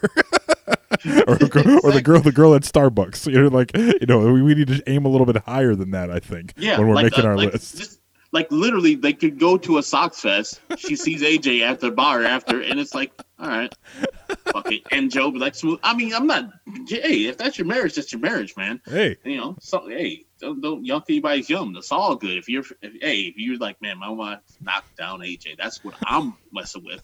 or, 1.28 1.36
the 1.36 1.50
girl- 1.52 1.80
or 1.84 1.92
the 1.92 2.02
girl, 2.02 2.22
the 2.22 2.32
girl 2.32 2.54
at 2.56 2.62
Starbucks. 2.62 3.30
You 3.32 3.42
know, 3.42 3.48
like 3.50 3.76
you 3.76 4.06
know, 4.08 4.32
we, 4.32 4.42
we 4.42 4.56
need 4.56 4.68
to 4.68 4.82
aim 4.88 5.06
a 5.06 5.10
little 5.10 5.26
bit 5.26 5.38
higher 5.38 5.76
than 5.76 5.92
that. 5.92 6.10
I 6.12 6.20
think. 6.20 6.54
Yeah, 6.56 6.78
when 6.78 6.88
we're 6.88 6.96
like, 6.96 7.06
making 7.06 7.26
our 7.26 7.36
like, 7.36 7.52
list. 7.54 7.78
just- 7.78 8.00
like 8.34 8.52
literally, 8.52 8.96
they 8.96 9.14
could 9.14 9.40
go 9.40 9.58
to 9.58 9.78
a 9.78 9.84
Sox 9.84 10.20
fest. 10.20 10.60
She 10.78 10.96
sees 10.96 11.22
AJ 11.22 11.62
at 11.62 11.80
the 11.80 11.92
bar 11.92 12.24
after, 12.24 12.60
and 12.62 12.80
it's 12.80 12.96
like, 12.96 13.12
all 13.40 13.48
right, 13.48 13.74
fuck 14.46 14.72
it. 14.72 14.82
And 14.92 15.12
Joe 15.12 15.30
be 15.30 15.38
like, 15.38 15.54
smooth. 15.54 15.80
I 15.84 15.96
mean, 15.96 16.14
I'm 16.14 16.26
not. 16.26 16.50
Hey, 16.88 17.28
if 17.28 17.38
that's 17.38 17.60
your 17.60 17.68
marriage, 17.68 17.96
that's 17.96 18.12
your 18.12 18.22
marriage, 18.22 18.58
man. 18.58 18.82
Hey, 18.86 19.18
you 19.24 19.38
know, 19.38 19.56
so 19.62 19.88
hey, 19.88 20.26
don't 20.40 20.62
don't 20.62 20.84
yuck 20.84 21.04
anybody's 21.10 21.48
yum. 21.48 21.74
That's 21.74 21.92
all 21.92 22.16
good. 22.16 22.38
If 22.38 22.50
you're, 22.50 22.64
if, 22.82 22.94
hey, 23.02 23.22
if 23.22 23.38
you're 23.38 23.58
like, 23.58 23.82
man, 23.82 24.00
my 24.00 24.10
wife 24.10 24.40
knocked 24.60 24.98
down 24.98 25.20
AJ. 25.20 25.58
That's 25.58 25.84
what 25.84 25.94
I'm 26.04 26.36
messing 26.52 26.84
with. 26.84 27.04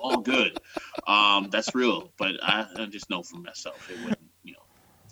all 0.00 0.22
good. 0.22 0.58
Um, 1.06 1.50
that's 1.50 1.72
real. 1.74 2.10
But 2.18 2.42
I, 2.42 2.66
I 2.76 2.86
just 2.86 3.08
know 3.10 3.22
for 3.22 3.38
myself, 3.38 3.88
it 3.90 3.98
wouldn't, 4.00 4.30
you 4.42 4.54
know, 4.54 4.62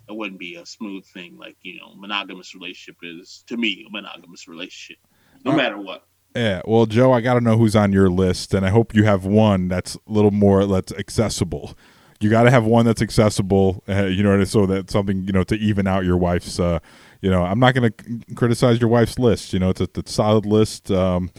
it 0.09 0.17
wouldn't 0.17 0.41
be 0.41 0.57
a 0.57 0.67
smooth 0.67 1.05
thing 1.07 1.39
like 1.39 1.57
you 1.63 1.79
know, 1.79 1.95
monogamous 1.95 2.53
relationship 2.55 2.97
is 3.03 3.45
to 3.47 3.57
me 3.57 3.87
a 3.87 3.91
monogamous 3.91 4.49
relationship, 4.49 4.99
no 5.45 5.53
matter 5.53 5.79
what. 5.79 6.07
Yeah, 6.35 6.63
well, 6.65 6.87
Joe, 6.87 7.13
I 7.13 7.21
got 7.21 7.35
to 7.35 7.41
know 7.41 7.59
who's 7.59 7.77
on 7.77 7.93
your 7.93 8.09
list, 8.09 8.55
and 8.55 8.65
I 8.65 8.71
hope 8.71 8.95
you 8.95 9.05
have 9.05 9.27
one 9.27 9.69
that's 9.69 9.97
a 9.97 10.01
little 10.07 10.31
more 10.31 10.65
that's 10.67 10.93
accessible. 10.95 11.77
You 12.21 12.31
got 12.31 12.45
to 12.45 12.51
have 12.51 12.65
one 12.65 12.87
that's 12.87 13.03
accessible, 13.03 13.83
uh, 13.89 14.07
you 14.07 14.23
know, 14.23 14.43
so 14.45 14.65
that 14.67 14.91
something 14.91 15.25
you 15.25 15.33
know 15.33 15.45
to 15.45 15.57
even 15.57 15.87
out 15.87 16.05
your 16.05 16.17
wife's. 16.17 16.59
Uh, 16.59 16.79
you 17.21 17.31
know, 17.31 17.45
I'm 17.45 17.61
not 17.61 17.75
going 17.75 17.93
to 17.93 18.35
criticize 18.35 18.81
your 18.81 18.89
wife's 18.89 19.19
list. 19.19 19.53
You 19.53 19.61
know, 19.61 19.71
it's 19.71 19.81
a, 19.81 19.89
it's 19.95 20.11
a 20.11 20.15
solid 20.15 20.45
list. 20.45 20.91
Um, 20.91 21.31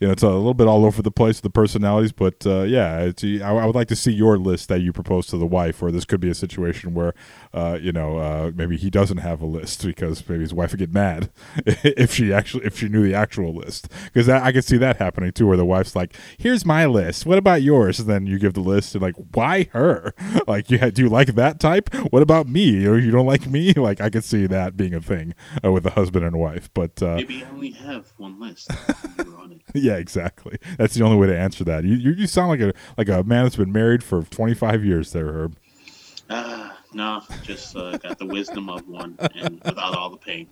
you 0.00 0.06
know, 0.06 0.12
it's 0.12 0.22
a 0.22 0.28
little 0.28 0.54
bit 0.54 0.68
all 0.68 0.84
over 0.84 1.02
the 1.02 1.10
place 1.10 1.36
with 1.36 1.42
the 1.42 1.50
personalities, 1.50 2.12
but 2.12 2.46
uh, 2.46 2.62
yeah, 2.62 3.10
I, 3.22 3.42
I 3.42 3.66
would 3.66 3.74
like 3.74 3.88
to 3.88 3.96
see 3.96 4.12
your 4.12 4.38
list 4.38 4.68
that 4.68 4.80
you 4.80 4.92
propose 4.92 5.26
to 5.28 5.36
the 5.38 5.46
wife, 5.46 5.82
or 5.82 5.90
this 5.90 6.04
could 6.04 6.20
be 6.20 6.30
a 6.30 6.34
situation 6.34 6.94
where, 6.94 7.14
uh, 7.52 7.78
you 7.80 7.92
know, 7.92 8.18
uh, 8.18 8.52
maybe 8.54 8.76
he 8.76 8.90
doesn't 8.90 9.18
have 9.18 9.40
a 9.40 9.46
list 9.46 9.84
because 9.86 10.26
maybe 10.28 10.42
his 10.42 10.54
wife 10.54 10.70
would 10.72 10.78
get 10.78 10.92
mad 10.92 11.30
if 11.66 12.14
she 12.14 12.32
actually 12.32 12.64
if 12.64 12.78
she 12.78 12.88
knew 12.88 13.02
the 13.02 13.14
actual 13.14 13.54
list, 13.54 13.88
because 14.12 14.28
I 14.28 14.52
could 14.52 14.64
see 14.64 14.76
that 14.78 14.98
happening 14.98 15.32
too, 15.32 15.46
where 15.46 15.56
the 15.56 15.64
wife's 15.64 15.96
like, 15.96 16.14
"Here's 16.36 16.64
my 16.64 16.86
list. 16.86 17.26
What 17.26 17.38
about 17.38 17.62
yours?" 17.62 17.98
And 17.98 18.08
then 18.08 18.26
you 18.26 18.38
give 18.38 18.54
the 18.54 18.60
list, 18.60 18.94
and 18.94 19.02
like, 19.02 19.16
why 19.34 19.68
her? 19.72 20.14
Like, 20.46 20.70
you 20.70 20.78
do 20.90 21.02
you 21.02 21.08
like 21.08 21.34
that 21.34 21.60
type? 21.60 21.92
What 22.10 22.22
about 22.22 22.48
me? 22.48 22.86
Or 22.86 22.96
you 22.96 23.10
don't 23.10 23.26
like 23.26 23.46
me? 23.46 23.72
Like, 23.72 24.00
I 24.00 24.08
could 24.08 24.24
see 24.24 24.46
that 24.46 24.76
being 24.76 24.94
a 24.94 25.00
thing 25.00 25.34
uh, 25.64 25.72
with 25.72 25.84
a 25.86 25.90
husband 25.90 26.24
and 26.24 26.38
wife, 26.38 26.70
but 26.74 27.02
uh, 27.02 27.16
maybe 27.16 27.44
I 27.44 27.50
only 27.50 27.70
have 27.72 28.12
one 28.16 28.40
list. 28.40 28.70
yeah, 29.74 29.96
exactly. 29.96 30.58
That's 30.76 30.94
the 30.94 31.04
only 31.04 31.16
way 31.16 31.26
to 31.26 31.38
answer 31.38 31.64
that. 31.64 31.84
You, 31.84 31.94
you, 31.94 32.12
you 32.12 32.26
sound 32.26 32.48
like 32.48 32.60
a 32.60 32.72
like 32.96 33.08
a 33.08 33.22
man 33.24 33.44
that's 33.44 33.56
been 33.56 33.72
married 33.72 34.02
for 34.02 34.22
25 34.22 34.84
years 34.84 35.12
there, 35.12 35.32
Herb. 35.32 35.56
Uh, 36.28 36.70
no, 36.92 37.22
just 37.42 37.76
uh, 37.76 37.96
got 37.98 38.18
the 38.18 38.26
wisdom 38.26 38.68
of 38.68 38.86
one 38.88 39.16
and 39.34 39.60
without 39.64 39.96
all 39.96 40.10
the 40.10 40.16
pain. 40.16 40.48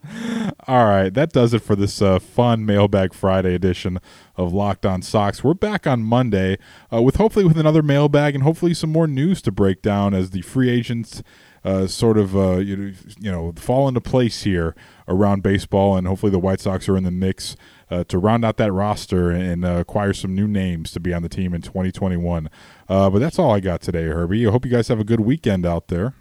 All 0.67 0.85
right, 0.85 1.13
that 1.13 1.33
does 1.33 1.55
it 1.55 1.63
for 1.63 1.77
this 1.77 2.03
uh, 2.03 2.19
fun 2.19 2.67
Mailbag 2.67 3.15
Friday 3.15 3.55
edition 3.55 3.99
of 4.37 4.53
Locked 4.53 4.85
On 4.85 5.03
Sox. 5.03 5.43
We're 5.43 5.55
back 5.55 5.87
on 5.87 6.03
Monday 6.03 6.59
uh, 6.93 7.03
with 7.03 7.17
hopefully 7.17 7.45
with 7.45 7.59
another 7.59 7.83
mailbag 7.83 8.35
and 8.35 8.45
hopefully 8.45 8.75
some 8.75 8.91
more 8.91 9.07
news 9.07 9.41
to 9.43 9.53
break 9.53 9.83
down 9.83 10.15
as 10.15 10.31
the 10.31 10.43
free 10.43 10.69
agents 10.71 11.23
uh, 11.67 11.87
sort 11.89 12.17
of 12.17 12.37
uh, 12.37 12.59
you, 12.59 12.95
you 13.19 13.31
know 13.31 13.53
fall 13.57 13.89
into 13.89 14.01
place 14.01 14.45
here 14.45 14.75
around 15.09 15.43
baseball, 15.43 15.97
and 15.97 16.07
hopefully 16.07 16.31
the 16.31 16.39
White 16.39 16.61
Sox 16.61 16.89
are 16.89 16.97
in 16.97 17.03
the 17.03 17.11
mix 17.11 17.57
uh, 17.91 18.05
to 18.05 18.19
round 18.19 18.45
out 18.45 18.57
that 18.57 18.73
roster 18.73 19.31
and 19.31 19.65
uh, 19.65 19.77
acquire 19.77 20.13
some 20.13 20.35
new 20.35 20.49
names 20.49 20.91
to 20.93 21.01
be 21.01 21.13
on 21.13 21.23
the 21.23 21.29
team 21.29 21.55
in 21.55 21.63
2021. 21.63 22.49
Uh, 22.89 23.11
but 23.11 23.19
that's 23.19 23.39
all 23.39 23.53
I 23.53 23.61
got 23.61 23.81
today, 23.81 24.05
Herbie. 24.05 24.47
I 24.47 24.51
hope 24.51 24.65
you 24.65 24.71
guys 24.71 24.89
have 24.89 25.01
a 25.01 25.05
good 25.05 25.21
weekend 25.21 25.65
out 25.65 25.89
there. 25.89 26.15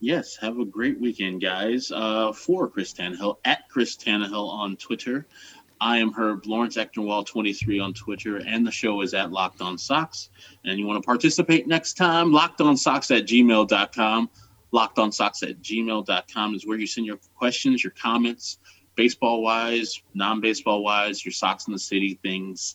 Yes, 0.00 0.36
have 0.36 0.58
a 0.60 0.64
great 0.64 1.00
weekend, 1.00 1.40
guys. 1.42 1.90
Uh, 1.90 2.32
for 2.32 2.68
Chris 2.68 2.92
Tannehill, 2.92 3.38
at 3.44 3.68
Chris 3.68 3.96
Tannehill 3.96 4.48
on 4.48 4.76
Twitter. 4.76 5.26
I 5.80 5.98
am 5.98 6.12
Herb 6.12 6.46
Lawrence 6.46 6.76
Ecnerwal23 6.76 7.82
on 7.82 7.94
Twitter, 7.94 8.38
and 8.44 8.66
the 8.66 8.70
show 8.70 9.00
is 9.02 9.14
at 9.14 9.30
Locked 9.30 9.60
On 9.60 9.78
Sox. 9.78 10.30
And 10.64 10.78
you 10.78 10.86
want 10.86 11.02
to 11.02 11.06
participate 11.06 11.66
next 11.66 11.94
time? 11.94 12.32
Locked 12.32 12.60
On 12.60 12.76
Sox 12.76 13.10
at 13.10 13.26
gmail.com. 13.26 14.30
Locked 14.70 14.98
On 14.98 15.12
Sox 15.12 15.42
at 15.42 15.62
gmail.com 15.62 16.54
is 16.54 16.66
where 16.66 16.78
you 16.78 16.86
send 16.86 17.06
your 17.06 17.18
questions, 17.34 17.82
your 17.82 17.92
comments, 17.92 18.58
baseball 18.98 19.42
wise, 19.42 20.02
non 20.12 20.40
baseball 20.40 20.82
wise, 20.82 21.24
your 21.24 21.32
Sox 21.32 21.68
in 21.68 21.72
the 21.72 21.78
City 21.78 22.18
things, 22.20 22.74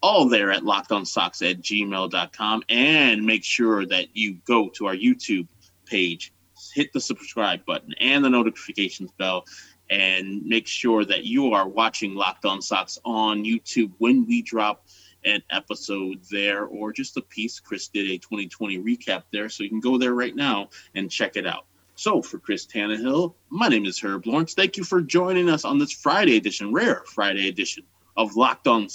all 0.00 0.28
there 0.28 0.52
at 0.52 0.62
lockedonsox 0.62 1.50
at 1.50 1.60
gmail.com. 1.60 2.62
And 2.68 3.26
make 3.26 3.42
sure 3.42 3.84
that 3.84 4.16
you 4.16 4.38
go 4.46 4.68
to 4.70 4.86
our 4.86 4.94
YouTube 4.94 5.48
page, 5.84 6.32
hit 6.72 6.92
the 6.92 7.00
subscribe 7.00 7.66
button 7.66 7.92
and 8.00 8.24
the 8.24 8.30
notifications 8.30 9.10
bell, 9.18 9.46
and 9.90 10.46
make 10.46 10.68
sure 10.68 11.04
that 11.04 11.24
you 11.24 11.52
are 11.52 11.66
watching 11.66 12.14
Locked 12.14 12.44
On 12.44 12.62
Sox 12.62 12.96
on 13.04 13.42
YouTube 13.42 13.90
when 13.98 14.26
we 14.26 14.42
drop 14.42 14.86
an 15.24 15.42
episode 15.50 16.20
there 16.30 16.66
or 16.66 16.92
just 16.92 17.16
a 17.16 17.22
piece. 17.22 17.58
Chris 17.58 17.88
did 17.88 18.08
a 18.08 18.18
2020 18.18 18.78
recap 18.78 19.24
there, 19.32 19.48
so 19.48 19.64
you 19.64 19.70
can 19.70 19.80
go 19.80 19.98
there 19.98 20.14
right 20.14 20.36
now 20.36 20.68
and 20.94 21.10
check 21.10 21.36
it 21.36 21.48
out. 21.48 21.67
So, 21.98 22.22
for 22.22 22.38
Chris 22.38 22.64
Tannehill, 22.64 23.34
my 23.50 23.66
name 23.66 23.84
is 23.84 23.98
Herb 23.98 24.24
Lawrence. 24.24 24.54
Thank 24.54 24.76
you 24.76 24.84
for 24.84 25.00
joining 25.00 25.48
us 25.48 25.64
on 25.64 25.78
this 25.78 25.90
Friday 25.90 26.36
edition, 26.36 26.72
rare 26.72 27.02
Friday 27.06 27.48
edition 27.48 27.82
of 28.16 28.36
Locked 28.36 28.68
On 28.68 28.86